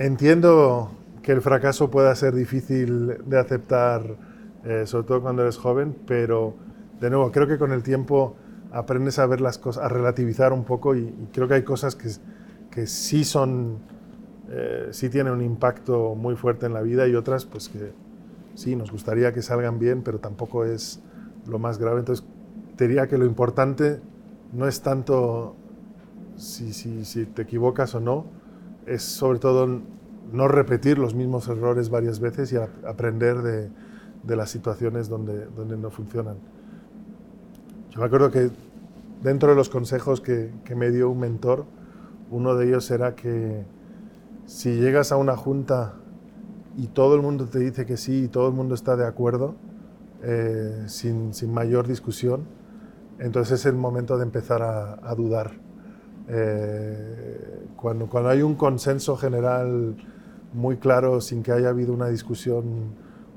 entiendo 0.00 0.90
que 1.22 1.30
el 1.30 1.42
fracaso 1.42 1.92
pueda 1.92 2.12
ser 2.16 2.34
difícil 2.34 3.18
de 3.24 3.38
aceptar, 3.38 4.02
eh, 4.64 4.82
sobre 4.84 5.06
todo 5.06 5.22
cuando 5.22 5.42
eres 5.42 5.58
joven, 5.58 5.94
pero 6.08 6.56
de 7.00 7.10
nuevo, 7.10 7.30
creo 7.30 7.46
que 7.46 7.56
con 7.56 7.70
el 7.70 7.84
tiempo 7.84 8.34
aprendes 8.74 9.20
a 9.20 9.26
ver 9.26 9.40
las 9.40 9.56
cosas, 9.58 9.84
a 9.84 9.88
relativizar 9.88 10.52
un 10.52 10.64
poco 10.64 10.96
y, 10.96 11.12
creo 11.32 11.46
que 11.46 11.54
hay 11.54 11.62
cosas 11.62 11.94
que, 11.94 12.08
que 12.70 12.86
sí 12.86 13.24
son, 13.24 13.78
eh, 14.50 14.88
sí 14.90 15.08
tienen 15.08 15.32
un 15.32 15.42
impacto 15.42 16.14
muy 16.16 16.34
fuerte 16.34 16.66
en 16.66 16.74
la 16.74 16.82
vida 16.82 17.06
y 17.06 17.14
otras 17.14 17.44
pues 17.44 17.68
que 17.68 17.92
sí, 18.54 18.74
nos 18.74 18.90
gustaría 18.90 19.32
que 19.32 19.42
salgan 19.42 19.78
bien, 19.78 20.02
pero 20.02 20.18
tampoco 20.18 20.64
es 20.64 21.00
lo 21.46 21.58
más 21.60 21.78
grave. 21.78 22.00
Entonces, 22.00 22.26
te 22.76 22.88
diría 22.88 23.06
que 23.06 23.16
lo 23.16 23.26
importante 23.26 24.00
no 24.52 24.66
es 24.66 24.82
tanto 24.82 25.54
si, 26.36 26.72
si, 26.72 27.04
si 27.04 27.26
te 27.26 27.42
equivocas 27.42 27.94
o 27.94 28.00
no, 28.00 28.26
es 28.86 29.02
sobre 29.02 29.38
todo 29.38 29.82
no 30.32 30.48
repetir 30.48 30.98
los 30.98 31.14
mismos 31.14 31.46
errores 31.48 31.90
varias 31.90 32.18
veces 32.18 32.52
y 32.52 32.56
aprender 32.56 33.42
de, 33.42 33.70
de, 34.24 34.36
las 34.36 34.50
situaciones 34.50 35.08
donde, 35.08 35.46
donde 35.46 35.76
no 35.76 35.90
funcionan. 35.90 36.38
Yo 37.94 38.00
me 38.00 38.06
acuerdo 38.06 38.32
que 38.32 38.50
dentro 39.22 39.50
de 39.50 39.54
los 39.54 39.68
consejos 39.68 40.20
que, 40.20 40.50
que 40.64 40.74
me 40.74 40.90
dio 40.90 41.08
un 41.10 41.20
mentor, 41.20 41.64
uno 42.28 42.56
de 42.56 42.66
ellos 42.66 42.90
era 42.90 43.14
que 43.14 43.64
si 44.46 44.74
llegas 44.74 45.12
a 45.12 45.16
una 45.16 45.36
junta 45.36 45.94
y 46.76 46.88
todo 46.88 47.14
el 47.14 47.22
mundo 47.22 47.46
te 47.46 47.60
dice 47.60 47.86
que 47.86 47.96
sí 47.96 48.24
y 48.24 48.28
todo 48.28 48.48
el 48.48 48.54
mundo 48.54 48.74
está 48.74 48.96
de 48.96 49.06
acuerdo, 49.06 49.54
eh, 50.24 50.82
sin, 50.86 51.32
sin, 51.34 51.54
mayor 51.54 51.86
discusión, 51.86 52.46
entonces 53.20 53.60
es 53.60 53.66
el 53.66 53.76
momento 53.76 54.16
de 54.18 54.24
empezar 54.24 54.62
a, 54.62 55.14
dudar. 55.14 55.52
Eh, 56.26 57.68
cuando, 57.76 58.08
cuando 58.08 58.30
hay 58.30 58.42
un 58.42 58.56
consenso 58.56 59.16
general 59.16 59.94
muy 60.52 60.78
claro, 60.78 61.20
sin 61.20 61.44
que 61.44 61.52
haya 61.52 61.68
habido 61.68 61.92
una 61.92 62.08
discusión 62.08 62.64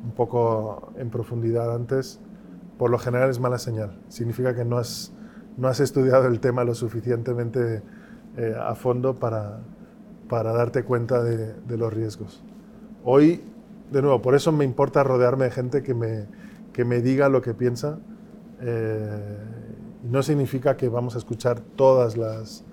un 0.04 0.12
poco 0.16 0.94
en 0.98 1.12
profundidad 1.12 1.76
antes, 1.76 2.20
por 2.78 2.90
lo 2.92 3.00
general 3.00 3.30
es 3.30 3.40
mala 3.40 3.58
señal. 3.58 4.00
Significa 4.08 4.56
que 4.56 4.66
no 4.66 4.78
has, 4.78 5.12
no 5.58 5.68
has 5.68 5.80
estudiado 5.80 6.28
el 6.28 6.40
tema 6.40 6.64
lo 6.64 6.76
suficientemente 6.76 7.82
eh, 8.38 8.56
a 8.60 8.76
fondo 8.76 9.16
para, 9.16 9.60
para 10.30 10.54
darte 10.54 10.84
cuenta 10.84 11.24
de, 11.24 11.54
de, 11.54 11.78
los 11.78 11.92
riesgos. 11.92 12.44
Hoy, 13.04 13.42
de 13.92 14.02
nuevo, 14.02 14.22
por 14.22 14.36
eso 14.36 14.52
me 14.52 14.66
importa 14.66 15.04
rodearme 15.04 15.46
de 15.46 15.52
gente 15.52 15.82
que 15.82 15.94
me, 15.94 16.28
que 16.74 16.86
me 16.86 17.02
diga 17.02 17.30
lo 17.30 17.42
que 17.42 17.54
piensa. 17.54 18.00
Eh, 18.62 19.38
no 20.04 20.22
significa 20.22 20.78
que 20.78 20.90
vamos 20.90 21.16
a 21.16 21.18
escuchar 21.18 21.60
todas 21.60 22.16
las, 22.16 22.64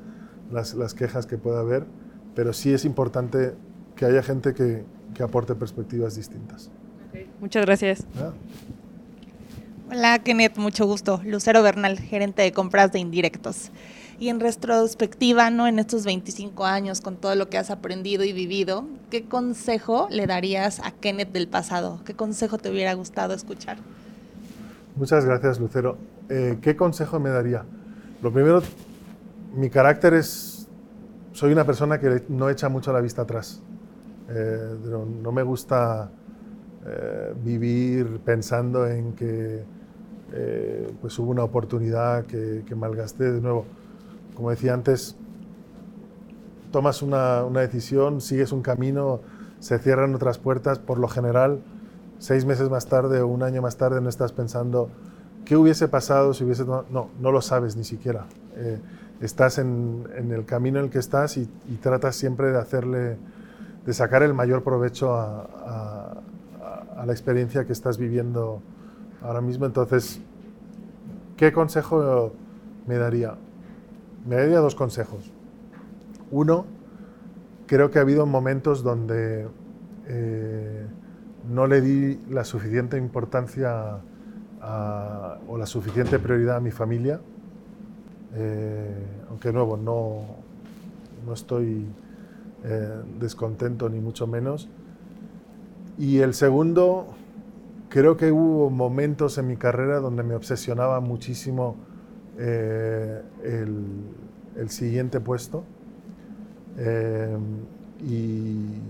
las, 0.50 0.74
las, 0.74 0.94
quejas 0.94 1.26
que 1.26 1.38
pueda 1.38 1.60
haber, 1.60 1.86
pero 2.34 2.52
sí 2.52 2.72
es 2.72 2.84
importante 2.84 3.54
que 3.96 4.04
haya 4.04 4.22
gente 4.22 4.52
que, 4.54 4.84
que 5.14 5.22
aporte 5.22 5.54
perspectivas 5.54 6.16
distintas. 6.16 6.70
Okay. 7.08 7.30
Muchas 7.40 7.64
gracias. 7.64 8.06
¿Ah? 8.18 8.32
Hola 9.90 10.18
Kenneth, 10.20 10.56
mucho 10.56 10.86
gusto. 10.86 11.20
Lucero 11.24 11.62
Bernal, 11.62 11.98
gerente 11.98 12.40
de 12.40 12.52
compras 12.52 12.90
de 12.90 13.00
indirectos. 13.00 13.70
Y 14.18 14.28
en 14.28 14.40
retrospectiva, 14.40 15.50
¿no? 15.50 15.66
en 15.66 15.78
estos 15.78 16.04
25 16.04 16.64
años, 16.64 17.02
con 17.02 17.16
todo 17.16 17.34
lo 17.34 17.50
que 17.50 17.58
has 17.58 17.70
aprendido 17.70 18.24
y 18.24 18.32
vivido, 18.32 18.86
¿qué 19.10 19.24
consejo 19.24 20.08
le 20.10 20.26
darías 20.26 20.80
a 20.80 20.90
Kenneth 20.90 21.32
del 21.32 21.48
pasado? 21.48 22.00
¿Qué 22.06 22.14
consejo 22.14 22.56
te 22.56 22.70
hubiera 22.70 22.94
gustado 22.94 23.34
escuchar? 23.34 23.76
Muchas 24.96 25.26
gracias, 25.26 25.60
Lucero. 25.60 25.98
Eh, 26.30 26.58
¿Qué 26.62 26.76
consejo 26.76 27.20
me 27.20 27.28
daría? 27.28 27.64
Lo 28.22 28.32
primero, 28.32 28.62
mi 29.54 29.68
carácter 29.68 30.14
es, 30.14 30.66
soy 31.32 31.52
una 31.52 31.64
persona 31.64 32.00
que 32.00 32.22
no 32.28 32.48
echa 32.48 32.70
mucho 32.70 32.90
la 32.90 33.00
vista 33.00 33.22
atrás. 33.22 33.60
Eh, 34.30 34.76
no, 35.22 35.30
me 35.30 35.42
gusta 35.42 36.10
eh, 36.86 37.34
vivir 37.42 38.20
pensando 38.24 38.86
en 38.86 39.12
que 39.14 39.64
eh, 40.32 40.92
pues 41.00 41.18
hubo 41.18 41.30
una 41.30 41.44
oportunidad 41.44 42.24
que, 42.26 42.64
malgasté 42.74 43.30
de 43.30 43.40
nuevo 43.40 43.66
como 44.34 44.50
decía 44.50 44.74
antes, 44.74 45.16
tomas 46.72 47.02
una, 47.02 47.44
una, 47.44 47.60
decisión, 47.60 48.20
sigues 48.20 48.50
un 48.50 48.62
camino, 48.62 49.20
se 49.60 49.78
cierran 49.78 50.12
otras 50.12 50.38
puertas, 50.38 50.80
por 50.80 50.98
lo 50.98 51.06
general, 51.06 51.60
seis 52.18 52.44
meses 52.44 52.68
más 52.68 52.86
tarde 52.86 53.20
o 53.20 53.28
un 53.28 53.44
año 53.44 53.62
más 53.62 53.76
tarde 53.76 54.00
no 54.00 54.08
estás 54.08 54.32
pensando 54.32 54.90
qué 55.44 55.56
hubiese 55.56 55.88
pasado 55.88 56.34
si 56.34 56.44
hubiese... 56.44 56.64
No, 56.64 57.10
no 57.20 57.32
lo 57.32 57.40
sabes 57.40 57.76
ni 57.76 57.84
siquiera. 57.84 58.26
Eh, 58.56 58.80
estás 59.20 59.58
en, 59.58 60.08
en, 60.16 60.32
el 60.32 60.44
camino 60.44 60.78
en 60.78 60.86
el 60.86 60.90
que 60.90 60.98
estás 60.98 61.36
y, 61.36 61.48
y, 61.68 61.76
tratas 61.76 62.16
siempre 62.16 62.50
de 62.50 62.58
hacerle, 62.58 63.16
de 63.84 63.92
sacar 63.94 64.22
el 64.22 64.34
mayor 64.34 64.62
provecho 64.62 65.14
a, 65.14 66.20
a 66.96 67.06
la 67.06 67.12
experiencia 67.12 67.66
que 67.66 67.72
estás 67.72 67.98
viviendo 67.98 68.60
ahora 69.22 69.40
mismo. 69.40 69.66
Entonces, 69.66 70.20
¿qué 71.36 71.52
consejo 71.52 72.32
me 72.86 72.96
daría? 72.96 73.36
me 74.24 74.36
daría 74.36 74.58
dos 74.58 74.74
consejos. 74.74 75.30
Uno, 76.30 76.64
creo 77.66 77.90
que 77.90 77.98
ha 77.98 78.02
habido 78.02 78.26
momentos 78.26 78.82
donde 78.82 79.46
eh, 80.06 80.86
no 81.50 81.66
le 81.66 81.80
di 81.80 82.20
la 82.30 82.44
suficiente 82.44 82.96
importancia 82.96 83.98
o 85.46 85.58
la 85.58 85.66
suficiente 85.66 86.18
prioridad 86.18 86.56
a 86.56 86.60
mi 86.60 86.70
familia, 86.70 87.20
eh, 88.34 89.06
aunque 89.28 89.52
nuevo 89.52 89.76
no, 89.76 90.22
no 91.26 91.34
estoy 91.34 91.84
eh, 92.64 93.02
descontento 93.20 93.90
ni 93.90 94.00
mucho 94.00 94.26
menos. 94.26 94.70
Y 95.96 96.18
el 96.18 96.34
segundo, 96.34 97.06
creo 97.88 98.16
que 98.16 98.32
hubo 98.32 98.70
momentos 98.70 99.38
en 99.38 99.46
mi 99.46 99.56
carrera 99.56 100.00
donde 100.00 100.22
me 100.24 100.34
obsesionaba 100.34 101.00
muchísimo 101.00 101.76
eh, 102.38 103.22
el, 103.44 103.84
el, 104.56 104.70
siguiente 104.70 105.20
puesto. 105.20 105.62
Eh, 106.78 107.36
y 108.04 108.80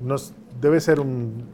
nos, 0.00 0.34
debe 0.60 0.80
ser 0.80 1.00
un, 1.00 1.44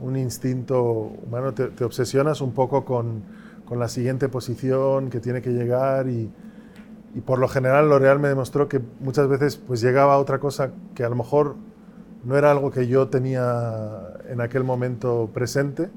un, 0.00 0.16
instinto 0.16 0.82
humano, 1.24 1.54
te, 1.54 1.68
te, 1.68 1.84
obsesionas 1.84 2.40
un 2.40 2.52
poco 2.52 2.84
con, 2.84 3.22
con, 3.64 3.78
la 3.78 3.86
siguiente 3.86 4.28
posición 4.28 5.10
que 5.10 5.20
tiene 5.20 5.40
que 5.40 5.50
llegar 5.50 6.08
y, 6.08 6.28
y 7.14 7.20
por 7.20 7.38
lo 7.38 7.46
general 7.46 7.88
L'Oreal 7.88 8.18
me 8.18 8.28
demostró 8.28 8.68
que 8.68 8.80
muchas 8.98 9.28
veces 9.28 9.56
pues 9.56 9.80
llegaba 9.80 10.14
a 10.14 10.18
otra 10.18 10.40
cosa 10.40 10.72
que 10.96 11.04
a 11.04 11.08
lo 11.08 11.14
mejor 11.14 11.54
no 12.24 12.36
era 12.36 12.50
algo 12.50 12.70
que 12.70 12.86
yo 12.86 13.08
tenía 13.08 14.14
en 14.28 14.40
aquel 14.40 14.64
momento 14.64 15.30
presente 15.32 15.90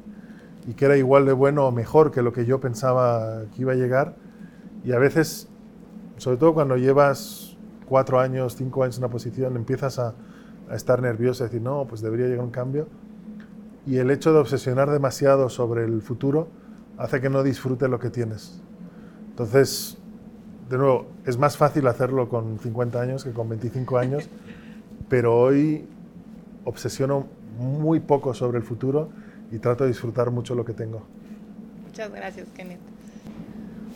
y 0.68 0.74
que 0.74 0.86
era 0.86 0.98
igual 0.98 1.26
de 1.26 1.34
bueno 1.34 1.68
o 1.68 1.72
mejor 1.72 2.12
que 2.12 2.22
lo 2.22 2.34
que 2.34 2.46
yo 2.46 2.60
pensaba 2.60 3.44
que 3.54 3.62
iba 3.62 3.74
a 3.74 3.76
llegar. 3.76 4.16
Y 4.84 4.92
a 4.94 5.00
veces, 5.00 5.48
sobre 6.18 6.38
todo 6.38 6.54
cuando 6.54 6.78
llevas 6.78 7.58
cuatro 7.88 8.20
años, 8.20 8.56
cinco 8.56 8.84
años 8.84 8.98
en 8.98 9.04
una 9.04 9.12
posición, 9.12 9.56
empiezas 9.56 10.00
a, 10.00 10.16
a 10.70 10.76
estar 10.76 11.02
nervioso, 11.02 11.44
a 11.44 11.48
decir, 11.48 11.62
no, 11.62 11.86
pues 11.88 12.02
debería 12.02 12.28
llegar 12.28 12.44
un 12.44 12.52
cambio. 12.52 12.88
Y 13.86 13.98
el 13.98 14.10
hecho 14.10 14.34
de 14.34 14.40
obsesionar 14.40 14.90
demasiado 14.90 15.50
sobre 15.50 15.86
el 15.86 16.02
futuro 16.02 16.48
hace 16.98 17.22
que 17.22 17.30
no 17.30 17.44
disfrutes 17.44 17.88
lo 17.88 18.00
que 18.00 18.10
tienes. 18.10 18.62
Entonces, 19.30 20.00
de 20.70 20.78
nuevo, 20.78 21.08
es 21.26 21.38
más 21.38 21.58
fácil 21.58 21.86
hacerlo 21.88 22.30
con 22.30 22.58
50 22.58 23.00
años 23.00 23.24
que 23.24 23.32
con 23.32 23.48
25 23.50 23.98
años, 24.00 24.30
pero 25.08 25.38
hoy 25.38 25.88
obsesiono 26.66 27.28
muy 27.58 28.02
poco 28.02 28.34
sobre 28.34 28.58
el 28.58 28.64
futuro 28.64 29.10
y 29.52 29.60
trato 29.60 29.86
de 29.86 29.92
disfrutar 29.92 30.32
mucho 30.32 30.56
lo 30.56 30.66
que 30.66 30.74
tengo. 30.74 31.02
Muchas 31.88 32.12
gracias, 32.12 32.48
Kenneth. 32.56 32.80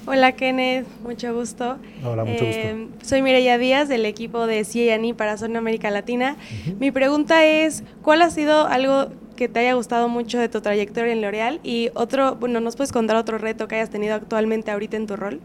Hola 0.06 0.32
Kenneth, 0.32 0.88
mucho 1.04 1.34
gusto. 1.36 1.78
Hola, 2.04 2.24
mucho 2.24 2.46
eh, 2.46 2.88
gusto. 2.90 3.06
Soy 3.06 3.22
Mireya 3.22 3.58
Díaz 3.58 3.90
del 3.90 4.06
equipo 4.06 4.48
de 4.48 4.64
CIANI 4.64 5.14
para 5.14 5.38
Zona 5.38 5.60
América 5.60 5.92
Latina. 5.92 6.36
Uh 6.40 6.70
-huh. 6.70 6.80
Mi 6.80 6.92
pregunta 6.92 7.44
es, 7.46 7.84
¿cuál 8.02 8.22
ha 8.22 8.30
sido 8.30 8.66
algo 8.66 9.10
que 9.36 9.50
te 9.50 9.60
haya 9.60 9.74
gustado 9.74 10.08
mucho 10.08 10.40
de 10.40 10.50
tu 10.50 10.62
trayectoria 10.62 11.12
en 11.12 11.22
L'Oreal? 11.22 11.60
Y 11.64 11.90
otro, 11.94 12.38
bueno, 12.38 12.60
¿nos 12.62 12.76
puedes 12.76 12.92
contar 12.92 13.18
otro 13.18 13.38
reto 13.38 13.68
que 13.68 13.76
hayas 13.76 13.90
tenido 13.90 14.16
actualmente 14.16 14.72
ahorita 14.72 14.98
en 14.98 15.06
tu 15.06 15.16
rol? 15.16 15.42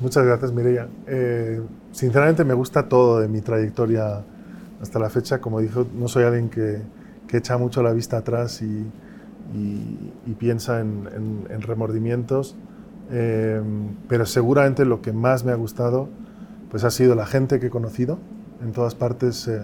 Muchas 0.00 0.24
gracias, 0.24 0.52
Mireya. 0.52 0.88
Eh, 1.06 1.62
sinceramente 1.92 2.44
me 2.44 2.54
gusta 2.54 2.86
todo 2.88 3.20
de 3.20 3.28
mi 3.28 3.40
trayectoria 3.40 4.22
hasta 4.80 4.98
la 4.98 5.10
fecha. 5.10 5.40
Como 5.40 5.60
dijo, 5.60 5.86
no 5.94 6.08
soy 6.08 6.24
alguien 6.24 6.48
que 6.48 6.82
que 7.26 7.38
echa 7.38 7.58
mucho 7.58 7.82
la 7.82 7.92
vista 7.92 8.18
atrás 8.18 8.62
y, 8.62 8.86
piensa 10.38 10.80
en, 10.80 11.08
en, 11.14 11.46
en 11.50 11.62
remordimientos, 11.62 12.56
eh, 13.10 13.62
pero 14.08 14.26
seguramente 14.26 14.84
lo 14.84 15.00
que 15.00 15.12
más 15.12 15.44
me 15.44 15.52
ha 15.52 15.54
gustado 15.54 16.08
pues 16.70 16.84
ha 16.84 16.90
sido 16.90 17.14
la 17.14 17.26
gente 17.26 17.58
que 17.58 17.66
he 17.66 17.70
conocido. 17.70 18.18
En 18.62 18.72
todas 18.72 18.94
partes 18.94 19.48
eh, 19.48 19.62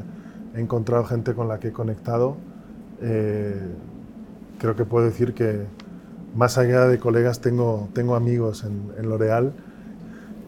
he 0.55 0.61
encontrado 0.61 1.05
gente 1.05 1.35
con 1.35 1.49
la 1.49 1.59
que 1.59 1.69
he 1.69 1.73
conectado. 1.73 2.37
Eh, 3.03 3.61
creo 4.59 4.77
que 4.77 4.85
puedo 4.85 5.05
decir 5.05 5.35
que 5.35 5.67
más 6.35 6.57
allá 6.59 6.87
de 6.87 6.99
colegas 6.99 7.41
tengo, 7.41 7.89
tengo 7.93 8.15
amigos 8.15 8.65
en, 8.65 8.93
en 8.97 9.09
L'Oreal. 9.09 9.53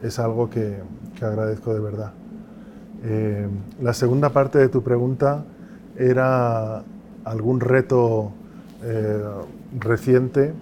Es 0.03 0.19
algo 0.19 0.49
que, 0.49 0.79
que, 1.19 1.25
agradezco 1.25 1.75
de 1.75 1.81
verdad. 1.81 2.13
Eh, 3.07 3.47
la 3.83 3.93
segunda 3.93 4.31
parte 4.31 4.59
de 4.59 4.69
tu 4.71 4.83
pregunta 4.83 5.45
era 5.99 6.83
algún 7.25 7.61
reto 7.61 8.33
eh, 8.83 9.23
reciente. 9.79 10.55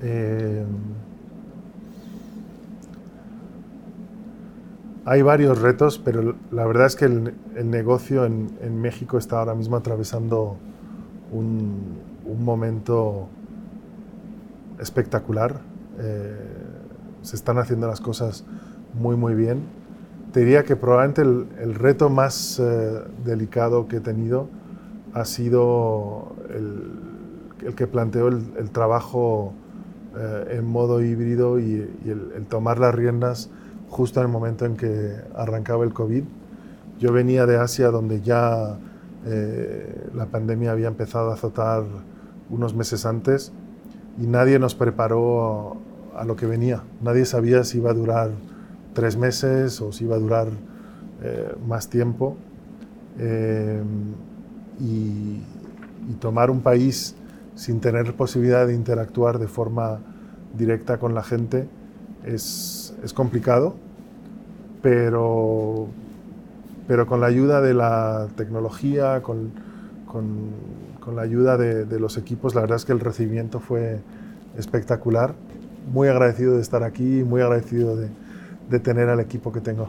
Eh, 0.00 0.64
hay 5.04 5.22
varios 5.22 5.60
retos, 5.60 5.98
pero 5.98 6.36
la 6.52 6.64
verdad 6.66 6.86
es 6.86 6.94
que 6.94 7.06
el, 7.06 7.34
negocio 7.64 8.24
en, 8.24 8.80
México 8.80 9.18
está 9.18 9.40
ahora 9.40 9.54
mismo 9.54 9.76
atravesando 9.76 10.56
un, 11.32 12.04
momento 12.38 13.28
espectacular. 14.78 15.60
Se 17.22 17.34
están 17.34 17.58
haciendo 17.58 17.88
las 17.88 18.00
cosas 18.00 18.44
muy, 18.94 19.16
muy 19.16 19.34
bien 19.34 19.85
te 20.36 20.40
diría 20.40 20.64
que 20.64 20.76
probablemente 20.76 21.22
el, 21.22 21.74
reto 21.74 22.10
más 22.10 22.60
eh, 22.60 23.00
delicado 23.24 23.88
que 23.88 23.96
he 23.96 24.00
tenido 24.00 24.50
ha 25.14 25.24
sido 25.24 26.36
el, 26.50 27.74
que 27.74 27.86
planteó 27.86 28.28
el, 28.28 28.70
trabajo 28.70 29.54
eh, 30.14 30.58
en 30.58 30.66
modo 30.66 31.00
híbrido 31.00 31.58
y, 31.58 31.90
el, 32.04 32.44
tomar 32.50 32.78
las 32.78 32.94
riendas 32.94 33.48
justo 33.88 34.20
en 34.20 34.26
el 34.26 34.30
momento 34.30 34.66
en 34.66 34.76
que 34.76 35.14
arrancaba 35.34 35.84
el 35.84 35.94
COVID. 35.94 36.24
Yo 36.98 37.14
venía 37.14 37.46
de 37.46 37.56
Asia 37.56 37.90
donde 37.90 38.20
ya 38.20 38.76
eh, 39.24 40.10
la 40.14 40.26
pandemia 40.26 40.72
había 40.72 40.88
empezado 40.88 41.30
a 41.30 41.32
azotar 41.32 41.82
unos 42.50 42.74
meses 42.74 43.06
antes 43.06 43.52
y 44.20 44.26
nadie 44.26 44.58
nos 44.58 44.74
preparó 44.74 45.78
a 46.14 46.26
lo 46.26 46.36
que 46.36 46.44
venía. 46.44 46.82
Nadie 47.00 47.24
sabía 47.24 47.64
si 47.64 47.78
iba 47.78 47.92
a 47.92 47.94
durar 47.94 48.32
tres 48.96 49.18
meses 49.18 49.82
o 49.82 49.92
si 49.92 50.04
iba 50.04 50.16
a 50.16 50.18
durar 50.18 50.48
eh, 51.22 51.54
más 51.68 51.88
tiempo. 51.88 52.36
Eh, 53.18 53.82
y, 54.80 55.42
tomar 56.20 56.50
un 56.50 56.60
país 56.60 57.16
sin 57.56 57.80
tener 57.80 58.14
posibilidad 58.14 58.66
de 58.66 58.74
interactuar 58.74 59.40
de 59.40 59.48
forma 59.48 59.98
directa 60.56 60.98
con 60.98 61.14
la 61.14 61.24
gente 61.24 61.68
es, 62.24 62.94
es 63.02 63.12
complicado, 63.12 63.74
pero, 64.82 65.88
pero 66.86 67.06
con 67.06 67.20
la 67.20 67.26
ayuda 67.26 67.60
de 67.60 67.74
la 67.74 68.28
tecnología, 68.36 69.20
con, 69.22 69.50
con, 70.06 71.16
la 71.16 71.22
ayuda 71.22 71.56
de, 71.56 72.00
los 72.00 72.16
equipos, 72.16 72.54
la 72.54 72.60
verdad 72.60 72.76
es 72.76 72.84
que 72.84 72.92
el 72.92 73.00
recibimiento 73.00 73.58
fue 73.58 73.98
espectacular. 74.56 75.34
Muy 75.92 76.08
agradecido 76.08 76.54
de 76.54 76.62
estar 76.62 76.84
aquí, 76.84 77.24
muy 77.24 77.42
agradecido 77.42 77.96
de, 77.96 78.08
de 78.68 78.80
tener 78.80 79.08
al 79.08 79.20
equipo 79.20 79.52
que 79.52 79.60
tengo. 79.60 79.88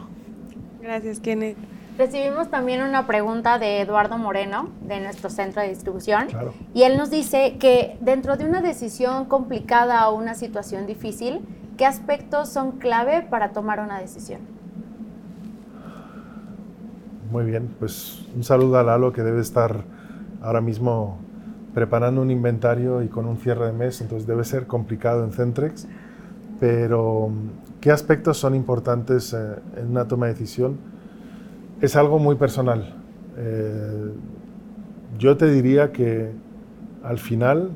Gracias, 0.80 1.20
Kenneth. 1.20 1.56
Recibimos 1.98 2.48
también 2.48 2.82
una 2.82 3.08
pregunta 3.08 3.58
de 3.58 3.80
Eduardo 3.80 4.18
Moreno, 4.18 4.68
de 4.86 5.00
nuestro 5.00 5.30
centro 5.30 5.60
de 5.62 5.68
distribución, 5.68 6.28
y 6.72 6.84
él 6.84 6.96
nos 6.96 7.10
dice 7.10 7.56
que 7.58 7.96
dentro 8.00 8.36
de 8.36 8.44
una 8.44 8.62
decisión 8.62 9.24
complicada 9.24 10.08
o 10.08 10.16
una 10.16 10.34
situación 10.34 10.86
difícil, 10.86 11.40
¿qué 11.76 11.86
aspectos 11.86 12.50
son 12.50 12.78
clave 12.78 13.22
para 13.28 13.50
tomar 13.50 13.80
una 13.80 13.98
decisión? 13.98 14.40
Muy 17.32 17.44
bien, 17.44 17.68
pues 17.80 18.24
un 18.36 18.44
saludo 18.44 18.78
a 18.78 18.84
Lalo 18.84 19.12
que 19.12 19.22
debe 19.22 19.40
estar 19.40 19.82
ahora 20.40 20.60
mismo 20.60 21.18
preparando 21.74 22.22
un 22.22 22.30
inventario 22.30 23.02
y 23.02 23.08
con 23.08 23.26
un 23.26 23.38
cierre 23.38 23.66
de 23.66 23.72
mes, 23.72 24.00
entonces 24.00 24.26
debe 24.26 24.44
ser 24.44 24.68
complicado 24.68 25.24
en 25.24 25.32
Centrex, 25.32 25.88
pero 26.60 27.30
¿Qué 27.80 27.92
aspectos 27.92 28.38
son 28.38 28.56
importantes 28.56 29.32
eh, 29.32 29.54
en 29.76 29.90
una 29.90 30.08
toma 30.08 30.26
de 30.26 30.32
decisión? 30.32 30.78
Es 31.80 31.94
algo 31.94 32.18
muy 32.18 32.34
personal. 32.34 32.96
Eh, 33.36 34.12
yo 35.16 35.36
te 35.36 35.48
diría 35.48 35.92
que 35.92 36.32
al 37.04 37.18
final 37.18 37.70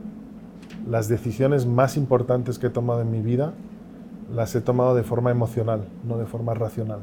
las 0.91 1.09
decisiones 1.09 1.67
más 1.67 1.97
importantes 1.97 2.59
que 2.59 2.67
he 2.67 2.71
tomado 2.71 3.01
en 3.01 3.13
mi 3.13 3.21
vida 3.21 3.53
las 4.35 4.57
he 4.57 4.61
tomado 4.61 4.97
de 4.97 5.05
forma 5.05 5.31
emocional, 5.31 5.85
no 6.03 6.19
de 6.19 6.27
forma 6.27 6.53
racional. 6.55 7.01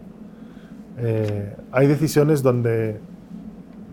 Eh, 0.98 1.56
hay 1.72 1.88
decisiones 1.88 2.44
donde 2.44 3.00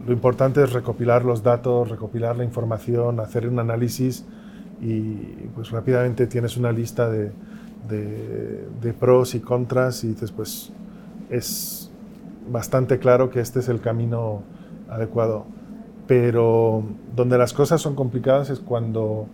lo 0.04 0.12
importante 0.12 0.64
es 0.64 0.72
recopilar 0.72 1.24
los 1.24 1.44
datos, 1.44 1.90
recopilar 1.90 2.36
la 2.36 2.42
información, 2.42 3.20
hacer 3.20 3.46
un 3.46 3.60
análisis 3.60 4.24
y 4.80 5.14
pues 5.54 5.70
rápidamente 5.70 6.26
tienes 6.26 6.56
una 6.56 6.72
lista 6.72 7.08
de, 7.08 7.30
de, 7.88 8.94
pros 8.98 9.34
y 9.34 9.40
contras 9.40 10.04
y 10.04 10.08
dices, 10.08 10.32
pues 10.32 10.72
es 11.30 11.90
bastante 12.50 12.98
claro 12.98 13.30
que 13.30 13.40
este 13.40 13.60
es 13.60 13.68
el 13.68 13.80
camino 13.80 14.42
adecuado. 14.88 15.46
Pero 16.06 16.84
donde 17.14 17.36
las 17.36 17.52
cosas 17.52 17.80
son 17.80 17.94
complicadas 17.94 18.50
es 18.50 18.60
cuando 18.60 19.26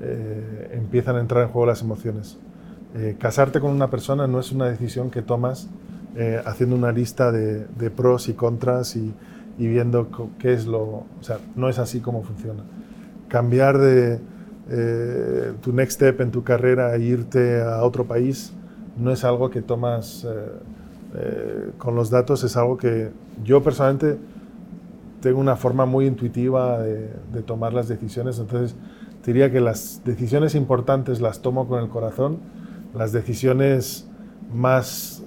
eh, 0.00 0.70
empiezan 0.72 1.16
a 1.16 1.20
entrar 1.20 1.42
en 1.44 1.50
juego 1.50 1.66
las 1.66 1.82
emociones. 1.82 2.38
Eh, 2.94 3.16
casarte 3.18 3.60
con 3.60 3.70
una 3.70 3.90
persona 3.90 4.26
no 4.26 4.38
es 4.38 4.52
una 4.52 4.66
decisión 4.66 5.10
que 5.10 5.22
tomas 5.22 5.68
eh, 6.14 6.40
haciendo 6.44 6.76
una 6.76 6.92
lista 6.92 7.32
de, 7.32 7.90
pros 7.90 8.28
y 8.28 8.34
contras 8.34 8.96
y, 8.96 9.14
y, 9.58 9.66
viendo 9.66 10.08
qué 10.38 10.52
es 10.52 10.66
lo... 10.66 10.82
O 10.82 11.22
sea, 11.22 11.38
no 11.56 11.68
es 11.68 11.78
así 11.78 12.00
como 12.00 12.22
funciona. 12.22 12.62
Cambiar 13.28 13.78
de, 13.78 14.20
eh, 14.74 15.52
tu 15.60 15.70
next 15.70 15.96
step 15.96 16.22
en 16.22 16.30
tu 16.30 16.42
carrera, 16.42 16.96
irte 16.96 17.60
a 17.60 17.84
otro 17.84 18.06
país, 18.06 18.54
no 18.96 19.10
es 19.10 19.22
algo 19.22 19.50
que 19.50 19.60
tomas 19.60 20.24
eh, 20.24 20.28
eh, 21.14 21.70
con 21.76 21.94
los 21.94 22.08
datos, 22.08 22.42
es 22.42 22.56
algo 22.56 22.78
que 22.78 23.10
yo 23.44 23.62
personalmente 23.62 24.18
tengo 25.20 25.40
una 25.40 25.56
forma 25.56 25.84
muy 25.84 26.06
intuitiva 26.06 26.78
de, 26.80 27.42
tomar 27.42 27.74
las 27.74 27.86
decisiones, 27.86 28.38
entonces 28.38 28.74
diría 29.22 29.52
que 29.52 29.60
las 29.60 30.00
decisiones 30.06 30.54
importantes 30.54 31.20
las 31.20 31.42
tomo 31.42 31.68
con 31.68 31.82
el 31.82 31.90
corazón, 31.90 32.38
las 32.94 33.12
decisiones 33.12 34.08
más 34.54 35.22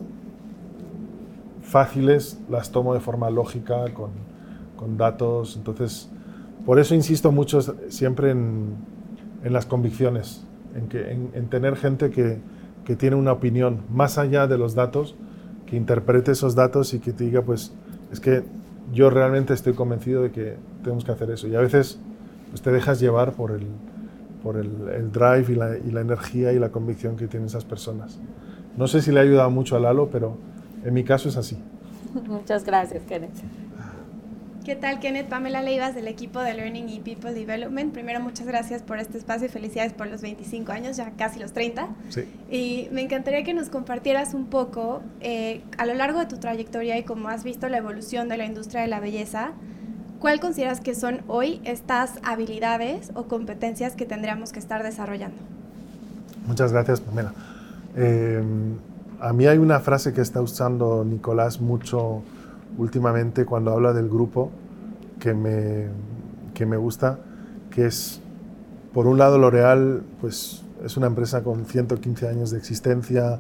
fáciles 1.62 2.40
las 2.50 2.72
tomo 2.72 2.96
de 2.96 3.00
forma 3.00 3.30
lógica, 3.30 3.94
con, 3.94 4.10
con 4.76 4.98
datos, 4.98 5.56
entonces 5.56 6.10
por 6.66 6.80
eso 6.80 6.96
insisto 6.96 7.32
mucho 7.32 7.62
siempre 7.90 8.32
en 8.32 8.95
en 9.46 9.54
las 9.54 9.68
convicciones, 9.68 10.44
en, 10.76 10.88
que, 10.90 11.12
en, 11.12 11.48
tener 11.50 11.78
gente 11.78 12.10
que, 12.10 12.40
que, 12.84 12.96
tiene 12.96 13.16
una 13.16 13.32
opinión 13.32 13.82
más 13.94 14.18
allá 14.18 14.48
de 14.48 14.58
los 14.58 14.74
datos, 14.74 15.16
que 15.68 15.78
interprete 15.78 16.32
esos 16.32 16.56
datos 16.56 16.94
y 16.96 17.00
que 17.00 17.14
te 17.14 17.26
diga, 17.26 17.44
pues 17.44 17.72
es 18.12 18.20
que 18.20 18.44
yo 18.92 19.12
realmente 19.12 19.54
estoy 19.54 19.74
convencido 19.74 20.24
de 20.24 20.32
que 20.32 20.56
tenemos 20.84 21.06
que 21.06 21.12
hacer 21.12 21.30
eso. 21.30 21.48
Y 21.48 21.56
a 21.56 21.60
veces 21.60 22.00
pues, 22.50 22.64
te 22.64 22.72
dejas 22.72 23.00
llevar 23.00 23.34
por 23.34 23.52
el, 23.52 23.68
por 24.42 24.58
el, 24.58 24.90
el 24.90 25.12
drive 25.12 25.46
y 25.50 25.56
la, 25.56 25.78
y 25.78 25.92
la, 25.92 26.02
energía 26.02 26.52
y 26.52 26.58
la 26.58 26.70
convicción 26.70 27.16
que 27.16 27.28
tienen 27.28 27.48
esas 27.48 27.66
personas. 27.66 28.20
No 28.76 28.88
sé 28.88 29.04
si 29.04 29.12
le 29.12 29.20
ha 29.20 29.24
ayudado 29.24 29.52
mucho 29.52 29.76
a 29.76 29.80
Lalo, 29.80 30.10
pero 30.12 30.38
en 30.84 30.94
mi 30.94 31.04
caso 31.04 31.30
es 31.30 31.38
así. 31.38 31.58
Muchas 32.28 32.66
gracias, 32.66 33.04
Kenneth. 33.04 33.32
¿Qué 34.66 34.76
tal, 34.76 35.00
Kenneth? 35.00 35.30
Pamela 35.30 35.62
Leivas 35.62 35.94
del 35.94 36.08
equipo 36.08 36.40
de 36.40 36.56
Learning 36.56 36.90
y 36.90 37.00
People 37.00 37.36
Development. 37.36 37.94
Primero, 37.94 38.20
muchas 38.20 38.48
gracias 38.48 38.82
por 38.82 38.98
este 38.98 39.20
espacio 39.20 39.46
y 39.46 39.50
felicidades 39.50 39.94
por 39.94 40.08
los 40.08 40.24
25 40.24 40.72
años, 40.72 40.98
ya 40.98 41.12
casi 41.12 41.40
los 41.40 41.54
30. 41.54 41.90
Sí. 42.10 42.24
Y 42.50 42.90
me 42.92 43.04
encantaría 43.04 43.44
que 43.44 43.54
nos 43.54 43.70
compartieras 43.70 44.34
un 44.34 44.48
poco, 44.48 45.04
eh, 45.22 45.62
a 45.78 45.86
lo 45.86 45.94
largo 45.94 46.18
de 46.18 46.26
tu 46.26 46.38
trayectoria 46.38 46.98
y 46.98 47.04
como 47.04 47.30
has 47.30 47.44
visto 47.44 47.70
la 47.70 47.78
evolución 47.78 48.28
de 48.28 48.38
la 48.38 48.46
industria 48.46 48.82
de 48.82 48.88
la 48.88 49.00
belleza, 49.00 49.52
¿cuál 50.20 50.40
consideras 50.40 50.82
que 50.82 50.96
son 50.96 51.22
hoy 51.28 51.62
estas 51.64 52.14
habilidades 52.24 53.12
o 53.14 53.26
competencias 53.26 53.96
que 53.96 54.08
tendríamos 54.08 54.52
que 54.52 54.58
estar 54.58 54.82
desarrollando? 54.82 55.38
Muchas 56.48 56.72
gracias, 56.72 57.02
Pamela. 57.02 57.34
Eh, 57.96 58.42
a 59.20 59.32
mí 59.32 59.46
hay 59.46 59.60
una 59.60 59.80
frase 59.80 60.12
que 60.12 60.22
está 60.22 60.42
usando 60.42 61.06
Nicolás 61.06 61.62
mucho 61.62 62.24
últimamente 62.78 63.46
cuando 63.46 63.72
habla 63.72 63.94
del 63.94 64.10
grupo 64.10 64.52
que 65.20 65.34
me, 65.34 65.88
que 66.54 66.66
me 66.66 66.78
gusta, 66.78 67.20
que 67.70 67.86
es, 67.86 68.22
por 68.94 69.08
un 69.08 69.18
lado, 69.18 69.38
L'Oreal, 69.38 70.04
pues 70.22 70.64
es 70.84 70.98
una 70.98 71.08
empresa 71.08 71.44
con 71.44 71.66
115 71.66 72.28
años 72.28 72.52
de 72.52 72.58
existencia, 72.58 73.40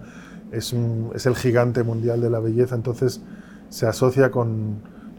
es, 0.51 0.73
un, 0.73 1.11
es 1.15 1.25
el 1.25 1.35
gigante 1.35 1.83
mundial 1.83 2.21
de 2.21 2.29
la 2.29 2.39
belleza, 2.39 2.75
entonces 2.75 3.21
se 3.69 3.87
asocia 3.87 4.31
con, 4.31 4.49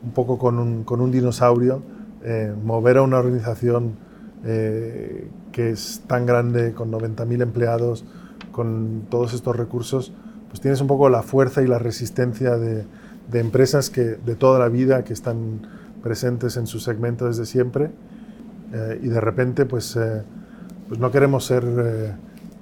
un 0.03 0.11
poco 0.15 0.39
con 0.39 0.59
un, 0.59 0.85
con 0.85 1.01
un 1.01 1.11
dinosaurio, 1.11 1.83
eh, 2.23 2.55
mover 2.65 2.99
a 2.99 3.03
una 3.03 3.19
organización 3.19 3.97
eh, 4.45 5.29
que 5.53 5.71
es 5.71 6.03
tan 6.07 6.27
grande, 6.27 6.73
con 6.73 6.91
90.000 6.91 7.43
empleados, 7.43 8.05
con 8.53 9.03
todos 9.11 9.35
estos 9.35 9.57
recursos, 9.57 10.13
pues 10.49 10.61
tienes 10.61 10.81
un 10.81 10.87
poco 10.87 11.09
la 11.09 11.23
fuerza 11.23 11.63
y 11.63 11.67
la 11.67 11.79
resistencia 11.79 12.57
de, 12.57 12.85
de 13.31 13.41
empresas 13.41 13.91
que, 13.91 14.03
de 14.03 14.37
toda 14.37 14.59
la 14.59 14.69
vida 14.69 15.05
que 15.05 15.13
están 15.13 15.61
presentes 16.03 16.57
en 16.57 16.67
su 16.67 16.79
segmento 16.79 17.27
desde 17.27 17.47
siempre 17.47 17.91
eh, 18.73 19.01
y 19.03 19.09
de 19.09 19.21
repente 19.21 19.67
pues, 19.67 19.97
eh, 19.97 20.23
pues 20.89 21.01
no 21.01 21.11
queremos 21.11 21.45
ser 21.45 21.65
eh, 21.65 22.13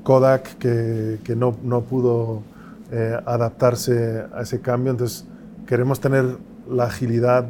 Kodak 0.03 0.59
que, 0.59 1.19
que 1.25 1.37
no, 1.37 1.57
no, 1.63 1.83
pudo 1.83 2.43
adaptarse 3.27 4.25
a 4.33 4.43
ese 4.43 4.61
cambio, 4.61 4.93
entonces 4.93 5.27
queremos 5.67 5.99
tener 5.99 6.37
la 6.71 6.85
agilidad 6.85 7.47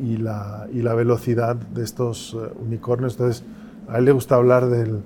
y, 0.00 0.16
la, 0.18 0.68
y, 0.72 0.82
la, 0.82 0.94
velocidad 0.94 1.56
de 1.56 1.82
estos 1.82 2.36
unicornios, 2.60 3.14
entonces 3.14 3.42
a 3.88 3.98
él 3.98 4.04
le 4.04 4.12
gusta 4.12 4.36
hablar 4.36 4.68
del, 4.68 5.00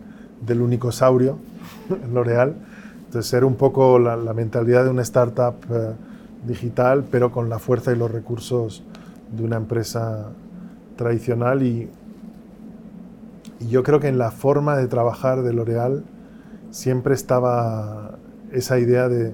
del 0.45 0.61
unicosaurio, 0.61 1.39
L'Oreal, 2.13 2.57
entonces 3.07 3.31
ser 3.31 3.45
un 3.45 3.55
poco 3.55 3.99
la, 3.99 4.17
la 4.17 4.35
mentalidad 4.35 4.85
de 4.85 4.91
una 4.91 5.03
startup 5.03 5.55
digital, 6.47 7.05
pero 7.11 7.33
con 7.33 7.49
la 7.49 7.59
fuerza 7.59 7.93
y 7.93 7.97
los 7.97 8.11
recursos 8.11 8.83
de 9.37 9.45
una 9.45 9.57
empresa 9.57 10.31
tradicional. 10.97 11.63
Y, 11.63 11.91
yo 13.69 13.83
creo 13.83 14.01
que 14.01 14.09
en 14.09 14.19
la 14.19 14.31
forma 14.31 14.77
de 14.77 14.87
trabajar 14.87 15.43
de 15.43 15.55
L'Oreal 15.55 16.05
siempre 16.71 17.15
estaba 17.15 18.19
esa 18.53 18.79
idea 18.79 19.09
de 19.09 19.33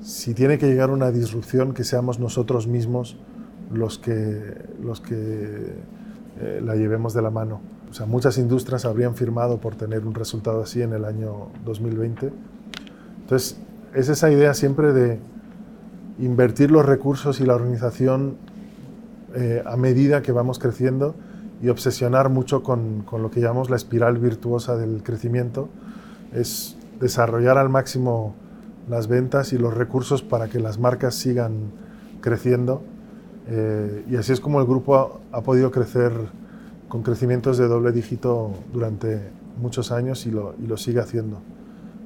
si 0.00 0.32
tiene 0.32 0.58
que 0.58 0.66
llegar 0.66 0.90
una 0.90 1.10
disrupción, 1.10 1.74
que 1.74 1.84
seamos 1.84 2.18
nosotros 2.18 2.66
mismos 2.66 3.18
los 3.70 3.98
que, 3.98 4.54
los 4.82 5.02
que 5.02 5.74
eh, 6.40 6.60
la 6.64 6.76
llevemos 6.76 7.12
de 7.12 7.22
la 7.22 7.30
mano. 7.30 7.60
O 7.90 7.94
sea, 7.94 8.06
muchas 8.06 8.38
industrias 8.38 8.84
habrían 8.84 9.14
firmado 9.14 9.58
por 9.58 9.74
tener 9.74 10.06
un 10.06 10.14
resultado 10.14 10.62
así 10.62 10.80
en 10.80 10.92
el 10.92 11.04
año 11.04 11.48
2020. 11.64 12.32
Entonces, 13.20 13.58
es 13.94 14.08
esa 14.08 14.30
idea 14.30 14.54
siempre 14.54 14.92
de 14.92 15.20
invertir 16.18 16.70
los 16.70 16.84
recursos 16.84 17.40
y 17.40 17.44
la 17.44 17.54
organización 17.54 18.36
eh, 19.34 19.62
a 19.64 19.76
medida 19.76 20.22
que 20.22 20.32
vamos 20.32 20.58
creciendo 20.58 21.14
y 21.62 21.68
obsesionar 21.68 22.28
mucho 22.28 22.62
con, 22.62 23.02
con, 23.02 23.22
lo 23.22 23.30
que 23.30 23.40
llamamos 23.40 23.70
la 23.70 23.76
espiral 23.76 24.18
virtuosa 24.18 24.76
del 24.76 25.02
crecimiento. 25.02 25.68
Es 26.32 26.76
desarrollar 27.00 27.58
al 27.58 27.68
máximo 27.68 28.34
las 28.88 29.08
ventas 29.08 29.52
y 29.52 29.58
los 29.58 29.74
recursos 29.74 30.22
para 30.22 30.48
que 30.48 30.60
las 30.60 30.78
marcas 30.78 31.14
sigan 31.14 31.70
creciendo. 32.20 32.82
Eh, 33.48 34.04
y 34.10 34.16
así 34.16 34.32
es 34.32 34.40
como 34.40 34.60
el 34.60 34.66
grupo 34.66 35.20
ha, 35.32 35.40
podido 35.42 35.70
crecer 35.70 36.12
con 36.88 37.02
crecimientos 37.02 37.58
de 37.58 37.66
doble 37.66 37.92
dígito 37.92 38.52
durante 38.72 39.30
muchos 39.60 39.90
años 39.90 40.26
y 40.26 40.30
lo, 40.30 40.54
y 40.62 40.66
lo 40.66 40.76
sigue 40.76 41.00
haciendo. 41.00 41.40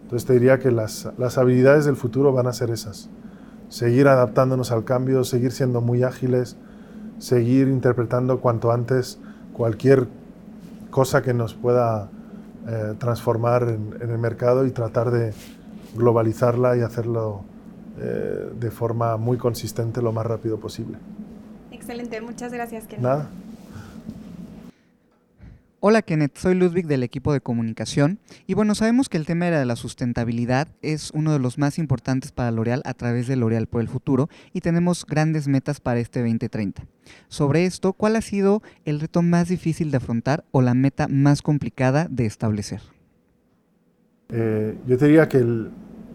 Entonces 0.02 0.26
te 0.26 0.34
diría 0.34 0.58
que 0.58 0.70
las, 0.70 1.08
las, 1.18 1.38
habilidades 1.38 1.84
del 1.84 1.96
futuro 1.96 2.32
van 2.32 2.46
a 2.46 2.52
ser 2.52 2.70
esas. 2.70 3.08
Seguir 3.73 4.07
adaptándonos 4.07 4.70
al 4.70 4.85
cambio, 4.85 5.25
seguir 5.25 5.51
siendo 5.51 5.81
muy 5.81 6.03
ágiles, 6.03 6.59
seguir 7.18 7.68
interpretando 7.68 8.39
cuanto 8.39 8.70
antes 8.70 9.18
cualquier 9.55 10.09
cosa 10.91 11.23
que 11.23 11.33
nos 11.33 11.55
pueda 11.55 12.11
eh, 12.68 12.93
transformar 12.99 13.62
en, 13.70 13.95
en, 13.99 14.11
el 14.11 14.18
mercado 14.18 14.66
y 14.66 14.73
tratar 14.73 15.11
de 15.11 15.33
globalizarla 15.95 16.77
y 16.77 16.83
hacerlo 16.83 17.45
eh, 17.99 18.51
de 18.61 18.70
forma 18.70 19.16
muy 19.16 19.39
consistente 19.39 20.03
lo 20.03 20.12
más 20.12 20.27
rápido 20.27 20.61
posible. 20.61 20.99
Excelente, 21.70 22.20
muchas 22.20 22.53
gracias, 22.53 22.85
Kenneth. 22.87 23.03
Nada. 23.03 23.31
Hola 25.85 26.03
Kenneth, 26.03 26.37
soy 26.37 26.55
Ludwig 26.55 26.87
del 26.87 27.03
equipo 27.03 27.33
de 27.33 27.41
comunicación 27.41 28.20
y 28.47 28.55
bueno, 28.55 28.76
sabemos 28.76 29.09
que 29.09 29.16
el 29.16 29.26
tema 29.26 29.47
de 29.47 29.64
la 29.64 29.74
sustentabilidad 29.74 30.68
es 30.80 31.11
uno 31.11 31.33
de 31.33 31.41
los 31.41 31.59
más 31.59 31.76
importantes 31.76 32.30
para 32.30 32.53
L'Oreal 32.53 32.83
a 32.85 32.95
través 32.95 33.26
de 33.26 33.35
L'Oreal 33.35 33.66
por 33.66 33.80
el 33.80 33.89
futuro 33.89 34.28
y 34.53 34.61
tenemos 34.61 35.05
grandes 35.05 35.49
metas 35.49 35.80
para 35.80 35.99
este 35.99 36.20
2030. 36.20 36.85
Sobre 37.26 37.64
esto, 37.66 37.95
¿cuál 37.95 38.14
ha 38.14 38.20
sido 38.20 38.62
el 38.85 39.01
reto 39.01 39.22
más 39.22 39.49
difícil 39.49 39.91
de 39.91 39.97
afrontar 39.97 40.45
o 40.53 40.62
la 40.62 40.74
meta 40.74 41.09
más 41.09 41.43
complicada 41.43 42.07
de 42.09 42.26
establecer? 42.26 42.80
Eh, 44.28 44.78
yo 44.87 44.97
diría 44.97 45.28
que 45.28 45.45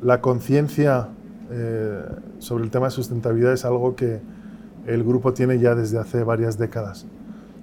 la 0.02 0.22
conciencia 0.22 1.10
eh, 1.52 2.06
sobre 2.40 2.64
el 2.64 2.72
tema 2.72 2.86
de 2.86 2.92
sustentabilidad 2.92 3.52
es 3.52 3.66
algo 3.66 3.98
que 3.98 4.22
el 4.86 5.04
grupo 5.04 5.34
tiene 5.34 5.60
ya 5.60 5.76
desde 5.76 6.00
hace 6.00 6.24
varias 6.24 6.58
décadas. 6.58 7.06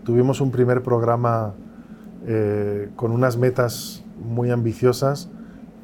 Tuvimos 0.05 0.43
un 0.43 0.51
primer 0.51 0.83
programa 0.83 1.55
eh, 2.27 2.91
con 2.97 3.12
unas 3.12 3.37
metas 3.37 4.05
muy 4.25 4.51
ambiciosas 4.51 5.31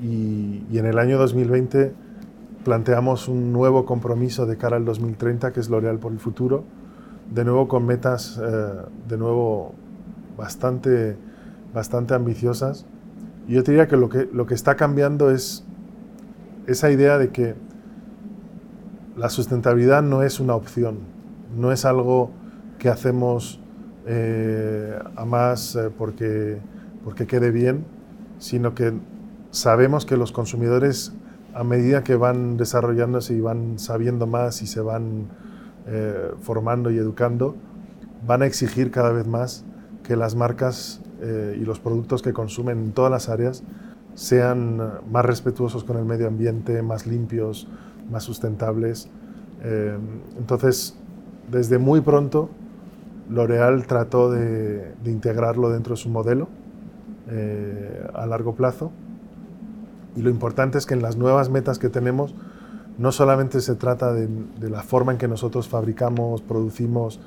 y, 0.00 0.64
y, 0.70 0.78
en 0.78 0.86
el 0.86 0.98
año 0.98 1.18
2020 1.18 1.92
planteamos 2.64 3.28
un 3.28 3.52
nuevo 3.52 3.84
compromiso 3.84 4.46
de 4.46 4.56
cara 4.56 4.76
al 4.76 4.84
2030 4.84 5.52
que 5.52 5.60
es 5.60 5.68
L'Oreal 5.68 5.98
por 5.98 6.12
el 6.12 6.18
futuro, 6.18 6.64
de 7.30 7.44
nuevo 7.44 7.68
con 7.68 7.86
metas 7.86 8.40
eh, 8.42 8.72
de 9.08 9.16
nuevo 9.16 9.74
bastante, 10.36 11.16
bastante 11.74 12.14
ambiciosas. 12.14 12.86
Y 13.46 13.54
yo 13.54 13.62
diría 13.62 13.88
que 13.88 13.96
lo, 13.96 14.08
que 14.08 14.28
lo 14.32 14.46
que 14.46 14.54
está 14.54 14.76
cambiando 14.76 15.30
es 15.30 15.64
esa 16.66 16.90
idea 16.90 17.18
de 17.18 17.30
que 17.30 17.54
la 19.16 19.28
sustentabilidad 19.28 20.02
no 20.02 20.22
es 20.22 20.40
una 20.40 20.54
opción, 20.54 20.98
no 21.56 21.72
es 21.72 21.84
algo 21.84 22.30
que 22.78 22.88
hacemos 22.88 23.59
eh, 24.06 24.98
a 25.16 25.24
más 25.26 25.76
eh, 25.76 25.90
porque, 25.96 26.58
porque 27.04 27.26
quede 27.26 27.50
bien, 27.50 27.84
sino 28.38 28.74
que 28.74 28.94
sabemos 29.50 30.06
que 30.06 30.16
los 30.16 30.32
consumidores, 30.32 31.12
a 31.54 31.64
medida 31.64 32.02
que 32.02 32.16
van 32.16 32.56
desarrollándose 32.56 33.34
y 33.34 33.40
van 33.40 33.78
sabiendo 33.78 34.26
más 34.26 34.62
y 34.62 34.66
se 34.66 34.80
van 34.80 35.28
eh, 35.86 36.30
formando 36.40 36.90
y 36.90 36.96
educando, 36.96 37.56
van 38.26 38.42
a 38.42 38.46
exigir 38.46 38.90
cada 38.90 39.12
vez 39.12 39.26
más 39.26 39.64
que 40.02 40.16
las 40.16 40.34
marcas 40.34 41.00
y 41.22 41.66
los 41.66 41.80
productos 41.80 42.22
que 42.22 42.32
consumen 42.32 42.78
en 42.78 42.92
todas 42.92 43.10
las 43.10 43.28
áreas 43.28 43.62
sean 44.14 44.80
más 45.10 45.22
respetuosos 45.22 45.84
con 45.84 45.98
el 45.98 46.06
medio 46.06 46.26
ambiente, 46.26 46.80
más 46.80 47.06
limpios, 47.06 47.68
más 48.10 48.24
sustentables. 48.24 49.10
entonces, 50.38 50.96
desde 51.50 51.76
muy 51.76 52.00
pronto, 52.00 52.48
L'Oreal 53.30 53.86
trató 53.86 54.30
de, 54.30 54.94
integrarlo 55.04 55.70
dentro 55.70 55.94
de 55.94 56.00
su 56.00 56.08
modelo 56.08 56.48
eh, 57.28 58.06
a 58.14 58.26
largo 58.26 58.54
plazo. 58.54 58.90
Y 60.16 60.22
lo 60.22 60.30
importante 60.30 60.78
es 60.78 60.86
que 60.86 60.94
en 60.94 61.02
las 61.02 61.16
nuevas 61.16 61.48
metas 61.48 61.78
que 61.78 61.88
tenemos, 61.88 62.34
no 62.98 63.12
solamente 63.12 63.60
se 63.60 63.76
trata 63.76 64.12
de, 64.12 64.28
la 64.68 64.82
forma 64.82 65.12
en 65.12 65.18
que 65.18 65.28
nosotros 65.28 65.68
fabricamos, 65.68 66.42
producimos, 66.42 67.20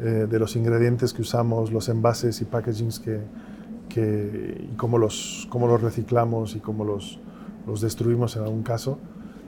eh, 0.00 0.26
de 0.28 0.38
los 0.40 0.56
ingredientes 0.56 1.12
que 1.12 1.22
usamos, 1.22 1.72
los 1.72 1.88
envases 1.88 2.40
y 2.40 2.44
packagings 2.44 2.98
que, 2.98 3.22
y 3.96 4.74
cómo 4.76 4.98
los, 4.98 5.46
cómo 5.50 5.68
los 5.68 5.80
reciclamos 5.80 6.56
y 6.56 6.58
cómo 6.58 6.84
los, 6.84 7.20
los 7.64 7.80
destruimos 7.80 8.34
en 8.36 8.42
algún 8.42 8.64
caso, 8.64 8.98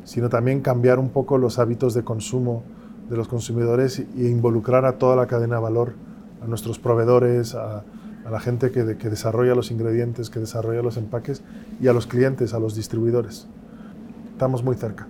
sino 0.05 0.29
también 0.29 0.61
cambiar 0.61 1.01
un 1.01 1.09
poco 1.09 1.37
los 1.37 1.59
hábitos 1.59 1.95
de 1.95 2.05
consumo 2.05 2.63
de 3.09 3.17
los 3.17 3.29
consumidores 3.29 3.99
e 3.99 4.05
involucrar 4.17 4.85
a 4.85 4.99
toda 4.99 5.17
la 5.17 5.27
cadena 5.27 5.57
de 5.57 5.63
valor, 5.63 5.95
a 6.43 6.47
nuestros 6.47 6.79
proveedores, 6.79 7.55
a, 7.55 7.85
a 8.27 8.31
la 8.31 8.41
gente 8.41 8.73
que, 8.73 8.97
que, 8.97 9.09
desarrolla 9.09 9.55
los 9.55 9.71
ingredientes, 9.71 10.31
que 10.31 10.41
desarrolla 10.41 10.83
los 10.83 10.97
empaques 10.97 11.43
y 11.81 11.87
a 11.87 11.93
los 11.93 12.07
clientes, 12.07 12.55
a 12.55 12.59
los 12.59 12.75
distribuidores. 12.75 13.47
Estamos 14.33 14.65
muy 14.65 14.75
cerca. 14.75 15.07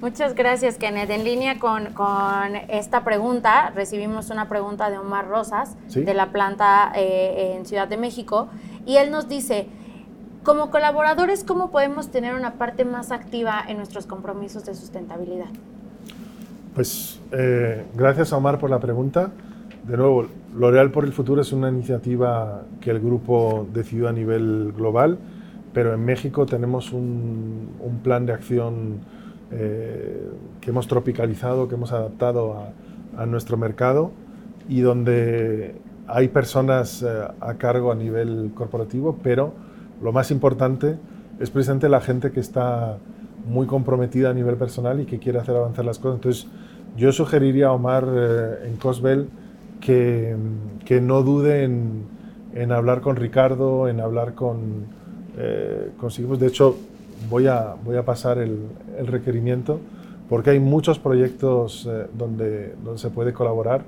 Muchas 0.00 0.34
gracias, 0.34 0.78
Kenneth. 0.78 1.10
En 1.10 1.22
línea 1.22 1.60
con, 1.60 1.92
con, 1.92 2.56
esta 2.68 3.04
pregunta, 3.04 3.70
recibimos 3.70 4.30
una 4.30 4.48
pregunta 4.48 4.90
de 4.90 4.98
Omar 4.98 5.28
Rosas, 5.28 5.76
¿Sí? 5.86 6.02
de 6.02 6.14
la 6.14 6.32
planta 6.32 6.92
eh, 6.96 7.54
en 7.56 7.66
Ciudad 7.66 7.86
de 7.86 7.98
México, 7.98 8.48
y 8.84 8.96
él 8.96 9.12
nos 9.12 9.28
dice, 9.28 9.68
como 10.42 10.70
colaboradores, 10.70 11.44
¿cómo 11.44 11.70
podemos 11.70 12.10
tener 12.10 12.34
una 12.34 12.54
parte 12.54 12.84
más 12.84 13.12
activa 13.12 13.62
en 13.68 13.76
nuestros 13.76 14.06
compromisos 14.06 14.64
de 14.64 14.74
sustentabilidad? 14.74 15.50
Pues 16.74 17.20
eh, 17.32 17.84
gracias 17.94 18.32
a 18.32 18.38
Omar 18.38 18.58
por 18.58 18.70
la 18.70 18.80
pregunta. 18.80 19.30
De 19.86 19.96
nuevo, 19.96 20.26
L'Oreal 20.56 20.90
por 20.90 21.04
el 21.04 21.12
Futuro 21.12 21.42
es 21.42 21.52
una 21.52 21.68
iniciativa 21.68 22.62
que 22.80 22.90
el 22.90 22.98
grupo 22.98 23.66
decidió 23.74 24.08
a 24.08 24.12
nivel 24.12 24.72
global, 24.74 25.18
pero 25.74 25.92
en 25.92 26.02
México 26.02 26.46
tenemos 26.46 26.92
un, 26.92 27.72
un 27.78 27.98
plan 27.98 28.24
de 28.24 28.32
acción 28.32 29.00
eh, 29.50 30.30
que 30.62 30.70
hemos 30.70 30.88
tropicalizado, 30.88 31.68
que 31.68 31.74
hemos 31.74 31.92
adaptado 31.92 32.54
a, 32.54 33.22
a, 33.22 33.26
nuestro 33.26 33.58
mercado 33.58 34.12
y 34.66 34.80
donde 34.80 35.74
hay 36.06 36.28
personas 36.28 37.02
eh, 37.02 37.06
a 37.40 37.54
cargo 37.54 37.92
a 37.92 37.94
nivel 37.94 38.52
corporativo, 38.54 39.18
pero 39.22 39.52
lo 40.00 40.10
más 40.12 40.30
importante 40.30 40.96
es 41.38 41.50
precisamente 41.50 41.90
la 41.90 42.00
gente 42.00 42.30
que 42.30 42.40
está 42.40 42.96
muy 43.46 43.66
comprometida 43.66 44.30
a 44.30 44.34
nivel 44.34 44.56
personal 44.56 45.00
y 45.00 45.06
que 45.06 45.18
quiere 45.18 45.38
hacer 45.38 45.56
avanzar 45.56 45.84
las 45.84 45.98
cosas. 45.98 46.16
Entonces, 46.16 46.46
yo 46.96 47.12
sugeriría 47.12 47.68
a 47.68 47.72
Omar 47.72 48.06
eh, 48.08 48.68
en 48.68 48.76
Cosbel 48.76 49.28
que, 49.80 50.36
que, 50.84 51.00
no 51.00 51.22
dude 51.22 51.64
en, 51.64 52.72
hablar 52.72 53.00
con 53.00 53.16
Ricardo, 53.16 53.88
en 53.88 54.00
hablar 54.00 54.34
con, 54.34 54.86
eh, 55.36 55.90
De 56.38 56.46
hecho, 56.46 56.76
voy 57.28 57.46
a, 57.46 57.74
voy 57.84 57.96
a 57.96 58.04
pasar 58.04 58.38
el, 58.38 58.58
requerimiento 59.06 59.80
porque 60.28 60.50
hay 60.50 60.60
muchos 60.60 60.98
proyectos 60.98 61.88
eh, 61.90 62.06
donde, 62.16 62.74
donde 62.84 62.98
se 62.98 63.10
puede 63.10 63.32
colaborar. 63.32 63.82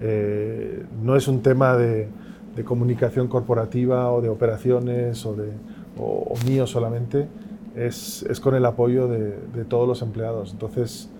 Eh, 0.00 0.84
no 1.02 1.14
es 1.14 1.28
un 1.28 1.42
tema 1.42 1.76
de, 1.76 2.08
de, 2.56 2.64
comunicación 2.64 3.28
corporativa 3.28 4.10
o 4.10 4.22
de 4.22 4.30
operaciones 4.30 5.24
o, 5.26 5.34
de, 5.34 5.50
o, 5.98 6.34
o 6.34 6.46
mío 6.46 6.66
solamente 6.66 7.28
es, 7.74 8.22
es 8.24 8.40
con 8.40 8.54
el 8.54 8.64
apoyo 8.64 9.08
de, 9.08 9.64
todos 9.64 9.86
los 9.86 10.02
empleados. 10.02 10.52
Entonces, 10.52 11.10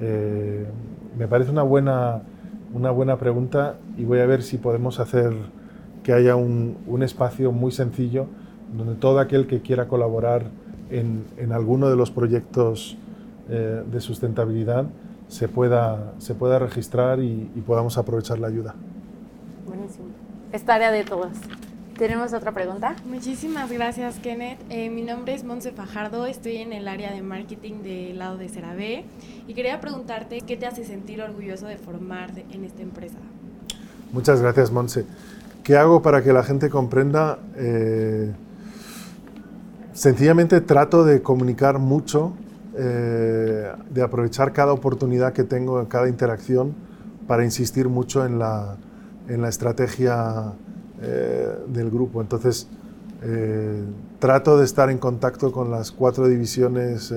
eh, 0.00 0.66
me 1.18 1.28
parece 1.28 1.50
una 1.50 1.62
buena, 1.62 2.22
una 2.72 2.90
buena 2.90 3.18
pregunta 3.18 3.76
y 3.96 4.04
voy 4.04 4.20
a 4.20 4.26
ver 4.26 4.42
si 4.42 4.58
podemos 4.58 5.00
hacer 5.00 5.32
que 6.02 6.12
haya 6.12 6.36
un, 6.36 6.76
un 6.86 7.02
espacio 7.02 7.52
muy 7.52 7.72
sencillo 7.72 8.26
donde 8.76 8.94
todo 8.94 9.20
aquel 9.20 9.46
que 9.46 9.60
quiera 9.60 9.88
colaborar 9.88 10.44
en, 10.90 11.24
en 11.38 11.52
alguno 11.52 11.88
de 11.88 11.96
los 11.96 12.10
proyectos 12.10 12.96
eh, 13.48 13.82
de 13.90 14.00
sustentabilidad 14.00 14.86
se 15.28 15.48
pueda, 15.48 16.14
se 16.18 16.34
pueda 16.34 16.58
registrar 16.58 17.20
y, 17.20 17.50
y 17.54 17.60
podamos 17.60 17.96
aprovechar 17.96 18.38
la 18.38 18.48
ayuda. 18.48 18.74
Buenísimo. 19.66 20.06
Es 20.52 20.64
tarea 20.64 20.90
de 20.90 21.04
todas. 21.04 21.38
¿Tenemos 21.98 22.32
otra 22.32 22.50
pregunta? 22.50 22.96
Muchísimas 23.06 23.70
gracias, 23.70 24.18
Kenneth. 24.18 24.58
Eh, 24.68 24.90
mi 24.90 25.02
nombre 25.02 25.32
es 25.32 25.44
Monse 25.44 25.70
Fajardo, 25.70 26.26
estoy 26.26 26.56
en 26.56 26.72
el 26.72 26.88
área 26.88 27.12
de 27.12 27.22
marketing 27.22 27.82
del 27.84 28.18
lado 28.18 28.36
de 28.36 28.48
CeraVe 28.48 29.04
y 29.46 29.54
quería 29.54 29.80
preguntarte 29.80 30.40
qué 30.40 30.56
te 30.56 30.66
hace 30.66 30.84
sentir 30.84 31.22
orgulloso 31.22 31.66
de 31.66 31.76
formar 31.76 32.32
en 32.50 32.64
esta 32.64 32.82
empresa. 32.82 33.18
Muchas 34.12 34.42
gracias, 34.42 34.72
Monse. 34.72 35.06
¿Qué 35.62 35.76
hago 35.76 36.02
para 36.02 36.24
que 36.24 36.32
la 36.32 36.42
gente 36.42 36.68
comprenda? 36.68 37.38
Eh, 37.56 38.32
sencillamente 39.92 40.60
trato 40.60 41.04
de 41.04 41.22
comunicar 41.22 41.78
mucho, 41.78 42.32
eh, 42.76 43.70
de 43.88 44.02
aprovechar 44.02 44.52
cada 44.52 44.72
oportunidad 44.72 45.32
que 45.32 45.44
tengo 45.44 45.80
en 45.80 45.86
cada 45.86 46.08
interacción 46.08 46.74
para 47.28 47.44
insistir 47.44 47.88
mucho 47.88 48.26
en 48.26 48.40
la, 48.40 48.78
en 49.28 49.42
la 49.42 49.48
estrategia 49.48 50.54
eh, 51.02 51.48
del 51.68 51.90
grupo. 51.90 52.20
Entonces, 52.20 52.68
trato 54.18 54.58
de 54.58 54.66
estar 54.66 54.90
en 54.90 54.98
contacto 54.98 55.50
con 55.50 55.70
las 55.70 55.90
cuatro 55.90 56.28
divisiones, 56.28 57.14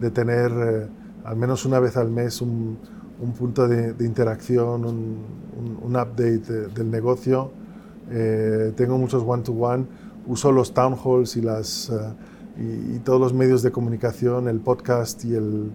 de 0.00 0.10
tener 0.10 0.88
al 1.24 1.36
menos 1.36 1.66
una 1.66 1.78
vez 1.78 1.98
al 1.98 2.10
mes 2.10 2.40
un, 2.40 2.78
un 3.20 3.32
punto 3.32 3.68
de, 3.68 3.94
interacción, 4.04 4.84
un, 4.84 5.16
un, 5.82 5.96
update 5.96 6.68
del 6.74 6.90
negocio. 6.90 7.52
Eh, 8.10 8.72
tengo 8.76 8.98
muchos 8.98 9.22
one-to-one, 9.24 9.86
uso 10.26 10.50
los 10.50 10.74
town 10.74 10.96
halls 11.02 11.36
y, 11.36 11.42
las, 11.42 11.90
eh, 12.58 12.94
y, 12.96 12.98
todos 12.98 13.20
los 13.20 13.32
medios 13.32 13.62
de 13.62 13.70
comunicación, 13.70 14.48
el 14.48 14.58
podcast 14.58 15.24
y 15.24 15.36
el, 15.36 15.70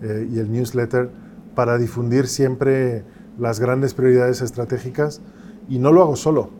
eh, 0.00 0.28
y 0.32 0.38
el 0.38 0.50
newsletter 0.52 1.10
para 1.56 1.76
difundir 1.76 2.28
siempre 2.28 3.04
las 3.38 3.58
grandes 3.58 3.94
prioridades 3.94 4.40
estratégicas 4.40 5.20
y 5.68 5.78
no 5.78 5.92
lo 5.92 6.02
hago 6.02 6.16
solo. 6.16 6.50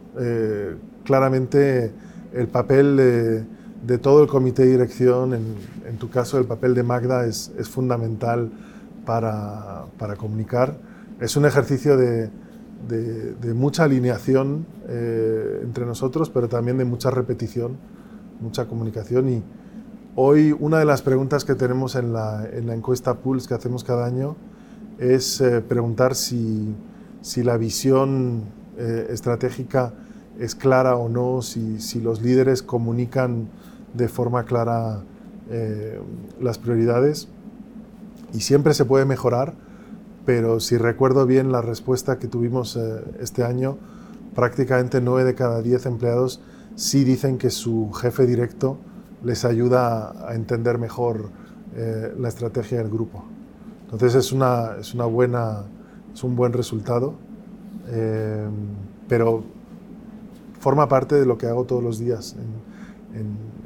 Claramente 1.04 1.92
el 2.34 2.48
papel 2.48 2.96
de, 2.96 3.44
de, 3.86 3.98
todo 3.98 4.22
el 4.22 4.28
comité 4.28 4.62
de 4.64 4.70
dirección, 4.72 5.34
en, 5.34 5.54
en, 5.86 5.96
tu 5.98 6.10
caso 6.10 6.38
el 6.38 6.44
papel 6.44 6.74
de 6.74 6.82
Magda 6.82 7.26
es, 7.26 7.52
es 7.58 7.68
fundamental 7.68 8.50
para, 9.04 9.86
para 9.98 10.16
comunicar. 10.16 10.76
Es 11.20 11.36
un 11.36 11.44
ejercicio 11.46 11.96
de, 11.96 12.30
de, 12.88 13.54
mucha 13.54 13.84
alineación 13.84 14.66
eh, 14.88 15.60
entre 15.62 15.86
nosotros, 15.86 16.30
pero 16.30 16.48
también 16.48 16.78
de 16.78 16.84
mucha 16.84 17.10
repetición, 17.10 17.76
mucha 18.40 18.66
comunicación. 18.66 19.28
Y 19.28 19.42
hoy 20.16 20.54
una 20.58 20.78
de 20.78 20.84
las 20.84 21.02
preguntas 21.02 21.44
que 21.44 21.54
tenemos 21.54 21.94
en 21.94 22.12
la, 22.12 22.46
en 22.52 22.66
la 22.66 22.74
encuesta 22.74 23.14
Pulse 23.14 23.48
que 23.48 23.54
hacemos 23.54 23.84
cada 23.84 24.06
año 24.06 24.36
es 24.98 25.40
eh, 25.40 25.60
preguntar 25.60 26.14
si, 26.14 26.74
si, 27.20 27.42
la 27.42 27.56
visión 27.56 28.44
eh, 28.78 29.08
estratégica 29.10 29.92
es 30.38 30.54
clara 30.54 30.96
o 30.96 31.08
no, 31.08 31.42
si, 31.42 31.80
si, 31.80 32.00
los 32.00 32.22
líderes 32.22 32.62
comunican 32.62 33.48
de 33.94 34.08
forma 34.08 34.44
clara 34.44 35.02
las 36.40 36.56
prioridades 36.56 37.28
y 38.32 38.40
siempre 38.40 38.74
se 38.74 38.84
puede 38.84 39.04
mejorar, 39.04 39.54
pero 40.24 40.60
si 40.60 40.76
recuerdo 40.76 41.26
bien 41.26 41.52
la 41.52 41.62
respuesta 41.62 42.18
que 42.18 42.28
tuvimos 42.28 42.76
eh, 42.76 43.02
este 43.20 43.44
año, 43.44 43.76
prácticamente 44.34 45.00
9 45.00 45.24
de 45.24 45.34
cada 45.34 45.62
10 45.62 45.86
empleados 45.86 46.40
sí 46.74 47.04
dicen 47.04 47.38
que 47.38 47.50
su 47.50 47.92
jefe 47.92 48.26
directo 48.26 48.78
les 49.22 49.44
ayuda 49.44 50.28
a 50.28 50.34
entender 50.34 50.78
mejor 50.78 51.30
eh, 51.76 52.14
la 52.18 52.28
estrategia 52.28 52.78
del 52.78 52.88
grupo. 52.88 53.24
Entonces 53.84 54.14
es, 54.14 54.32
una, 54.32 54.76
es, 54.80 54.94
una 54.94 55.04
buena, 55.04 55.64
es 56.14 56.24
un 56.24 56.34
buen 56.34 56.52
resultado, 56.52 57.14
eh, 57.88 58.46
pero 59.08 59.44
forma 60.60 60.88
parte 60.88 61.16
de 61.16 61.26
lo 61.26 61.38
que 61.38 61.46
hago 61.46 61.64
todos 61.64 61.82
los 61.82 61.98
días. 61.98 62.36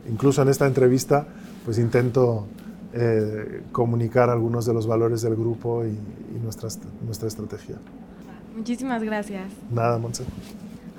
incluso 0.08 0.42
en 0.42 0.48
esta 0.48 0.66
entrevista, 0.66 1.26
pues 1.64 1.78
intento 1.78 2.46
eh, 2.98 3.62
comunicar 3.72 4.30
algunos 4.30 4.64
de 4.64 4.72
los 4.72 4.86
valores 4.86 5.20
del 5.20 5.36
grupo 5.36 5.84
y, 5.84 5.98
nuestra, 6.42 6.68
nuestra 7.04 7.28
estrategia. 7.28 7.76
Muchísimas 8.56 9.02
gracias. 9.02 9.52
Nada, 9.70 9.98
Montse. 9.98 10.24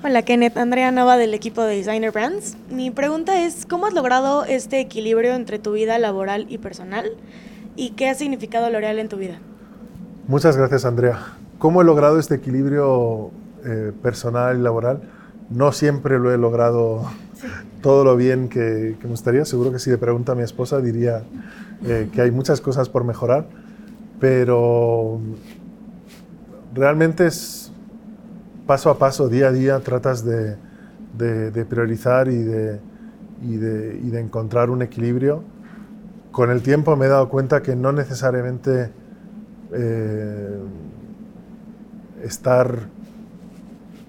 Hola 0.04 0.22
Kenneth, 0.22 0.56
Andrea 0.56 0.92
Nova 0.92 1.16
del 1.16 1.34
equipo 1.34 1.62
de 1.62 1.74
Designer 1.74 2.12
Brands. 2.12 2.56
Mi 2.70 2.92
pregunta 2.92 3.42
es, 3.42 3.66
¿cómo 3.66 3.86
has 3.86 3.94
logrado 3.94 4.44
este 4.44 4.78
equilibrio 4.78 5.34
entre 5.34 5.58
tu 5.58 5.72
vida 5.72 5.98
laboral 5.98 6.46
y 6.48 6.58
personal? 6.58 7.10
¿Y 7.74 7.90
qué 7.90 8.08
ha 8.08 8.14
significado 8.14 8.70
L'Oreal 8.70 9.00
en 9.00 9.08
tu 9.08 9.16
vida? 9.16 9.40
Muchas 10.28 10.56
gracias 10.56 10.84
Andrea. 10.84 11.37
¿Cómo 11.58 11.82
he 11.82 11.84
logrado 11.84 12.18
este 12.18 12.36
equilibrio 12.36 13.30
eh, 13.64 13.92
personal 14.00 14.58
y 14.58 14.62
laboral? 14.62 15.00
No 15.50 15.72
siempre 15.72 16.18
lo 16.18 16.32
he 16.32 16.38
logrado 16.38 17.02
todo 17.82 18.04
lo 18.04 18.16
bien 18.16 18.48
que, 18.48 18.96
que, 19.00 19.04
me 19.04 19.10
gustaría. 19.10 19.44
Seguro 19.44 19.72
que 19.72 19.80
si 19.80 19.90
le 19.90 19.98
pregunta 19.98 20.32
a 20.32 20.34
mi 20.36 20.42
esposa 20.42 20.80
diría 20.80 21.24
eh, 21.84 22.10
que 22.12 22.22
hay 22.22 22.30
muchas 22.30 22.60
cosas 22.60 22.88
por 22.88 23.02
mejorar, 23.02 23.46
pero 24.20 25.20
realmente 26.74 27.26
es 27.26 27.72
paso 28.66 28.90
a 28.90 28.98
paso, 28.98 29.28
día 29.28 29.48
a 29.48 29.52
día, 29.52 29.80
tratas 29.80 30.24
de, 30.24 30.56
de, 31.16 31.64
priorizar 31.64 32.28
y 32.28 32.42
de, 32.42 32.78
y, 33.42 33.54
y 33.54 33.56
de, 34.10 34.20
encontrar 34.20 34.70
un 34.70 34.82
equilibrio. 34.82 35.42
Con 36.30 36.50
el 36.50 36.62
tiempo 36.62 36.94
me 36.94 37.06
he 37.06 37.08
dado 37.08 37.28
cuenta 37.28 37.62
que 37.62 37.74
no 37.74 37.92
necesariamente 37.92 38.90
eh, 39.72 40.58
estar 42.22 42.88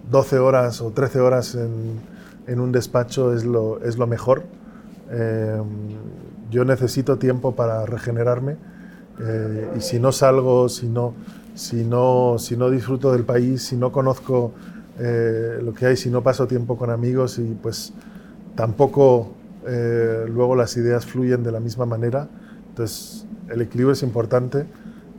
12 0.09 0.39
horas 0.39 0.81
o 0.81 0.91
13 0.91 1.19
horas 1.19 1.55
en, 1.55 1.99
en 2.47 2.59
un 2.59 2.71
despacho 2.71 3.33
es 3.33 3.45
lo, 3.45 3.81
es 3.83 3.97
lo 3.97 4.07
mejor. 4.07 4.43
Eh, 5.11 5.61
yo 6.49 6.65
necesito 6.65 7.17
tiempo 7.17 7.55
para 7.55 7.85
regenerarme 7.85 8.57
eh, 9.19 9.69
y 9.77 9.81
si 9.81 9.99
no 9.99 10.11
salgo, 10.11 10.67
si 10.67 10.87
no, 10.87 11.13
si, 11.53 11.83
no, 11.83 12.37
si 12.39 12.57
no 12.57 12.71
disfruto 12.71 13.11
del 13.11 13.23
país, 13.23 13.63
si 13.63 13.75
no 13.75 13.91
conozco 13.91 14.51
eh, 14.97 15.59
lo 15.61 15.73
que 15.73 15.85
hay, 15.85 15.95
si 15.95 16.09
no 16.09 16.23
paso 16.23 16.47
tiempo 16.47 16.75
con 16.75 16.89
amigos 16.89 17.37
y 17.37 17.57
pues 17.61 17.93
tampoco 18.55 19.33
luego 19.63 20.55
las 20.55 20.75
ideas 20.77 21.05
fluyen 21.05 21.43
de 21.43 21.51
la 21.51 21.59
misma 21.59 21.85
manera. 21.85 22.27
Entonces 22.69 23.27
el 23.49 23.61
equilibrio 23.61 23.93
es 23.93 24.01
importante. 24.01 24.65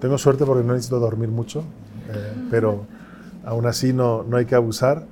Tengo 0.01 0.19
suerte 0.19 0.45
porque 0.45 0.65
no 0.65 0.73
necesito 0.73 0.99
dormir 0.99 1.29
mucho, 1.29 1.63
pero 2.51 2.87
aún 3.45 3.67
así 3.67 3.93
no, 3.93 4.23
no 4.23 4.37
hay 4.37 4.47
que 4.47 4.55
abusar 4.55 5.05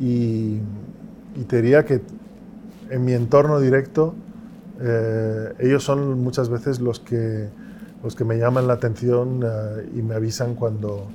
y 0.00 0.60
y 1.36 1.44
te 1.44 1.56
diría 1.56 1.84
que 1.84 2.00
en 2.90 3.04
mi 3.04 3.12
entorno 3.12 3.60
directo, 3.60 4.14
eh, 4.80 5.52
ellos 5.58 5.82
son 5.82 6.20
muchas 6.20 6.48
veces 6.48 6.80
los 6.80 7.00
que, 7.00 7.48
los 8.02 8.14
que 8.14 8.24
me 8.24 8.38
llaman 8.38 8.66
la 8.66 8.74
atención 8.74 9.40
eh, 9.44 9.90
y 9.96 10.02
me 10.02 10.14
avisan 10.14 10.54
cuando, 10.54 11.06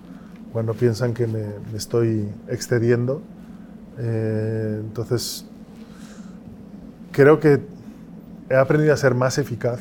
cuando 0.52 0.74
piensan 0.74 1.14
que 1.14 1.28
me, 1.28 1.46
estoy 1.76 2.28
excediendo. 2.48 3.22
Eh, 3.98 4.78
entonces, 4.82 5.46
creo 7.12 7.40
que 7.40 7.62
he 8.50 8.56
aprendido 8.56 8.94
a 8.94 8.98
ser 8.98 9.14
más 9.14 9.38
eficaz 9.38 9.80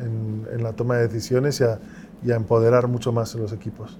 en, 0.00 0.46
en 0.52 0.62
la 0.62 0.72
toma 0.72 0.96
de 0.96 1.06
decisiones 1.08 1.60
y 1.60 1.64
a, 1.64 1.78
y 2.24 2.32
a, 2.32 2.36
empoderar 2.36 2.88
mucho 2.88 3.12
más 3.12 3.34
a 3.34 3.38
los 3.38 3.52
equipos. 3.52 3.98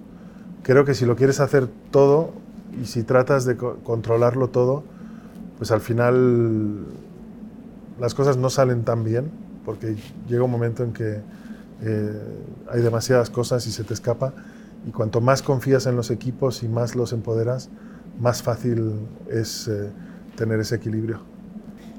Creo 0.67 0.85
que 0.85 0.95
si 0.95 1.07
lo 1.07 1.15
quieres 1.15 1.39
hacer 1.39 1.69
todo 1.93 2.33
y 2.83 2.87
si 2.87 3.05
tratas 3.05 3.45
de 3.45 3.57
controlarlo 3.57 4.49
todo, 4.49 4.83
pues 5.59 5.71
al 5.71 5.81
final 5.81 6.87
las 8.01 8.15
cosas 8.15 8.37
no 8.37 8.51
salen 8.51 8.83
tan 8.83 9.05
bien, 9.05 9.31
porque 9.65 9.95
llega 10.29 10.43
un 10.43 10.51
momento 10.51 10.83
en 10.83 10.93
que 10.93 11.21
eh, 11.83 12.21
hay 12.69 12.83
demasiadas 12.83 13.31
cosas 13.31 13.65
y 13.69 13.71
se 13.71 13.85
te 13.85 13.95
escapa, 13.95 14.33
y 14.89 14.91
cuanto 14.91 15.21
más 15.21 15.41
confías 15.41 15.87
en 15.87 15.95
los 15.95 16.11
equipos 16.11 16.65
y 16.65 16.69
más 16.69 16.97
los 16.97 17.13
empoderas, 17.13 17.69
más 18.19 18.43
fácil 18.43 19.07
es 19.31 19.69
eh, 19.69 19.93
tener 20.35 20.59
ese 20.59 20.75
equilibrio. 20.75 21.21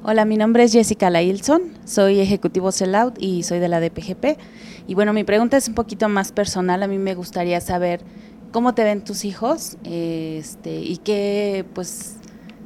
Hola, 0.03 0.25
mi 0.25 0.35
nombre 0.35 0.65
es 0.65 0.73
Jessica 0.73 1.09
Lailson, 1.09 1.61
soy 1.85 2.19
ejecutivo 2.19 2.73
Sellout 2.73 3.15
y 3.17 3.43
soy 3.43 3.59
de 3.59 3.69
la 3.69 3.79
DPGP. 3.79 4.37
Y 4.87 4.93
bueno, 4.93 5.13
mi 5.13 5.23
pregunta 5.23 5.55
es 5.55 5.69
un 5.69 5.73
poquito 5.73 6.09
más 6.09 6.33
personal, 6.33 6.83
a 6.83 6.87
mí 6.87 6.97
me 6.97 7.15
gustaría 7.15 7.61
saber 7.61 8.01
cómo 8.51 8.73
te 8.73 8.83
ven 8.83 9.03
tus 9.03 9.25
hijos 9.25 9.77
este, 9.83 10.79
y 10.79 10.97
qué, 10.97 11.65
pues, 11.73 12.17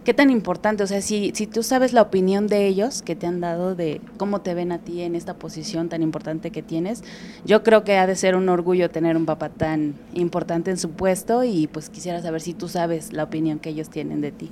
¿Qué 0.03 0.15
tan 0.15 0.31
importante? 0.31 0.81
O 0.81 0.87
sea, 0.87 0.99
si, 0.99 1.31
si 1.35 1.45
tú 1.45 1.61
sabes 1.61 1.93
la 1.93 2.01
opinión 2.01 2.47
de 2.47 2.65
ellos 2.65 3.03
que 3.03 3.15
te 3.15 3.27
han 3.27 3.39
dado 3.39 3.75
de 3.75 4.01
cómo 4.17 4.41
te 4.41 4.55
ven 4.55 4.71
a 4.71 4.79
ti 4.79 5.01
en 5.01 5.13
esta 5.13 5.35
posición 5.35 5.89
tan 5.89 6.01
importante 6.01 6.49
que 6.49 6.63
tienes, 6.63 7.03
yo 7.45 7.61
creo 7.61 7.83
que 7.83 7.99
ha 7.99 8.07
de 8.07 8.15
ser 8.15 8.35
un 8.35 8.49
orgullo 8.49 8.89
tener 8.89 9.15
un 9.15 9.27
papá 9.27 9.49
tan 9.49 9.93
importante 10.15 10.71
en 10.71 10.77
su 10.77 10.89
puesto 10.89 11.43
y 11.43 11.67
pues 11.67 11.91
quisiera 11.91 12.19
saber 12.19 12.41
si 12.41 12.55
tú 12.55 12.67
sabes 12.67 13.13
la 13.13 13.23
opinión 13.23 13.59
que 13.59 13.69
ellos 13.69 13.91
tienen 13.91 14.21
de 14.21 14.31
ti. 14.31 14.51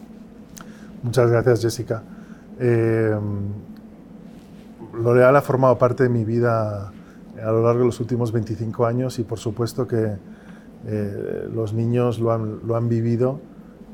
Muchas 1.01 1.31
gracias, 1.31 1.61
Jessica. 1.61 2.03
Eh, 2.59 3.17
L'Oreal 4.93 5.35
ha 5.35 5.41
formado 5.41 5.79
parte 5.79 6.03
de 6.03 6.09
mi 6.09 6.25
vida 6.25 6.91
a 7.41 7.51
lo 7.51 7.63
largo 7.63 7.79
de 7.79 7.85
los 7.85 7.99
últimos 7.99 8.31
25 8.31 8.85
años 8.85 9.17
y 9.17 9.23
por 9.23 9.39
supuesto 9.39 9.87
que 9.87 10.15
eh, 10.85 11.49
los 11.53 11.73
niños 11.73 12.19
lo 12.19 12.31
han, 12.31 12.59
lo 12.65 12.75
han 12.75 12.87
vivido 12.87 13.39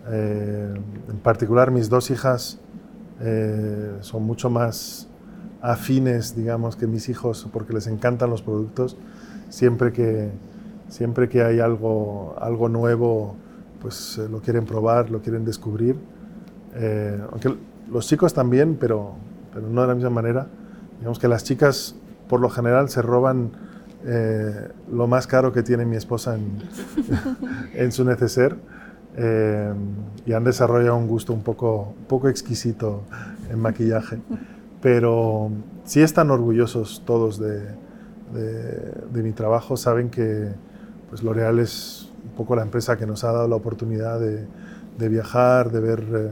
eh, 0.07 0.73
en 1.09 1.17
particular 1.17 1.71
mis 1.71 1.89
dos 1.89 2.11
hijas 2.11 2.59
eh, 3.21 3.97
son 4.01 4.23
mucho 4.23 4.49
más 4.49 5.07
afines, 5.61 6.36
digamos, 6.36 6.75
que 6.75 6.86
mis 6.86 7.09
hijos, 7.09 7.47
porque 7.51 7.73
les 7.73 7.88
encantan 7.88 8.29
los 8.29 8.43
productos. 8.43 8.97
Siempre 9.49 9.91
que, 9.91 10.29
siempre 10.89 11.27
que 11.27 11.41
hay 11.41 11.59
algo, 11.59 12.36
algo 12.39 12.69
nuevo, 12.69 13.36
pues 13.81 14.19
lo 14.29 14.41
quieren 14.41 14.65
probar, 14.65 15.09
lo 15.09 15.21
quieren 15.21 15.43
descubrir. 15.43 15.95
aunque 17.31 17.55
los 17.89 18.07
chicos 18.07 18.33
también, 18.33 18.75
pero, 18.79 19.13
pero 19.53 19.67
no 19.69 19.81
de 19.81 19.88
la 19.88 19.95
misma 19.95 20.09
manera. 20.11 20.47
Digamos 20.99 21.17
que 21.17 21.27
las 21.27 21.43
chicas 21.43 21.95
por 22.27 22.41
lo 22.41 22.49
general 22.49 22.89
se 22.89 23.01
roban 23.01 23.51
eh, 24.07 24.69
lo 24.91 25.07
más 25.07 25.25
caro 25.25 25.51
que 25.51 25.63
tiene 25.63 25.83
mi 25.83 25.95
esposa 25.95 26.35
en, 26.35 26.59
en 27.73 27.91
su 27.91 28.05
neceser 28.05 28.55
eh, 29.17 29.73
y 30.27 30.33
han 30.33 30.43
desarrollado 30.43 30.95
un 30.95 31.07
gusto 31.07 31.33
un 31.33 31.41
poco, 31.41 31.95
poco 32.07 32.29
exquisito 32.29 33.01
en 33.49 33.59
maquillaje. 33.59 34.19
Pero 34.79 35.49
sí 35.85 36.01
están 36.01 36.29
orgullosos 36.29 37.01
todos 37.03 37.39
de, 37.39 37.61
de, 38.33 39.23
mi 39.23 39.31
trabajo, 39.31 39.75
saben 39.75 40.11
que 40.11 40.51
pues, 41.09 41.23
L'Oreal 41.23 41.57
es 41.57 42.11
un 42.23 42.31
poco 42.31 42.55
la 42.55 42.61
empresa 42.61 42.97
que 42.97 43.07
nos 43.07 43.23
ha 43.23 43.31
dado 43.31 43.47
la 43.47 43.55
oportunidad 43.55 44.19
de, 44.19 44.45
de 44.99 45.09
viajar, 45.09 45.71
de 45.71 45.79
ver 45.79 46.03
eh, 46.13 46.31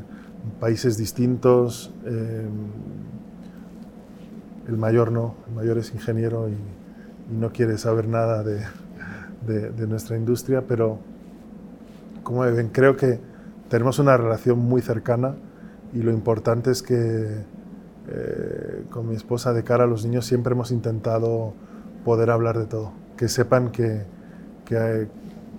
países 0.59 0.95
distintos. 0.95 1.91
el 4.67 4.77
mayor 4.77 5.11
no, 5.11 5.33
el 5.47 5.55
mayor 5.55 5.79
es 5.79 5.91
ingeniero 5.91 6.49
y, 6.49 6.55
y 7.31 7.35
no 7.35 7.51
quiere 7.51 7.77
saber 7.77 8.07
nada 8.07 8.43
de, 8.43 8.63
de, 9.45 9.87
nuestra 9.87 10.17
industria, 10.17 10.63
pero 10.67 10.99
como 12.23 12.41
ven, 12.41 12.69
creo 12.69 12.95
que 12.95 13.19
tenemos 13.69 13.99
una 13.99 14.15
relación 14.17 14.59
muy 14.59 14.81
cercana 14.81 15.35
y 15.93 15.99
lo 15.99 16.11
importante 16.11 16.71
es 16.71 16.81
que 16.81 17.43
eh, 18.07 18.85
con 18.89 19.09
mi 19.09 19.15
esposa 19.15 19.53
de 19.53 19.63
cara 19.63 19.83
a 19.83 19.87
los 19.87 20.05
niños 20.05 20.25
siempre 20.25 20.53
hemos 20.53 20.71
intentado 20.71 21.53
poder 22.05 22.29
hablar 22.29 22.57
de 22.57 22.65
todo, 22.65 22.91
que 23.17 23.27
sepan 23.27 23.71
que, 23.71 24.03
que 24.65 25.07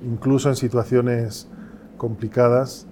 incluso 0.02 0.48
en 0.48 0.56
situaciones 0.56 1.48
complicadas, 1.96 2.86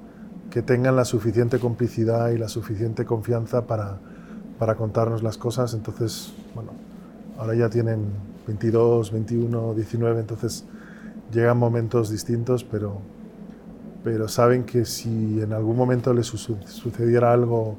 que 0.50 0.62
tengan 0.62 0.96
la 0.96 1.04
suficiente 1.04 1.58
complicidad 1.58 2.30
y 2.30 2.38
la 2.38 2.48
suficiente 2.48 3.04
confianza 3.06 3.66
para, 3.66 3.98
para 4.58 4.74
contarnos 4.74 5.22
las 5.22 5.38
cosas. 5.38 5.72
Entonces, 5.74 6.34
bueno, 6.54 6.72
ahora 7.38 7.54
ya 7.54 7.70
tienen 7.70 8.31
22, 8.46 9.12
21, 9.12 9.74
19, 9.74 10.20
entonces 10.20 10.64
llegan 11.32 11.58
momentos 11.58 12.10
distintos, 12.10 12.64
pero, 12.64 12.98
pero 14.04 14.28
saben 14.28 14.64
que 14.64 14.84
si 14.84 15.40
en 15.40 15.52
algún 15.52 15.76
momento 15.76 16.12
les 16.12 16.26
sucediera 16.26 17.32
algo 17.32 17.76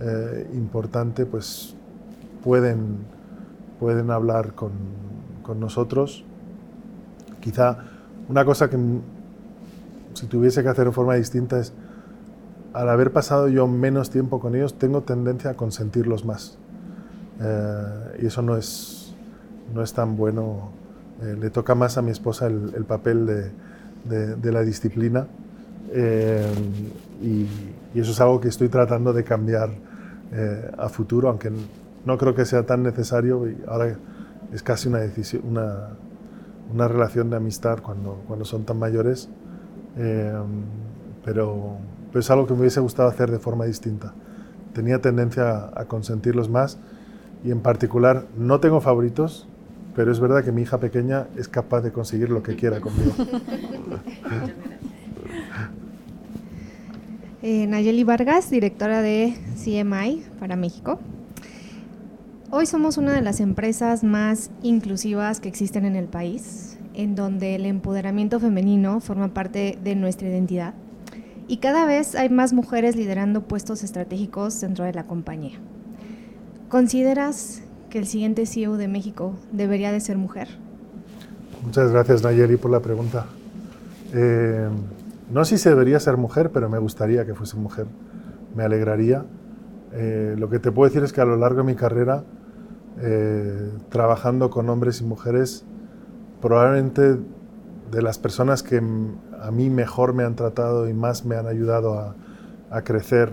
eh, 0.00 0.48
importante, 0.54 1.26
pues 1.26 1.74
pueden, 2.44 2.98
pueden 3.80 4.10
hablar 4.10 4.54
con, 4.54 4.72
con, 5.42 5.58
nosotros. 5.58 6.24
Quizá 7.40 7.78
una 8.28 8.44
cosa 8.44 8.68
que 8.68 8.78
si 10.14 10.26
tuviese 10.26 10.62
que 10.62 10.68
hacer 10.68 10.86
de 10.86 10.92
forma 10.92 11.14
distinta 11.14 11.58
es, 11.58 11.72
al 12.72 12.88
haber 12.90 13.10
pasado 13.10 13.48
yo 13.48 13.66
menos 13.66 14.10
tiempo 14.10 14.38
con 14.38 14.54
ellos, 14.54 14.74
tengo 14.74 15.02
tendencia 15.02 15.50
a 15.50 15.54
consentirlos 15.54 16.26
más. 16.26 16.58
Eh, 17.40 18.18
y 18.22 18.26
eso 18.26 18.42
no 18.42 18.56
es 18.56 18.95
no 19.74 19.82
es 19.82 19.92
tan 19.92 20.16
bueno, 20.16 20.70
eh, 21.22 21.36
le 21.38 21.50
toca 21.50 21.74
más 21.74 21.96
a 21.98 22.02
mi 22.02 22.10
esposa 22.10 22.46
el, 22.46 22.84
papel 22.84 23.26
de, 24.04 24.52
la 24.52 24.62
disciplina 24.62 25.26
eh, 25.92 26.52
y, 27.22 27.46
eso 27.98 28.10
es 28.10 28.20
algo 28.20 28.38
que 28.40 28.48
estoy 28.48 28.68
tratando 28.68 29.14
de 29.14 29.24
cambiar 29.24 29.70
eh, 30.32 30.70
a 30.76 30.90
futuro, 30.90 31.30
aunque 31.30 31.50
no 32.04 32.18
creo 32.18 32.34
que 32.34 32.44
sea 32.44 32.64
tan 32.64 32.82
necesario 32.82 33.48
y 33.48 33.56
ahora 33.66 33.96
es 34.52 34.62
casi 34.62 34.88
una, 34.88 34.98
decisión, 34.98 35.42
una, 35.48 36.88
relación 36.88 37.30
de 37.30 37.36
amistad 37.36 37.78
cuando, 37.80 38.22
cuando 38.26 38.44
son 38.44 38.64
tan 38.64 38.78
mayores, 38.78 39.30
pero, 41.24 41.78
es 42.12 42.30
algo 42.30 42.46
que 42.46 42.52
me 42.52 42.60
hubiese 42.60 42.80
gustado 42.80 43.08
hacer 43.08 43.30
de 43.30 43.38
forma 43.38 43.64
distinta. 43.64 44.12
Tenía 44.74 45.00
tendencia 45.00 45.70
a 45.74 45.84
consentirlos 45.86 46.50
más 46.50 46.78
y 47.44 47.50
en 47.50 47.60
particular 47.60 48.26
no 48.36 48.60
tengo 48.60 48.80
favoritos, 48.80 49.48
pero 49.96 50.12
es 50.12 50.20
verdad 50.20 50.44
que 50.44 50.52
mi 50.52 50.62
hija 50.62 50.78
pequeña 50.78 51.26
es 51.36 51.48
capaz 51.48 51.80
de 51.80 51.90
conseguir 51.90 52.28
lo 52.28 52.42
que 52.42 52.54
quiera 52.54 52.80
conmigo. 52.80 53.14
eh, 57.42 57.66
Nayeli 57.66 58.04
Vargas, 58.04 58.50
directora 58.50 59.00
de 59.00 59.34
CMI 59.64 60.22
para 60.38 60.54
México. 60.54 61.00
Hoy 62.50 62.66
somos 62.66 62.98
una 62.98 63.14
de 63.14 63.22
las 63.22 63.40
empresas 63.40 64.04
más 64.04 64.50
inclusivas 64.62 65.40
que 65.40 65.48
existen 65.48 65.86
en 65.86 65.96
el 65.96 66.06
país, 66.06 66.78
en 66.92 67.14
donde 67.14 67.54
el 67.54 67.64
empoderamiento 67.64 68.38
femenino 68.38 69.00
forma 69.00 69.32
parte 69.32 69.78
de 69.82 69.96
nuestra 69.96 70.28
identidad 70.28 70.74
y 71.48 71.58
cada 71.58 71.86
vez 71.86 72.14
hay 72.14 72.28
más 72.28 72.52
mujeres 72.52 72.96
liderando 72.96 73.42
puestos 73.42 73.82
estratégicos 73.82 74.60
dentro 74.60 74.84
de 74.84 74.92
la 74.92 75.06
compañía. 75.06 75.58
¿Consideras 76.68 77.62
el 77.98 78.06
siguiente 78.06 78.46
CEO 78.46 78.76
de 78.76 78.88
México 78.88 79.34
debería 79.52 79.92
de 79.92 80.00
ser 80.00 80.16
mujer? 80.18 80.48
Muchas 81.64 81.90
gracias 81.90 82.22
Nayeli 82.22 82.56
por 82.56 82.70
la 82.70 82.80
pregunta. 82.80 83.26
Eh, 84.12 84.68
no 85.30 85.44
sé 85.44 85.58
si 85.58 85.68
debería 85.68 85.98
ser 85.98 86.16
mujer, 86.16 86.50
pero 86.52 86.68
me 86.68 86.78
gustaría 86.78 87.26
que 87.26 87.34
fuese 87.34 87.56
mujer. 87.56 87.86
Me 88.54 88.64
alegraría. 88.64 89.24
Eh, 89.92 90.34
lo 90.38 90.48
que 90.48 90.58
te 90.58 90.70
puedo 90.70 90.88
decir 90.88 91.02
es 91.02 91.12
que 91.12 91.20
a 91.20 91.24
lo 91.24 91.36
largo 91.36 91.58
de 91.58 91.64
mi 91.64 91.74
carrera, 91.74 92.24
eh, 93.00 93.70
trabajando 93.88 94.50
con 94.50 94.68
hombres 94.70 95.00
y 95.00 95.04
mujeres, 95.04 95.64
probablemente 96.40 97.16
de 97.90 98.02
las 98.02 98.18
personas 98.18 98.62
que 98.62 98.80
a 99.40 99.50
mí 99.50 99.70
mejor 99.70 100.12
me 100.12 100.24
han 100.24 100.36
tratado 100.36 100.88
y 100.88 100.94
más 100.94 101.24
me 101.24 101.36
han 101.36 101.46
ayudado 101.46 102.14
a 102.70 102.82
crecer 102.82 103.30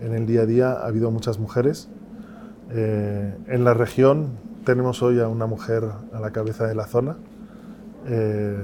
en 0.00 0.14
el 0.14 0.26
día 0.26 0.42
a 0.42 0.46
día, 0.46 0.72
ha 0.72 0.86
habido 0.86 1.10
muchas 1.10 1.38
mujeres. 1.38 1.88
Eh, 2.76 3.32
en 3.46 3.62
la 3.62 3.72
región 3.72 4.30
tenemos 4.64 5.00
hoy 5.00 5.20
a 5.20 5.28
una 5.28 5.46
mujer 5.46 5.84
a 6.12 6.18
la 6.18 6.32
cabeza 6.32 6.66
de 6.66 6.74
la 6.74 6.88
zona 6.88 7.16
eh, 8.08 8.58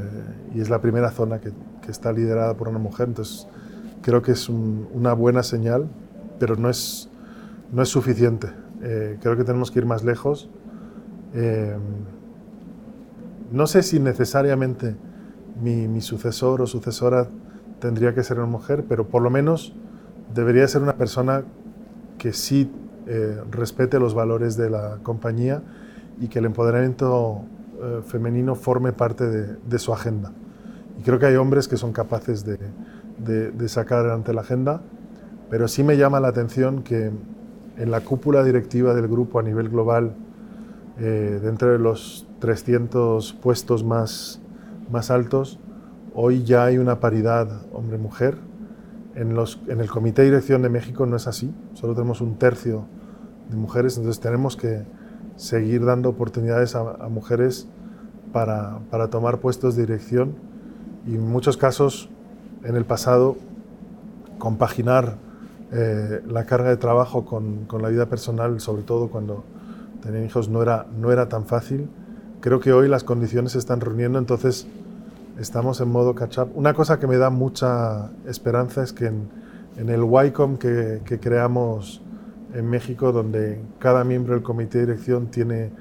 y 0.52 0.60
es 0.60 0.68
la 0.68 0.80
primera 0.80 1.12
zona 1.12 1.40
que, 1.40 1.52
está 1.88 2.12
liderada 2.12 2.54
por 2.54 2.68
una 2.68 2.78
mujer, 2.78 3.08
entonces 3.08 3.48
creo 4.00 4.22
que 4.22 4.30
es 4.30 4.48
una 4.48 5.12
buena 5.12 5.42
señal, 5.42 5.88
pero 6.38 6.54
no 6.54 6.70
es, 6.70 7.10
no 7.72 7.82
es 7.82 7.88
suficiente. 7.88 8.46
Eh, 8.80 9.18
creo 9.20 9.36
que 9.36 9.42
tenemos 9.42 9.72
que 9.72 9.80
ir 9.80 9.86
más 9.86 10.04
lejos. 10.04 10.48
no 13.50 13.66
sé 13.66 13.82
si 13.82 13.98
necesariamente 13.98 14.94
mi, 15.60 15.88
mi, 15.88 16.00
sucesor 16.00 16.62
o 16.62 16.68
sucesora 16.68 17.26
tendría 17.80 18.14
que 18.14 18.22
ser 18.22 18.38
una 18.38 18.46
mujer, 18.46 18.84
pero 18.88 19.08
por 19.08 19.20
lo 19.20 19.30
menos 19.30 19.74
debería 20.32 20.68
ser 20.68 20.82
una 20.82 20.94
persona 20.94 21.42
que 22.18 22.32
sí 22.32 22.70
eh, 23.06 23.40
respete 23.50 23.98
los 23.98 24.14
valores 24.14 24.56
de 24.56 24.70
la 24.70 24.98
compañía 25.02 25.62
y 26.20 26.28
que 26.28 26.38
el 26.38 26.44
empoderamiento 26.44 27.42
eh, 27.82 28.00
femenino 28.04 28.54
forme 28.54 28.92
parte 28.92 29.26
de, 29.26 29.78
su 29.78 29.92
agenda. 29.92 30.32
Y 30.98 31.02
creo 31.02 31.18
que 31.18 31.26
hay 31.26 31.36
hombres 31.36 31.66
que 31.66 31.76
son 31.76 31.92
capaces 31.92 32.44
de, 32.44 33.68
sacar 33.68 34.00
adelante 34.00 34.32
la 34.34 34.42
agenda, 34.42 34.82
pero 35.48 35.66
sí 35.66 35.82
me 35.82 35.96
llama 35.96 36.20
la 36.20 36.28
atención 36.28 36.82
que 36.82 37.10
en 37.76 37.90
la 37.90 38.02
cúpula 38.02 38.44
directiva 38.44 38.94
del 38.94 39.08
grupo 39.08 39.38
a 39.38 39.42
nivel 39.42 39.70
global, 39.70 40.14
eh, 40.98 41.40
dentro 41.42 41.72
de 41.72 41.78
los 41.78 42.26
300 42.40 43.32
puestos 43.34 43.82
más 43.82 44.40
altos, 45.10 45.58
hoy 46.14 46.44
ya 46.44 46.64
hay 46.64 46.76
una 46.76 47.00
paridad 47.00 47.62
hombre-mujer 47.72 48.49
en, 49.20 49.80
el 49.80 49.90
Comité 49.90 50.22
de 50.22 50.28
Dirección 50.28 50.62
de 50.62 50.70
México 50.70 51.04
no 51.04 51.16
es 51.16 51.26
así, 51.26 51.52
solo 51.74 51.94
tenemos 51.94 52.22
un 52.22 52.36
tercio 52.38 52.86
de 53.50 53.56
mujeres, 53.56 53.98
entonces 53.98 54.20
tenemos 54.20 54.56
que 54.56 54.84
seguir 55.36 55.84
dando 55.84 56.08
oportunidades 56.08 56.74
a, 56.74 56.84
mujeres 57.08 57.68
para, 58.32 58.78
para, 58.90 59.08
tomar 59.08 59.38
puestos 59.38 59.76
de 59.76 59.82
dirección 59.86 60.36
y 61.06 61.14
en 61.16 61.28
muchos 61.28 61.56
casos 61.56 62.08
en 62.64 62.76
el 62.76 62.84
pasado 62.84 63.36
compaginar 64.38 65.16
eh, 65.72 66.22
la 66.26 66.46
carga 66.46 66.70
de 66.70 66.76
trabajo 66.76 67.24
con, 67.24 67.66
con, 67.66 67.82
la 67.82 67.90
vida 67.90 68.06
personal, 68.06 68.58
sobre 68.60 68.82
todo 68.82 69.08
cuando 69.08 69.44
tenían 70.02 70.24
hijos, 70.24 70.48
no 70.48 70.62
era, 70.62 70.86
no 70.98 71.12
era 71.12 71.28
tan 71.28 71.44
fácil. 71.44 71.88
Creo 72.40 72.58
que 72.60 72.72
hoy 72.72 72.88
las 72.88 73.04
condiciones 73.04 73.52
se 73.52 73.58
están 73.58 73.80
reuniendo, 73.80 74.18
entonces 74.18 74.66
estamos 75.40 75.80
en 75.80 75.88
modo 75.88 76.14
catch-up. 76.14 76.50
Una 76.54 76.74
cosa 76.74 77.00
que 77.00 77.06
me 77.06 77.16
da 77.16 77.30
mucha 77.30 78.10
esperanza 78.26 78.82
es 78.82 78.92
que 78.92 79.06
en, 79.06 79.28
el 79.76 80.02
YCOM 80.02 80.58
que, 80.58 81.00
que, 81.04 81.18
creamos 81.18 82.02
en 82.54 82.68
México, 82.68 83.12
donde 83.12 83.62
cada 83.78 84.04
miembro 84.04 84.34
del 84.34 84.42
comité 84.42 84.78
de 84.78 84.86
dirección 84.86 85.28
tiene 85.28 85.72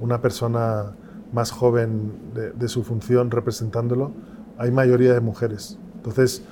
una 0.00 0.20
persona 0.20 0.92
más 1.32 1.50
joven 1.50 2.12
de, 2.54 2.68
su 2.68 2.84
función 2.84 3.30
representándolo, 3.30 4.12
hay 4.56 4.70
mayoría 4.70 5.12
de 5.12 5.20
mujeres. 5.20 5.78
Entonces, 5.96 6.42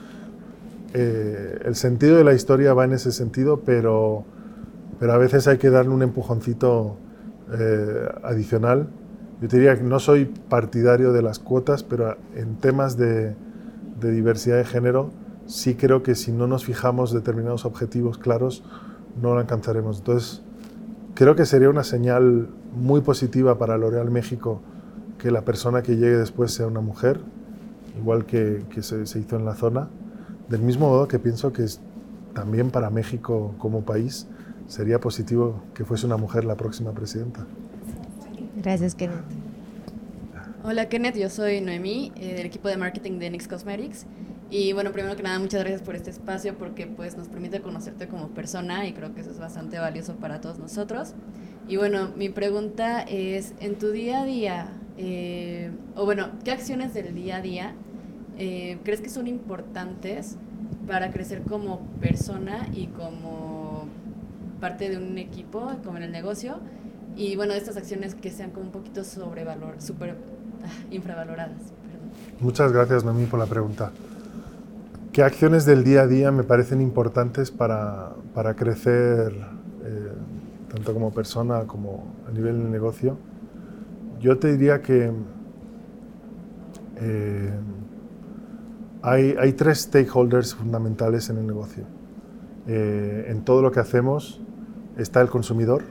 eh, 0.94 1.60
el 1.64 1.76
sentido 1.76 2.16
de 2.16 2.24
la 2.24 2.34
historia 2.34 2.74
va 2.74 2.84
en 2.84 2.92
ese 2.92 3.12
sentido, 3.12 3.60
pero 3.64 4.24
pero 4.98 5.12
a 5.12 5.18
veces 5.18 5.46
hay 5.46 5.58
que 5.58 5.70
darle 5.70 5.92
un 5.92 6.02
empujoncito 6.02 6.96
eh, 7.52 8.08
adicional. 8.22 8.88
Yo 9.40 9.48
te 9.48 9.56
diría 9.56 9.76
que 9.76 9.82
no 9.82 9.98
soy 9.98 10.24
partidario 10.24 11.12
de 11.12 11.22
las 11.22 11.38
cuotas, 11.38 11.82
pero 11.82 12.16
en 12.34 12.56
temas 12.56 12.96
de, 12.96 13.34
de 14.00 14.10
diversidad 14.10 14.56
de 14.56 14.64
género 14.64 15.10
sí 15.46 15.74
creo 15.74 16.02
que 16.02 16.14
si 16.14 16.32
no 16.32 16.46
nos 16.46 16.64
fijamos 16.64 17.12
determinados 17.12 17.64
objetivos 17.64 18.18
claros, 18.18 18.64
no 19.20 19.34
lo 19.34 19.40
alcanzaremos. 19.40 19.98
Entonces, 19.98 20.42
creo 21.14 21.36
que 21.36 21.46
sería 21.46 21.70
una 21.70 21.84
señal 21.84 22.48
muy 22.74 23.00
positiva 23.00 23.58
para 23.58 23.78
L'Oréal 23.78 24.10
México 24.10 24.60
que 25.18 25.30
la 25.30 25.42
persona 25.42 25.82
que 25.82 25.96
llegue 25.96 26.16
después 26.16 26.52
sea 26.52 26.66
una 26.66 26.80
mujer, 26.80 27.20
igual 27.98 28.26
que, 28.26 28.64
que 28.70 28.82
se, 28.82 29.06
se, 29.06 29.20
hizo 29.20 29.36
en 29.36 29.44
la 29.44 29.54
zona. 29.54 29.88
Del 30.48 30.60
mismo 30.60 30.88
modo 30.88 31.08
que 31.08 31.18
pienso 31.18 31.52
que 31.52 31.64
es, 31.64 31.80
también 32.34 32.70
para 32.70 32.90
México 32.90 33.54
como 33.58 33.82
país 33.82 34.26
sería 34.66 35.00
positivo 35.00 35.62
que 35.74 35.84
fuese 35.84 36.06
una 36.06 36.16
mujer 36.16 36.44
la 36.44 36.56
próxima 36.56 36.92
presidenta. 36.92 37.46
Gracias, 38.66 38.96
Kenneth. 38.96 39.22
Hola, 40.64 40.88
Kenneth. 40.88 41.14
Yo 41.14 41.30
soy 41.30 41.60
Noemí, 41.60 42.10
eh, 42.16 42.34
del 42.34 42.46
equipo 42.46 42.66
de 42.66 42.76
marketing 42.76 43.20
de 43.20 43.30
NYX 43.30 43.46
Cosmetics. 43.46 44.06
Y 44.50 44.72
bueno, 44.72 44.90
primero 44.90 45.14
que 45.14 45.22
nada, 45.22 45.38
muchas 45.38 45.60
gracias 45.60 45.82
por 45.82 45.94
este 45.94 46.10
espacio 46.10 46.58
porque 46.58 46.88
pues 46.88 47.16
nos 47.16 47.28
permite 47.28 47.60
conocerte 47.60 48.08
como 48.08 48.30
persona 48.30 48.84
y 48.88 48.92
creo 48.92 49.14
que 49.14 49.20
eso 49.20 49.30
es 49.30 49.38
bastante 49.38 49.78
valioso 49.78 50.16
para 50.16 50.40
todos 50.40 50.58
nosotros. 50.58 51.14
Y 51.68 51.76
bueno, 51.76 52.10
mi 52.16 52.28
pregunta 52.28 53.02
es, 53.02 53.54
en 53.60 53.78
tu 53.78 53.92
día 53.92 54.22
a 54.22 54.24
día, 54.24 54.72
eh, 54.98 55.70
o 55.94 56.04
bueno, 56.04 56.30
¿qué 56.42 56.50
acciones 56.50 56.92
del 56.92 57.14
día 57.14 57.36
a 57.36 57.42
día 57.42 57.74
eh, 58.36 58.78
crees 58.82 59.00
que 59.00 59.10
son 59.10 59.28
importantes 59.28 60.38
para 60.88 61.12
crecer 61.12 61.42
como 61.42 61.82
persona 62.00 62.68
y 62.74 62.88
como 62.88 63.86
parte 64.58 64.90
de 64.90 64.96
un 64.96 65.18
equipo, 65.18 65.70
como 65.84 65.98
en 65.98 66.02
el 66.02 66.10
negocio? 66.10 66.58
Y 67.16 67.34
bueno, 67.34 67.54
estas 67.54 67.78
acciones 67.78 68.14
que 68.14 68.30
sean 68.30 68.50
como 68.50 68.66
un 68.66 68.72
poquito 68.72 69.02
sobrevalor, 69.02 69.80
super 69.80 70.10
ah, 70.62 70.68
infravaloradas. 70.90 71.72
Perdón. 71.82 72.10
Muchas 72.40 72.72
gracias, 72.72 73.04
Noemí, 73.04 73.24
por 73.24 73.38
la 73.38 73.46
pregunta. 73.46 73.90
¿Qué 75.12 75.22
acciones 75.22 75.64
del 75.64 75.82
día 75.82 76.02
a 76.02 76.06
día 76.06 76.30
me 76.30 76.42
parecen 76.42 76.82
importantes 76.82 77.50
para, 77.50 78.12
para 78.34 78.54
crecer 78.54 79.32
eh, 79.82 80.12
tanto 80.74 80.92
como 80.92 81.10
persona 81.10 81.62
como 81.62 82.04
a 82.28 82.32
nivel 82.32 82.62
de 82.62 82.68
negocio? 82.68 83.16
Yo 84.20 84.38
te 84.38 84.52
diría 84.52 84.82
que 84.82 85.10
eh, 87.00 87.50
hay, 89.00 89.34
hay, 89.38 89.52
tres 89.54 89.82
stakeholders 89.82 90.54
fundamentales 90.54 91.30
en 91.30 91.38
el 91.38 91.46
negocio. 91.46 91.84
Eh, 92.66 93.24
en 93.28 93.42
todo 93.42 93.62
lo 93.62 93.72
que 93.72 93.80
hacemos 93.80 94.42
está 94.98 95.22
el 95.22 95.30
consumidor, 95.30 95.82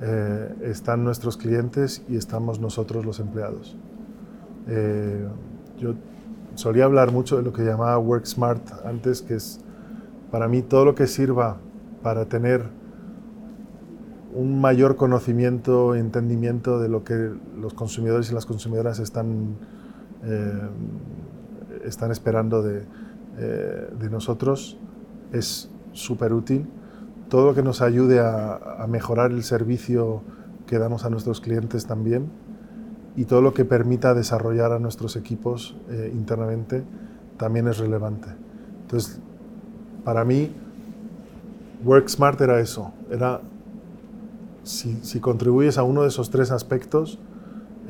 eh, 0.00 0.54
están 0.62 1.04
nuestros 1.04 1.36
clientes 1.36 2.02
y 2.08 2.16
estamos 2.16 2.60
nosotros 2.60 3.04
los 3.04 3.20
empleados. 3.20 3.76
yo 5.78 5.94
solía 6.54 6.84
hablar 6.84 7.12
mucho 7.12 7.36
de 7.36 7.42
lo 7.42 7.52
que 7.52 7.62
llamaba 7.62 7.98
Work 7.98 8.26
Smart 8.26 8.60
antes, 8.84 9.22
que 9.22 9.34
es 9.34 9.60
para 10.30 10.48
mí 10.48 10.62
todo 10.62 10.84
lo 10.84 10.94
que 10.94 11.06
sirva 11.06 11.56
para 12.02 12.26
tener 12.26 12.64
un 14.34 14.60
mayor 14.60 14.96
conocimiento 14.96 15.94
e 15.94 16.00
entendimiento 16.00 16.78
de 16.78 16.88
lo 16.88 17.02
que 17.02 17.32
los 17.56 17.74
consumidores 17.74 18.30
y 18.30 18.34
las 18.34 18.46
consumidoras 18.46 18.98
están, 18.98 19.56
eh, 20.22 20.68
están 21.84 22.10
esperando 22.10 22.62
de, 22.62 22.84
eh, 23.38 23.90
de, 23.98 24.10
nosotros 24.10 24.78
es 25.32 25.70
súper 25.92 26.32
útil. 26.32 26.66
Todo 27.28 27.46
lo 27.46 27.54
que 27.54 27.62
nos 27.62 27.82
ayude 27.82 28.20
a, 28.20 28.86
mejorar 28.88 29.32
el 29.32 29.42
servicio 29.42 30.22
que 30.66 30.78
damos 30.78 31.04
a 31.04 31.10
nuestros 31.10 31.40
clientes 31.40 31.86
también 31.86 32.30
y 33.16 33.24
todo 33.24 33.42
lo 33.42 33.52
que 33.52 33.64
permita 33.64 34.14
desarrollar 34.14 34.72
a 34.72 34.78
nuestros 34.78 35.16
equipos 35.16 35.76
eh, 35.90 36.10
internamente 36.12 36.84
también 37.36 37.68
es 37.68 37.78
relevante. 37.78 38.28
Entonces, 38.82 39.20
para 40.04 40.24
mí, 40.24 40.52
Work 41.84 42.08
Smart 42.08 42.40
era 42.40 42.60
eso, 42.60 42.92
era 43.10 43.40
si, 44.62 44.98
si 45.02 45.20
contribuyes 45.20 45.78
a 45.78 45.82
uno 45.82 46.02
de 46.02 46.08
esos 46.08 46.30
tres 46.30 46.50
aspectos, 46.50 47.18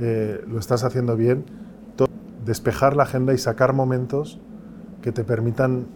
eh, 0.01 0.45
lo 0.47 0.59
estás 0.59 0.85
haciendo 0.85 1.17
bien, 1.17 1.45
despejar 2.49 2.97
la 2.97 3.03
agenda 3.03 3.35
y 3.35 3.39
sacar 3.39 3.75
momentos 3.75 4.41
que 5.03 5.13
te 5.13 5.23
permitan 5.23 5.87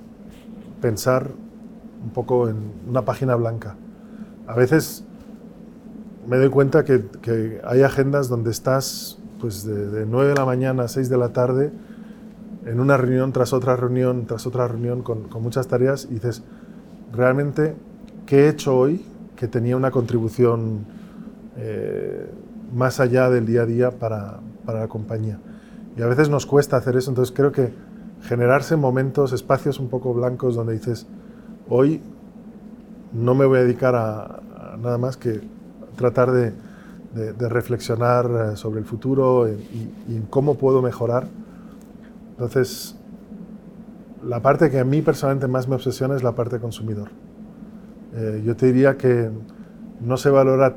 pensar 0.83 1.31
un 2.03 2.11
poco 2.11 2.49
en 2.49 2.57
una 2.89 3.03
página 3.03 3.35
blanca. 3.35 3.77
A 4.47 4.55
veces 4.55 5.05
me 6.27 6.37
doy 6.37 6.51
cuenta 6.51 6.85
que, 6.85 7.61
hay 7.65 7.83
agendas 7.83 8.29
donde 8.29 8.51
estás 8.51 9.19
pues 9.41 9.65
de, 9.65 9.89
de 9.89 10.07
9 10.07 10.31
de 10.31 10.35
la 10.35 10.45
mañana 10.45 10.85
a 10.85 10.89
6 10.89 11.09
de 11.09 11.17
la 11.19 11.31
tarde 11.31 11.73
en 12.67 12.81
una 12.81 12.97
reunión 12.97 13.33
tras 13.33 13.53
otra 13.53 13.77
reunión, 13.77 14.27
tras 14.27 14.47
otra 14.47 14.69
reunión 14.69 15.03
con, 15.03 15.25
con, 15.25 15.43
muchas 15.43 15.67
tareas 15.67 16.07
y 16.11 16.15
dices, 16.15 16.43
realmente, 17.13 17.75
¿qué 18.27 18.45
he 18.45 18.49
hecho 18.49 18.77
hoy 18.77 19.05
que 19.37 19.49
tenía 19.49 19.77
una 19.77 19.91
contribución 19.91 20.85
eh, 21.57 22.31
más 22.75 23.01
allá 23.01 23.31
del 23.31 23.47
día 23.47 23.63
a 23.63 23.67
día 23.67 23.91
para, 23.91 24.41
para, 24.65 24.81
la 24.81 24.89
compañía? 24.89 25.39
Y 25.97 26.03
a 26.03 26.07
veces 26.07 26.29
nos 26.29 26.47
cuesta 26.47 26.77
hacer 26.77 26.97
eso, 26.97 27.11
entonces 27.11 27.35
creo 27.35 27.53
que 27.53 27.73
generarse 28.23 28.77
momentos, 28.77 29.33
espacios 29.33 29.81
un 29.81 29.89
poco 29.89 30.15
blancos 30.15 30.55
donde 30.55 30.75
dices, 30.75 31.07
hoy 31.69 32.01
no 33.13 33.35
me 33.35 33.45
voy 33.45 33.59
a 33.59 33.63
dedicar 33.63 33.95
a, 33.95 34.23
a 34.23 34.77
nada 34.81 34.99
más 34.99 35.17
que 35.17 35.41
tratar 35.97 36.31
de 36.33 36.53
de, 37.15 37.33
de 37.33 37.49
reflexionar 37.49 38.27
eh, 38.27 38.57
sobre 38.57 38.81
el 38.81 38.87
futuro 38.87 39.49
y, 39.49 39.53
y, 40.09 40.17
en 40.17 40.23
cómo 40.23 40.57
puedo 40.57 40.83
mejorar. 40.83 41.27
Entonces, 42.31 42.97
la 44.25 44.41
parte 44.41 44.71
que 44.71 44.79
a 44.79 44.85
mí 44.85 45.03
personalmente 45.03 45.47
más 45.49 45.69
me 45.69 45.75
obsesiona 45.75 46.17
es 46.17 46.23
la 46.23 46.33
parte 46.33 46.59
consumidor. 46.59 47.09
Eh, 48.15 48.43
yo 48.45 48.57
te 48.57 48.67
diría 48.67 48.97
que 48.97 49.31
no 50.01 50.17
se 50.17 50.31
valora 50.31 50.77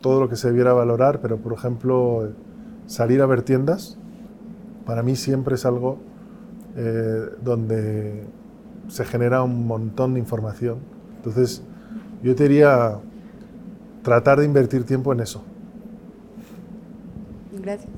todo 0.00 0.20
lo 0.20 0.28
que 0.28 0.36
se 0.36 0.48
debiera 0.48 0.72
valorar, 0.72 1.20
pero 1.20 1.36
por 1.38 1.52
ejemplo, 1.52 2.28
salir 2.86 3.22
a 3.22 3.26
ver 3.26 3.42
tiendas, 3.42 3.98
para 4.84 5.02
mí 5.02 5.16
siempre 5.16 5.54
es 5.54 5.66
algo 5.66 5.98
eh, 6.76 7.30
donde 7.42 8.24
se 8.88 9.04
genera 9.04 9.42
un 9.42 9.66
montón 9.66 10.14
de 10.14 10.20
información. 10.20 10.78
Entonces, 11.16 11.62
yo 12.22 12.34
te 12.34 12.44
diría 12.44 12.98
tratar 14.02 14.38
de 14.38 14.44
invertir 14.44 14.84
tiempo 14.84 15.12
en 15.12 15.20
eso. 15.20 15.42
Gracias. 17.52 17.90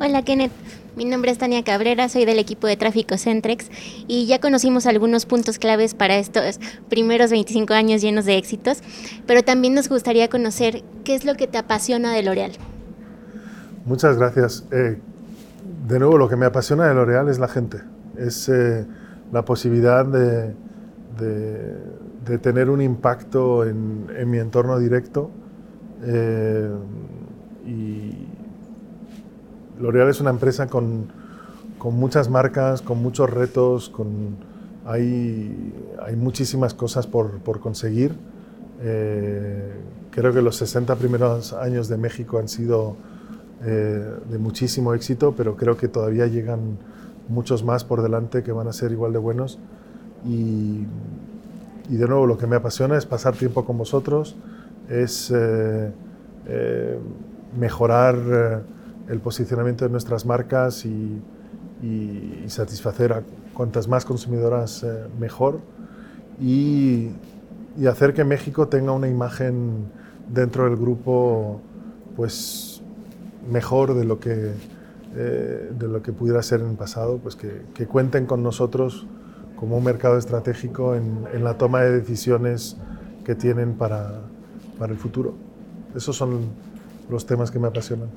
Hola 0.00 0.22
Kenneth, 0.22 0.50
mi 0.96 1.04
nombre 1.04 1.30
es 1.30 1.38
Tania 1.38 1.62
Cabrera, 1.62 2.08
soy 2.08 2.24
del 2.24 2.40
equipo 2.40 2.66
de 2.66 2.76
tráfico 2.76 3.16
Centrex 3.16 3.70
y 4.08 4.26
ya 4.26 4.40
conocimos 4.40 4.86
algunos 4.86 5.26
puntos 5.26 5.58
claves 5.58 5.94
para 5.94 6.16
estos 6.16 6.58
primeros 6.88 7.30
25 7.30 7.72
años 7.72 8.02
llenos 8.02 8.24
de 8.24 8.36
éxitos, 8.36 8.82
pero 9.26 9.44
también 9.44 9.74
nos 9.74 9.88
gustaría 9.88 10.28
conocer 10.28 10.82
qué 11.04 11.14
es 11.14 11.24
lo 11.24 11.36
que 11.36 11.46
te 11.46 11.58
apasiona 11.58 12.12
de 12.12 12.24
L'Oreal. 12.24 12.52
Muchas 13.84 14.16
gracias. 14.16 14.66
Eh, 14.72 14.98
de 15.86 15.98
nuevo, 16.00 16.18
lo 16.18 16.28
que 16.28 16.36
me 16.36 16.46
apasiona 16.46 16.88
de 16.88 16.94
L'Oreal 16.94 17.28
es 17.28 17.38
la 17.38 17.48
gente, 17.48 17.78
es 18.18 18.48
eh, 18.48 18.84
la 19.32 19.44
posibilidad 19.44 20.04
de, 20.04 20.54
de, 21.18 22.38
tener 22.38 22.70
un 22.70 22.80
impacto 22.80 23.64
en, 23.64 24.06
en 24.16 24.30
mi 24.30 24.38
entorno 24.38 24.78
directo. 24.78 25.30
Eh, 26.04 26.70
y 27.66 28.28
L'Oreal 29.80 30.08
es 30.10 30.20
una 30.20 30.30
empresa 30.30 30.66
con, 30.66 31.06
con, 31.78 31.94
muchas 31.94 32.28
marcas, 32.28 32.82
con 32.82 33.02
muchos 33.02 33.30
retos, 33.30 33.88
con, 33.88 34.36
hay, 34.84 35.72
hay 36.04 36.16
muchísimas 36.16 36.74
cosas 36.74 37.06
por, 37.06 37.38
por 37.40 37.60
conseguir. 37.60 38.14
Eh, 38.82 39.72
creo 40.10 40.32
que 40.32 40.42
los 40.42 40.56
60 40.56 40.94
primeros 40.96 41.52
años 41.52 41.88
de 41.88 41.96
México 41.96 42.38
han 42.38 42.48
sido 42.48 42.96
eh, 43.64 44.10
de 44.28 44.38
muchísimo 44.38 44.92
éxito, 44.92 45.34
pero 45.36 45.56
creo 45.56 45.76
que 45.76 45.88
todavía 45.88 46.26
llegan 46.26 46.78
muchos 47.28 47.64
más 47.64 47.84
por 47.84 48.02
delante 48.02 48.42
que 48.42 48.52
van 48.52 48.68
a 48.68 48.72
ser 48.72 48.92
igual 48.92 49.12
de 49.12 49.18
buenos. 49.18 49.58
Y, 50.24 50.86
y 51.90 51.96
de 51.96 52.06
nuevo, 52.06 52.26
lo 52.26 52.38
que 52.38 52.46
me 52.46 52.56
apasiona 52.56 52.96
es 52.96 53.06
pasar 53.06 53.34
tiempo 53.34 53.64
con 53.64 53.78
vosotros, 53.78 54.36
es 54.88 55.32
eh, 55.34 55.90
eh 56.46 56.98
mejorar 57.58 58.16
eh, 58.16 58.58
el 59.12 59.20
posicionamiento 59.20 59.84
de 59.84 59.90
nuestras 59.90 60.24
marcas 60.24 60.86
y, 60.86 61.20
y, 61.82 62.44
satisfacer 62.48 63.12
a 63.12 63.22
cuantas 63.52 63.88
más 63.88 64.06
consumidoras 64.06 64.86
mejor 65.20 65.60
y, 66.40 67.10
y, 67.78 67.86
hacer 67.86 68.14
que 68.14 68.24
México 68.24 68.68
tenga 68.68 68.92
una 68.92 69.08
imagen 69.08 69.84
dentro 70.32 70.64
del 70.64 70.76
grupo 70.76 71.60
pues 72.16 72.80
mejor 73.50 73.94
de 73.94 74.04
lo 74.04 74.18
que 74.18 74.52
eh, 75.14 75.70
de 75.72 75.88
lo 75.88 76.02
que 76.02 76.12
pudiera 76.12 76.42
ser 76.42 76.60
en 76.60 76.70
el 76.70 76.76
pasado 76.76 77.18
pues 77.18 77.36
que, 77.36 77.62
que, 77.74 77.86
cuenten 77.86 78.26
con 78.26 78.42
nosotros 78.42 79.06
como 79.56 79.76
un 79.76 79.84
mercado 79.84 80.16
estratégico 80.16 80.94
en, 80.94 81.24
en 81.32 81.44
la 81.44 81.58
toma 81.58 81.82
de 81.82 82.00
decisiones 82.00 82.76
que 83.24 83.34
tienen 83.34 83.74
para, 83.74 84.22
para 84.78 84.92
el 84.92 84.98
futuro. 84.98 85.34
Esos 85.94 86.16
son 86.16 86.50
los 87.08 87.26
temas 87.26 87.50
que 87.50 87.58
me 87.58 87.68
apasionan. 87.68 88.08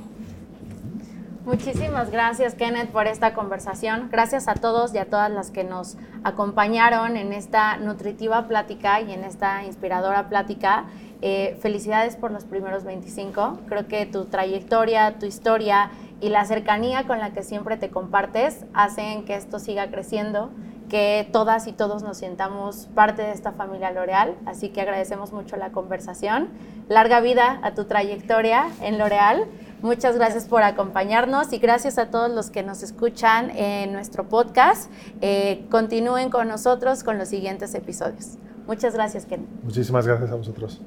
Muchísimas 1.45 2.09
gracias, 2.09 2.55
Kenneth, 2.55 2.89
por 2.89 3.05
esta 3.05 3.35
conversación. 3.35 4.09
Gracias 4.11 4.47
a 4.47 4.55
todos 4.55 4.95
y 4.95 4.97
a 4.97 5.05
todas 5.05 5.29
las 5.29 5.51
que 5.51 5.63
nos 5.63 5.95
acompañaron 6.23 7.17
en 7.17 7.33
esta 7.33 7.77
nutritiva 7.77 8.47
plática 8.47 8.99
y 9.01 9.11
en 9.11 9.23
esta 9.23 9.63
inspiradora 9.63 10.27
plática. 10.27 10.85
Eh, 11.21 11.55
felicidades 11.61 12.15
por 12.15 12.31
los 12.31 12.45
primeros 12.45 12.83
25. 12.83 13.59
Creo 13.67 13.87
que 13.87 14.07
tu 14.07 14.25
trayectoria, 14.25 15.19
tu 15.19 15.27
historia 15.27 15.91
y 16.21 16.29
la 16.29 16.45
cercanía 16.45 17.05
con 17.05 17.19
la 17.19 17.33
que 17.33 17.43
siempre 17.43 17.77
te 17.77 17.89
compartes 17.89 18.65
hacen 18.73 19.25
que 19.25 19.35
esto 19.35 19.59
siga 19.59 19.89
creciendo, 19.91 20.51
que 20.89 21.27
todas 21.31 21.67
y 21.67 21.73
todos 21.73 22.03
nos 22.03 22.17
sientamos 22.17 22.87
parte 22.93 23.21
de 23.21 23.31
esta 23.31 23.51
familia 23.51 23.91
L'Oreal. 23.91 24.35
Así 24.45 24.69
que 24.69 24.81
agradecemos 24.81 25.33
mucho 25.33 25.57
la 25.57 25.71
conversación. 25.71 26.49
Larga 26.87 27.19
vida 27.19 27.59
a 27.63 27.73
tu 27.73 27.85
trayectoria 27.85 28.67
en 28.81 28.97
L'Oreal. 28.97 29.45
Muchas 29.81 30.15
gracias 30.15 30.45
por 30.45 30.63
acompañarnos 30.63 31.51
y 31.53 31.57
gracias 31.57 31.97
a 31.97 32.09
todos 32.09 32.31
los 32.31 32.49
que 32.49 32.63
nos 32.63 32.81
escuchan 32.81 33.51
en 33.51 33.91
nuestro 33.93 34.27
podcast. 34.29 34.91
Eh, 35.21 35.65
continúen 35.69 36.29
con 36.29 36.47
nosotros 36.47 37.03
con 37.03 37.17
los 37.17 37.29
siguientes 37.29 37.75
episodios. 37.75 38.37
Muchas 38.67 38.93
gracias, 38.93 39.25
Ken. 39.25 39.47
Muchísimas 39.63 40.07
gracias 40.07 40.31
a 40.31 40.35
vosotros. 40.35 40.81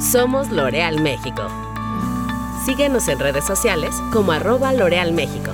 Somos 0.00 0.48
L'Oreal 0.48 1.02
México. 1.02 1.42
Síguenos 2.64 3.06
en 3.08 3.18
redes 3.18 3.44
sociales 3.44 3.94
como 4.10 4.32
arroba 4.32 4.72
L'Oreal 4.72 5.12
México. 5.12 5.52